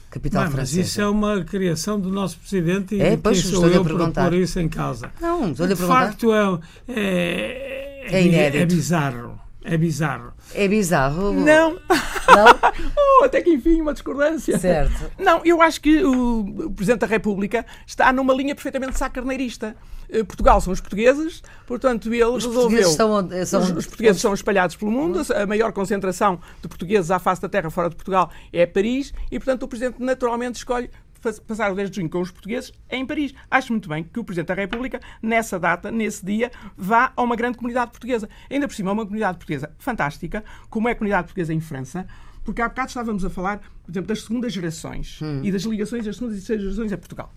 Capital 0.10 0.44
não, 0.44 0.52
francesa. 0.52 0.78
Mas 0.78 0.88
isso 0.90 1.02
é 1.02 1.08
uma 1.08 1.44
criação 1.46 1.98
do 1.98 2.10
nosso 2.10 2.38
presidente 2.38 2.96
e 2.96 3.02
é, 3.02 3.16
pois, 3.16 3.40
sou 3.40 3.66
eu 3.68 3.82
para 3.84 4.12
pôr 4.12 4.34
isso 4.34 4.60
em 4.60 4.68
causa. 4.68 5.10
Não, 5.22 5.52
estou-lhe 5.52 5.72
a 5.72 5.76
perguntar. 5.78 6.06
De 6.06 6.10
facto, 6.10 6.34
é, 6.34 6.60
é, 6.90 8.08
é, 8.08 8.16
é, 8.16 8.28
inédito. 8.28 8.64
é 8.64 8.66
bizarro. 8.66 9.40
É 9.64 9.78
bizarro. 9.78 10.34
É 10.54 10.68
bizarro? 10.68 11.34
Não. 11.34 11.80
Não? 12.36 12.92
oh, 13.22 13.24
até 13.24 13.42
que 13.42 13.50
enfim, 13.52 13.82
uma 13.82 13.94
discordância. 13.94 14.58
Certo. 14.58 15.12
Não, 15.18 15.42
eu 15.46 15.62
acho 15.62 15.82
que 15.82 16.04
o 16.04 16.72
Presidente 16.76 17.02
da 17.02 17.08
República 17.08 17.66
está 17.86 18.12
numa 18.12 18.34
linha 18.34 18.56
perfeitamente 18.56 18.98
sacarneirista. 18.98 19.76
Eh, 20.10 20.24
Portugal 20.24 20.60
são 20.60 20.74
os 20.74 20.82
portugueses, 20.82 21.42
portanto 21.66 22.14
ele 22.14 22.24
os 22.24 22.46
resolveu. 22.46 22.62
Portugueses 22.62 22.96
são, 22.96 23.46
são... 23.46 23.62
Os, 23.62 23.70
os, 23.78 23.86
portugueses 23.86 24.22
são 24.22 24.34
espalhados 24.34 24.76
pelo 24.76 24.92
mundo, 24.92 25.22
a 25.34 25.46
maior 25.46 25.72
concentração 25.72 26.40
de 26.62 26.68
portugueses 26.68 27.10
à 27.10 27.18
face 27.18 27.42
da 27.42 27.48
terra 27.48 27.70
fora 27.70 27.90
de 27.90 27.96
Portugal 27.96 28.30
é 28.52 28.66
Paris, 28.66 29.14
e 29.32 29.40
portanto 29.40 29.64
o 29.64 29.68
Presidente 29.68 30.02
naturalmente 30.02 30.56
escolhe 30.56 30.90
passar 31.22 31.72
o 31.72 31.76
10 31.76 31.90
de 31.90 31.96
junho 31.98 32.10
com 32.10 32.20
os 32.20 32.32
portugueses 32.32 32.72
em 32.90 33.06
Paris. 33.06 33.34
Acho 33.50 33.72
muito 33.72 33.88
bem 33.88 34.04
que 34.04 34.20
o 34.20 34.24
Presidente 34.24 34.48
da 34.48 34.54
República, 34.54 35.00
nessa 35.22 35.60
data, 35.60 35.92
nesse 35.92 36.26
dia, 36.26 36.52
vá 36.76 37.14
a 37.16 37.22
uma 37.22 37.36
grande 37.36 37.58
comunidade 37.58 37.92
portuguesa. 37.92 38.30
Ainda 38.50 38.68
por 38.68 38.74
cima, 38.74 38.92
uma 38.92 39.06
comunidade 39.06 39.38
portuguesa 39.38 39.72
fantástica, 39.78 40.44
como 40.70 40.90
é 40.90 40.92
a 40.92 40.96
comunidade 40.96 41.28
portuguesa 41.28 41.54
em 41.54 41.60
França, 41.60 42.08
porque 42.44 42.62
há 42.62 42.68
bocado 42.68 42.90
estávamos 42.90 43.24
a 43.24 43.30
falar, 43.30 43.60
por 43.84 43.92
exemplo, 43.92 44.08
das 44.08 44.24
segundas 44.24 44.52
gerações 44.52 45.20
hum. 45.22 45.42
e 45.44 45.52
das 45.52 45.64
ligações 45.64 46.06
das 46.06 46.16
segundas 46.16 46.38
e 46.38 46.40
terceiras 46.40 46.64
gerações 46.64 46.94
a 46.94 46.98
Portugal. 46.98 47.32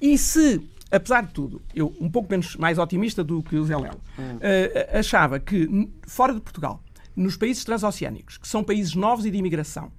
E 0.00 0.16
se, 0.18 0.60
apesar 0.90 1.22
de 1.22 1.32
tudo, 1.32 1.62
eu 1.74 1.94
um 2.00 2.10
pouco 2.10 2.30
menos 2.30 2.56
mais 2.56 2.78
otimista 2.78 3.22
do 3.22 3.42
que 3.42 3.56
o 3.56 3.64
Zé 3.64 3.76
Lelo, 3.76 4.00
hum. 4.18 4.36
uh, 4.36 4.98
achava 4.98 5.38
que 5.38 5.88
fora 6.06 6.34
de 6.34 6.40
Portugal, 6.40 6.82
nos 7.14 7.36
países 7.36 7.64
transoceânicos, 7.64 8.38
que 8.38 8.48
são 8.48 8.64
países 8.64 8.94
novos 8.94 9.24
e 9.26 9.30
de 9.30 9.36
imigração, 9.36 9.92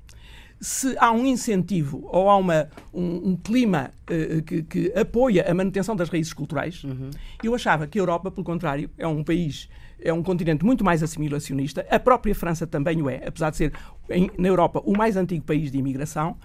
se 0.62 0.96
há 1.00 1.12
um 1.12 1.26
incentivo 1.26 2.08
ou 2.12 2.30
há 2.30 2.38
uma, 2.38 2.70
um, 2.94 3.32
um 3.32 3.36
clima 3.36 3.92
uh, 4.04 4.44
que, 4.44 4.62
que, 4.62 4.94
apoia 4.96 5.50
a 5.50 5.54
manutenção 5.56 5.96
das 5.96 6.08
raízes 6.08 6.34
culturais, 6.34 6.84
uhum. 6.84 7.10
eu 7.44 7.56
achava 7.56 7.88
que 7.88 7.98
a 7.98 8.02
Europa, 8.02 8.30
pelo 8.30 8.46
contrário, 8.46 8.88
é 8.96 9.08
um 9.08 9.24
país, 9.24 9.68
é 10.00 10.14
um 10.14 10.22
continente 10.22 10.64
muito 10.64 10.84
mais 10.84 11.02
assimilacionista. 11.02 11.84
A 11.90 12.00
própria 12.00 12.36
França 12.36 12.68
também 12.68 13.02
o 13.02 13.10
é, 13.10 13.24
apesar 13.26 13.50
de 13.50 13.58
ser, 13.58 13.74
em, 14.08 14.30
na 14.38 14.48
Europa, 14.48 14.84
o 14.86 14.96
mais 14.96 15.18
antigo 15.18 15.44
país 15.44 15.72
de 15.72 15.80
imigração. 15.80 16.38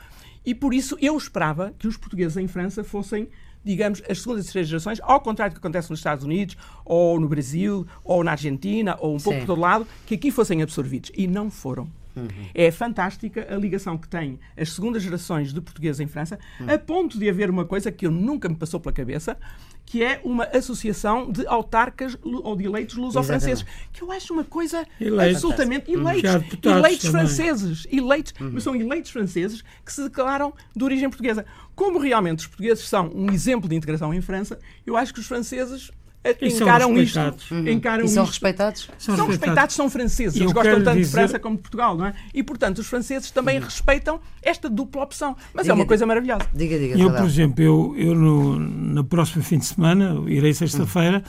E 0.46 0.54
por 0.54 0.72
isso 0.72 0.96
eu 0.98 1.14
esperava 1.14 1.74
que 1.78 1.86
os 1.86 1.98
portugueses 1.98 2.38
em 2.38 2.48
França 2.48 2.82
fossem 2.82 3.28
digamos, 3.62 4.00
as 4.08 4.20
segundas 4.20 4.44
e 4.44 4.46
terceiras 4.46 4.68
gerações, 4.68 5.00
ao 5.02 5.20
contrário 5.20 5.52
do 5.52 5.54
que 5.54 5.66
acontece 5.66 5.90
nos 5.90 5.98
Estados 5.98 6.24
Unidos, 6.24 6.56
ou 6.84 7.18
no 7.18 7.28
Brasil, 7.28 7.84
ou 8.04 8.22
na 8.22 8.30
Argentina, 8.30 8.96
ou 9.00 9.16
um 9.16 9.18
pouco 9.18 9.40
por 9.40 9.46
todo 9.46 9.60
lado, 9.60 9.84
que 10.06 10.14
aqui 10.14 10.30
fossem 10.30 10.62
absorvidos. 10.62 11.10
E 11.16 11.26
não 11.26 11.50
foram. 11.50 11.88
Uhum. 12.16 12.28
É 12.54 12.70
fantástica 12.70 13.46
a 13.48 13.56
ligação 13.56 13.98
que 13.98 14.08
têm 14.08 14.40
as 14.56 14.72
segundas 14.72 15.02
gerações 15.02 15.52
de 15.52 15.60
portugueses 15.60 16.00
em 16.00 16.06
França, 16.06 16.38
uhum. 16.58 16.72
a 16.72 16.78
ponto 16.78 17.18
de 17.18 17.28
haver 17.28 17.50
uma 17.50 17.64
coisa 17.64 17.92
que 17.92 18.06
eu 18.06 18.10
nunca 18.10 18.48
me 18.48 18.56
passou 18.56 18.80
pela 18.80 18.92
cabeça, 18.92 19.36
que 19.84 20.02
é 20.02 20.20
uma 20.24 20.44
associação 20.44 21.30
de 21.30 21.46
autarcas 21.46 22.18
ou 22.22 22.56
de 22.56 22.64
eleitos 22.64 22.96
luso-franceses, 22.96 23.64
que 23.92 24.02
eu 24.02 24.10
acho 24.10 24.32
uma 24.32 24.42
coisa 24.42 24.84
absolutamente 25.30 25.94
uhum. 25.94 26.00
eleitos, 26.00 26.64
eleitos 26.64 27.06
franceses, 27.06 27.86
eleitos, 27.90 28.34
uhum. 28.40 28.50
mas 28.54 28.64
são 28.64 28.74
eleitos 28.74 29.12
franceses 29.12 29.62
que 29.84 29.92
se 29.92 30.02
declaram 30.02 30.52
de 30.74 30.82
origem 30.82 31.08
portuguesa. 31.08 31.46
Como 31.74 31.98
realmente 31.98 32.40
os 32.40 32.46
portugueses 32.46 32.88
são 32.88 33.10
um 33.14 33.30
exemplo 33.30 33.68
de 33.68 33.76
integração 33.76 34.12
em 34.12 34.20
França, 34.20 34.58
eu 34.84 34.96
acho 34.96 35.14
que 35.14 35.20
os 35.20 35.26
franceses 35.26 35.92
encaram 36.40 36.96
isto. 36.98 37.18
Uhum. 37.50 37.68
Encaram 37.68 38.04
e 38.04 38.08
são 38.08 38.24
isto. 38.24 38.32
respeitados? 38.32 38.90
São, 38.98 39.16
são 39.16 39.26
respeitados, 39.26 39.74
são 39.74 39.90
franceses. 39.90 40.40
Eles 40.40 40.52
gostam 40.52 40.82
tanto 40.82 40.96
dizer... 40.96 41.04
de 41.04 41.10
França 41.10 41.38
como 41.38 41.56
de 41.56 41.62
Portugal, 41.62 41.96
não 41.96 42.06
é? 42.06 42.14
E, 42.34 42.42
portanto, 42.42 42.78
os 42.78 42.86
franceses 42.86 43.30
também 43.30 43.58
uhum. 43.58 43.64
respeitam 43.64 44.20
esta 44.42 44.68
dupla 44.68 45.02
opção. 45.02 45.36
Mas 45.54 45.64
diga, 45.64 45.72
é 45.72 45.74
uma 45.74 45.86
coisa 45.86 46.06
maravilhosa. 46.06 46.46
Diga, 46.54 46.78
diga. 46.78 46.98
Eu, 46.98 47.12
por 47.12 47.26
exemplo, 47.26 47.62
eu, 47.62 47.94
eu 47.96 48.14
no, 48.14 48.58
no 48.58 49.04
próximo 49.04 49.42
fim 49.42 49.58
de 49.58 49.66
semana, 49.66 50.22
irei 50.26 50.52
sexta-feira, 50.52 51.22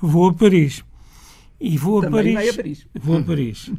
vou 0.00 0.28
a 0.28 0.32
Paris. 0.32 0.84
E 1.60 1.78
vou 1.78 2.04
a 2.04 2.10
Paris. 2.10 2.34
Vai 2.34 2.48
a 2.48 2.54
Paris. 2.54 2.86
Vou 3.00 3.18
a 3.18 3.22
Paris. 3.22 3.70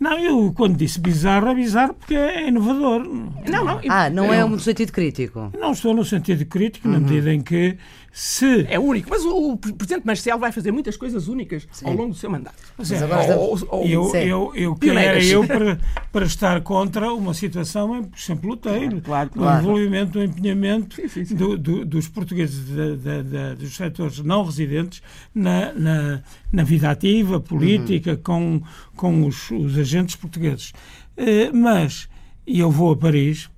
Não, 0.00 0.18
eu 0.18 0.52
quando 0.52 0.76
disse 0.76 0.98
bizarro, 0.98 1.48
é 1.48 1.54
bizarro 1.54 1.94
porque 1.94 2.14
é 2.14 2.48
inovador. 2.48 3.06
Não, 3.48 3.64
não. 3.64 3.80
Ah, 3.88 4.10
não 4.10 4.34
é 4.34 4.44
um 4.44 4.58
sentido 4.58 4.90
crítico. 4.90 5.52
Não 5.56 5.70
estou 5.70 5.94
no 5.94 6.04
sentido 6.04 6.44
crítico, 6.46 6.88
uhum. 6.88 6.94
na 6.94 7.00
medida 7.00 7.32
em 7.32 7.40
que 7.40 7.76
se. 8.12 8.66
É 8.68 8.78
único. 8.78 9.08
Mas 9.08 9.24
o, 9.24 9.52
o 9.52 9.56
Presidente 9.56 10.04
Marcelo 10.04 10.38
vai 10.38 10.52
fazer 10.52 10.70
muitas 10.70 10.96
coisas 10.96 11.28
únicas 11.28 11.66
Sim. 11.72 11.86
ao 11.86 11.94
longo 11.94 12.10
do 12.10 12.14
seu 12.14 12.30
mandato. 12.30 12.56
Mas, 12.76 12.92
é, 12.92 12.98
agora 12.98 13.36
ou, 13.36 13.58
ou, 13.68 13.86
eu, 13.86 14.14
eu, 14.14 14.52
eu 14.54 14.74
quem 14.76 14.96
era 14.96 15.24
eu 15.24 15.44
para, 15.48 15.80
para 16.12 16.26
estar 16.26 16.60
contra 16.60 17.12
uma 17.12 17.32
situação 17.32 17.96
em 17.96 18.04
que 18.04 18.20
sempre 18.20 18.48
lutei 18.48 18.88
claro, 19.00 19.30
no 19.34 19.42
claro. 19.42 19.62
envolvimento, 19.62 20.18
no 20.18 20.24
empenhamento 20.24 20.96
sim, 21.08 21.24
sim, 21.24 21.34
do, 21.34 21.56
do, 21.56 21.84
dos 21.86 22.06
portugueses, 22.06 22.66
de, 22.66 22.96
de, 22.96 23.22
de, 23.22 23.54
dos 23.54 23.74
setores 23.74 24.18
não 24.18 24.44
residentes 24.44 25.02
na, 25.34 25.72
na, 25.72 26.22
na 26.52 26.62
vida 26.64 26.90
ativa, 26.90 27.40
política, 27.40 28.12
uhum. 28.12 28.18
com, 28.18 28.62
com 28.94 29.26
os, 29.26 29.50
os 29.50 29.78
agentes 29.78 30.16
portugueses. 30.16 30.72
Uh, 31.16 31.54
mas 31.56 32.08
eu 32.46 32.70
vou 32.70 32.92
a 32.92 32.96
Paris 32.96 33.48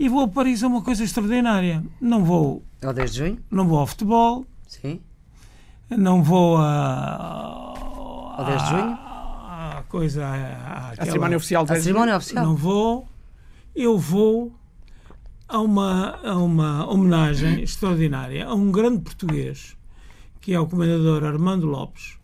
e 0.00 0.08
vou 0.08 0.22
a 0.22 0.28
Paris 0.28 0.64
a 0.64 0.66
uma 0.66 0.80
coisa 0.80 1.04
extraordinária. 1.04 1.84
Não 2.00 2.24
vou. 2.24 2.64
Ao 2.82 2.94
10 2.94 3.12
de 3.12 3.18
junho? 3.18 3.38
Não 3.50 3.68
vou 3.68 3.78
ao 3.78 3.86
futebol. 3.86 4.46
Sim. 4.66 4.98
Não 5.90 6.22
vou 6.22 6.56
a. 6.56 7.74
Ao 8.38 8.44
10 8.46 8.62
de 8.62 8.68
junho? 8.70 8.98
A 8.98 9.84
coisa. 9.90 10.24
A, 10.24 10.94
a 10.96 11.04
cerimónia 11.04 11.36
oficial 11.36 11.66
A 11.68 11.76
cerimónia 11.76 12.16
oficial. 12.16 12.46
Não 12.46 12.56
vou. 12.56 13.06
Eu 13.76 13.98
vou 13.98 14.58
a 15.46 15.60
uma, 15.60 16.18
a 16.24 16.34
uma 16.38 16.90
homenagem 16.90 17.60
extraordinária 17.60 18.46
a 18.46 18.54
um 18.54 18.72
grande 18.72 19.02
português, 19.02 19.76
que 20.40 20.54
é 20.54 20.58
o 20.58 20.66
comendador 20.66 21.24
Armando 21.24 21.66
Lopes, 21.66 22.16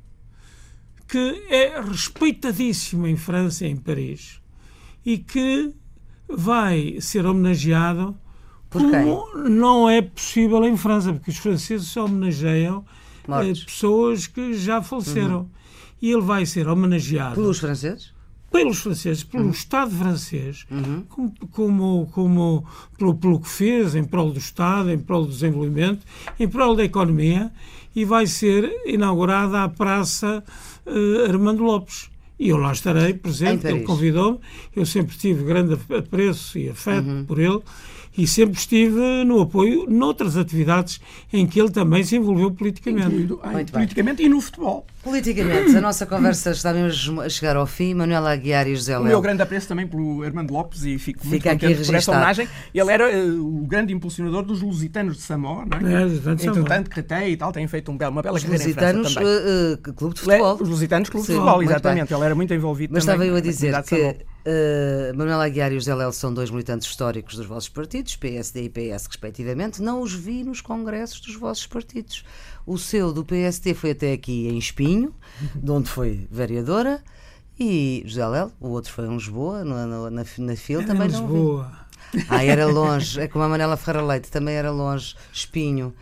que 1.07 1.47
é 1.51 1.79
respeitadíssimo 1.79 3.07
em 3.07 3.17
França 3.17 3.67
e 3.67 3.71
em 3.71 3.77
Paris 3.77 4.41
e 5.05 5.19
que 5.19 5.75
vai 6.29 6.97
ser 7.01 7.27
homenageado 7.27 8.17
Por 8.69 8.83
como 8.83 9.49
não 9.49 9.89
é 9.89 10.03
possível 10.03 10.65
em 10.65 10.77
França, 10.77 11.13
porque 11.13 11.31
os 11.31 11.37
franceses 11.37 11.89
só 11.89 12.05
homenageiam 12.05 12.85
eh, 13.29 13.53
pessoas 13.65 14.27
que 14.27 14.55
já 14.55 14.83
faleceram. 14.83 15.41
Uhum. 15.41 15.51
E 16.01 16.13
ele 16.13 16.23
vai 16.23 16.45
ser 16.45 16.69
homenageado. 16.69 17.35
Pelos 17.35 17.59
franceses? 17.59 18.15
Pelos 18.51 18.79
franceses, 18.79 19.25
pelo 19.25 19.45
uhum. 19.45 19.51
Estado 19.51 19.91
francês, 19.91 20.67
uhum. 20.71 21.05
como, 21.09 21.35
como, 21.51 22.07
como 22.13 22.67
pelo, 22.97 23.15
pelo 23.15 23.41
que 23.41 23.49
fez 23.49 23.95
em 23.95 24.05
prol 24.05 24.31
do 24.31 24.39
Estado, 24.39 24.91
em 24.91 24.99
prol 24.99 25.25
do 25.25 25.33
desenvolvimento, 25.33 26.07
em 26.39 26.47
prol 26.47 26.77
da 26.77 26.85
economia, 26.85 27.51
e 27.95 28.05
vai 28.05 28.27
ser 28.27 28.71
inaugurada 28.87 29.63
a 29.63 29.69
Praça 29.69 30.45
uh, 30.87 31.29
Armando 31.29 31.63
Lopes. 31.65 32.11
E 32.39 32.51
eu 32.51 32.59
lá 32.59 32.73
estarei 32.73 33.15
presente, 33.15 33.67
ele 33.67 33.81
convidou-me, 33.81 34.39
eu 34.75 34.85
sempre 34.85 35.17
tive 35.17 35.43
grande 35.45 35.79
apreço 35.97 36.59
e 36.59 36.69
afeto 36.69 37.09
uhum. 37.09 37.25
por 37.25 37.39
ele 37.39 37.63
e 38.17 38.27
sempre 38.27 38.59
estive 38.59 39.25
no 39.25 39.41
apoio 39.41 39.89
noutras 39.89 40.37
atividades 40.37 41.01
em 41.33 41.47
que 41.47 41.61
ele 41.61 41.71
também 41.71 42.03
se 42.03 42.17
envolveu 42.17 42.51
politicamente. 42.51 43.07
Incluído, 43.07 43.41
politicamente 43.71 44.23
e 44.23 44.29
no 44.29 44.41
futebol. 44.41 44.87
Politicamente, 45.07 45.77
a 45.77 45.81
nossa 45.81 46.05
conversa 46.05 46.51
está 46.51 46.73
mesmo 46.73 47.21
a 47.21 47.29
chegar 47.29 47.57
ao 47.57 47.65
fim. 47.67 47.95
Manuela 47.95 48.33
Aguiar 48.33 48.67
e 48.67 48.75
José 48.75 48.93
Léo. 48.95 49.03
O 49.05 49.07
meu 49.07 49.21
grande 49.21 49.41
apreço 49.41 49.69
também 49.69 49.87
pelo 49.87 50.23
Armando 50.25 50.53
Lopes 50.53 50.83
e 50.85 50.99
fico 50.99 51.21
muito 51.25 51.41
Fica 51.41 51.53
aqui 51.53 51.61
contente 51.61 51.77
por 51.77 51.83
essa 51.83 51.93
registado. 51.93 52.17
homenagem. 52.17 52.49
Ele 52.75 52.93
era 52.93 53.11
eh, 53.11 53.23
o 53.25 53.65
grande 53.67 53.93
impulsionador 53.93 54.43
dos 54.43 54.61
Lusitanos 54.63 55.17
de 55.17 55.23
Samó, 55.23 55.65
não 55.65 55.89
é? 55.89 56.03
É, 56.03 56.05
Lusitanos 56.05 56.43
de. 56.43 56.49
Entretanto, 56.49 56.91
Cretei 56.91 57.31
e 57.33 57.37
tal, 57.37 57.53
têm 57.53 57.67
feito 57.69 57.91
um 57.93 57.97
belo, 57.97 58.13
uma 58.13 58.23
bela 58.23 58.37
Os 58.37 58.43
carreira 58.43 58.65
em 58.69 58.73
França 58.73 58.93
lusitanos, 58.99 59.15
também. 59.15 59.29
uh, 59.29 59.75
uh, 59.75 59.95
clube 59.95 60.15
de 60.15 60.21
Le- 60.23 60.27
futebol. 60.39 60.59
Os 60.61 60.69
Lusitanos 60.69 61.09
Clube 61.09 61.27
de 61.27 61.33
Sim, 61.33 61.39
Futebol, 61.39 61.57
muito 61.57 61.71
exatamente. 61.71 62.09
bem. 62.09 62.17
Ele 62.19 62.25
era 62.27 62.35
muito 62.35 62.53
envolvido 62.55 62.93
Mas 62.93 63.05
também 63.05 63.29
estava 63.29 63.33
eu 63.33 63.37
a 63.37 63.41
dizer 63.41 63.75
de 63.75 63.83
que 63.85 64.27
uh, 64.51 65.17
Manuela 65.17 65.45
Aguiar 65.47 65.71
e 65.73 65.77
José 65.77 65.95
Léo 65.95 66.13
são 66.13 66.35
dois 66.35 66.51
militantes 66.51 66.89
históricos 66.89 67.37
dos 67.37 67.47
vossos 67.47 67.69
partidos, 67.69 68.17
PSD 68.17 68.65
e 68.65 68.69
PS, 68.69 69.07
respectivamente. 69.07 69.81
Não 69.81 70.01
os 70.03 70.13
vi 70.13 70.43
nos 70.43 70.61
congressos 70.61 71.21
dos 71.21 71.37
vossos 71.37 71.67
partidos. 71.67 72.25
O 72.67 72.77
seu 72.77 73.13
do 73.13 73.25
PSD 73.25 73.75
foi 73.75 73.93
até 73.93 74.13
aqui 74.13 74.49
em 74.49 74.59
Espinho, 74.59 75.15
de 75.55 75.71
onde 75.71 75.89
foi 75.89 76.27
vereadora, 76.31 77.01
e 77.59 78.03
José 78.05 78.27
Léo, 78.27 78.53
o 78.61 78.69
outro 78.71 78.93
foi 78.93 79.07
em 79.07 79.15
Lisboa, 79.15 79.65
na, 79.65 79.87
na, 79.87 80.11
na, 80.11 80.25
na 80.39 80.57
FIL, 80.57 80.81
Era 80.81 80.89
também 80.89 81.07
em. 81.07 81.11
Lisboa. 81.11 81.73
Ah, 82.29 82.45
era 82.45 82.67
longe. 82.67 83.21
É 83.21 83.29
como 83.29 83.45
a 83.45 83.49
Manela 83.49 83.77
Ferreira 83.77 84.07
Leite, 84.07 84.31
também 84.31 84.55
era 84.55 84.71
longe. 84.71 85.15
Espinho. 85.33 85.95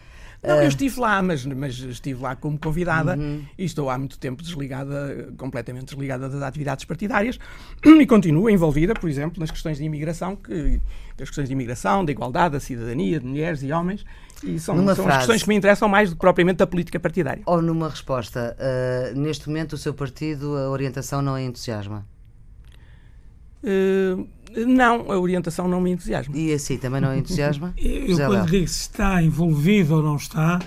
Não, 0.42 0.58
Ah. 0.58 0.62
eu 0.64 0.68
estive 0.68 1.00
lá, 1.00 1.22
mas, 1.22 1.44
mas 1.46 1.78
estive 1.78 2.20
lá 2.22 2.36
como 2.36 2.58
convidada 2.58 3.16
Uhum. 3.16 3.42
e 3.58 3.64
estou 3.64 3.88
há 3.88 3.96
muito 3.96 4.18
tempo 4.18 4.42
desligada, 4.42 5.32
completamente 5.38 5.86
desligada 5.86 6.28
das 6.28 6.42
atividades 6.42 6.84
partidárias 6.84 7.38
e 7.84 8.06
continuo 8.06 8.50
envolvida, 8.50 8.92
por 8.94 9.08
exemplo, 9.08 9.40
nas 9.40 9.50
questões 9.50 9.78
de 9.78 9.84
imigração, 9.84 10.36
que, 10.36 10.80
das 11.16 11.28
questões 11.28 11.48
de 11.48 11.54
imigração, 11.54 12.04
da 12.04 12.12
igualdade, 12.12 12.52
da 12.52 12.60
cidadania, 12.60 13.18
de 13.20 13.26
mulheres 13.26 13.62
e 13.62 13.72
homens, 13.72 14.04
e 14.44 14.58
são, 14.58 14.76
Numa 14.76 14.94
são 14.94 15.04
as 15.04 15.08
frase. 15.10 15.18
questões 15.20 15.42
que 15.42 15.48
me 15.48 15.54
interessam 15.56 15.88
mais 15.88 16.10
do 16.10 16.16
que 16.16 16.20
propriamente 16.20 16.58
da 16.58 16.66
política 16.66 17.00
partidária. 17.00 17.42
Ou 17.46 17.60
numa 17.62 17.88
resposta, 17.88 18.56
uh, 18.58 19.18
neste 19.18 19.48
momento 19.48 19.72
o 19.74 19.78
seu 19.78 19.94
partido, 19.94 20.56
a 20.56 20.68
orientação 20.70 21.22
não 21.22 21.36
é 21.36 21.42
entusiasma. 21.44 22.06
Eh, 23.62 24.16
não, 24.66 25.10
a 25.10 25.18
orientação 25.18 25.66
não 25.66 25.80
me 25.80 25.90
entusiasma. 25.90 26.36
E 26.36 26.52
assim 26.52 26.76
também 26.76 27.00
não 27.00 27.10
é 27.10 27.18
entusiasma? 27.18 27.72
Eu, 27.78 28.08
José 28.08 28.26
quando 28.26 28.38
Léo. 28.40 28.46
digo 28.50 28.68
se 28.68 28.80
está 28.80 29.22
envolvido 29.22 29.96
ou 29.96 30.02
não 30.02 30.16
está, 30.16 30.60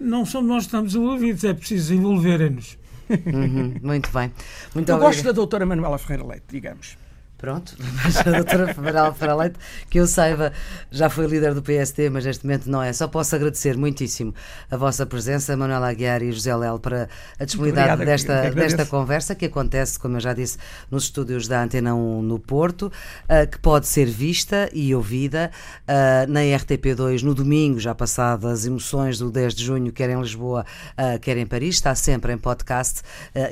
não 0.00 0.24
somos 0.24 0.48
nós 0.48 0.62
que 0.64 0.68
estamos 0.68 0.94
envolvidos, 0.94 1.44
é 1.44 1.52
preciso 1.52 1.94
envolverem-nos. 1.94 2.78
Uhum, 3.10 3.74
muito 3.82 4.10
bem. 4.12 4.32
Muito 4.74 4.88
Eu 4.88 4.96
obrigada. 4.96 4.98
gosto 5.00 5.24
da 5.24 5.32
doutora 5.32 5.64
Manuela 5.66 5.98
Ferreira 5.98 6.26
Leite, 6.26 6.44
digamos. 6.50 6.96
Pronto, 7.38 7.76
mas 8.02 8.16
a 8.18 8.30
doutora 8.32 8.74
Federal 8.74 9.14
Feraleite, 9.14 9.58
que 9.88 10.00
eu 10.00 10.08
saiba, 10.08 10.52
já 10.90 11.08
foi 11.08 11.26
líder 11.28 11.54
do 11.54 11.62
PST, 11.62 12.10
mas 12.10 12.24
neste 12.24 12.44
momento 12.44 12.68
não 12.68 12.82
é. 12.82 12.92
Só 12.92 13.06
posso 13.06 13.34
agradecer 13.36 13.76
muitíssimo 13.76 14.34
a 14.68 14.76
vossa 14.76 15.06
presença, 15.06 15.56
Manuela 15.56 15.88
Aguiar 15.88 16.20
e 16.20 16.32
José 16.32 16.54
Léo, 16.54 16.80
para 16.80 17.08
a 17.38 17.44
disponibilidade 17.44 17.92
obrigado, 17.92 18.06
desta, 18.08 18.50
desta 18.50 18.84
conversa, 18.86 19.36
que 19.36 19.46
acontece, 19.46 20.00
como 20.00 20.16
eu 20.16 20.20
já 20.20 20.34
disse, 20.34 20.58
nos 20.90 21.04
estúdios 21.04 21.46
da 21.46 21.62
Antena 21.62 21.94
1 21.94 22.22
no 22.22 22.40
Porto, 22.40 22.90
ah, 23.28 23.46
que 23.46 23.58
pode 23.58 23.86
ser 23.86 24.06
vista 24.06 24.68
e 24.72 24.92
ouvida 24.92 25.52
ah, 25.86 26.26
na 26.26 26.40
RTP2 26.40 27.22
no 27.22 27.34
domingo, 27.34 27.78
já 27.78 27.94
passado 27.94 28.48
as 28.48 28.66
emoções 28.66 29.16
do 29.16 29.30
10 29.30 29.54
de 29.54 29.64
junho, 29.64 29.92
quer 29.92 30.10
em 30.10 30.20
Lisboa, 30.20 30.66
ah, 30.96 31.18
quer 31.20 31.36
em 31.36 31.46
Paris. 31.46 31.76
Está 31.76 31.94
sempre 31.94 32.32
em 32.32 32.38
podcast 32.38 33.02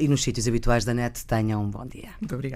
e 0.00 0.08
nos 0.08 0.22
sítios 0.22 0.48
habituais 0.48 0.84
da 0.84 0.92
net. 0.92 1.24
Tenham 1.24 1.62
um 1.62 1.70
bom 1.70 1.86
dia. 1.86 2.08
Muito 2.20 2.34
obrigado. 2.34 2.54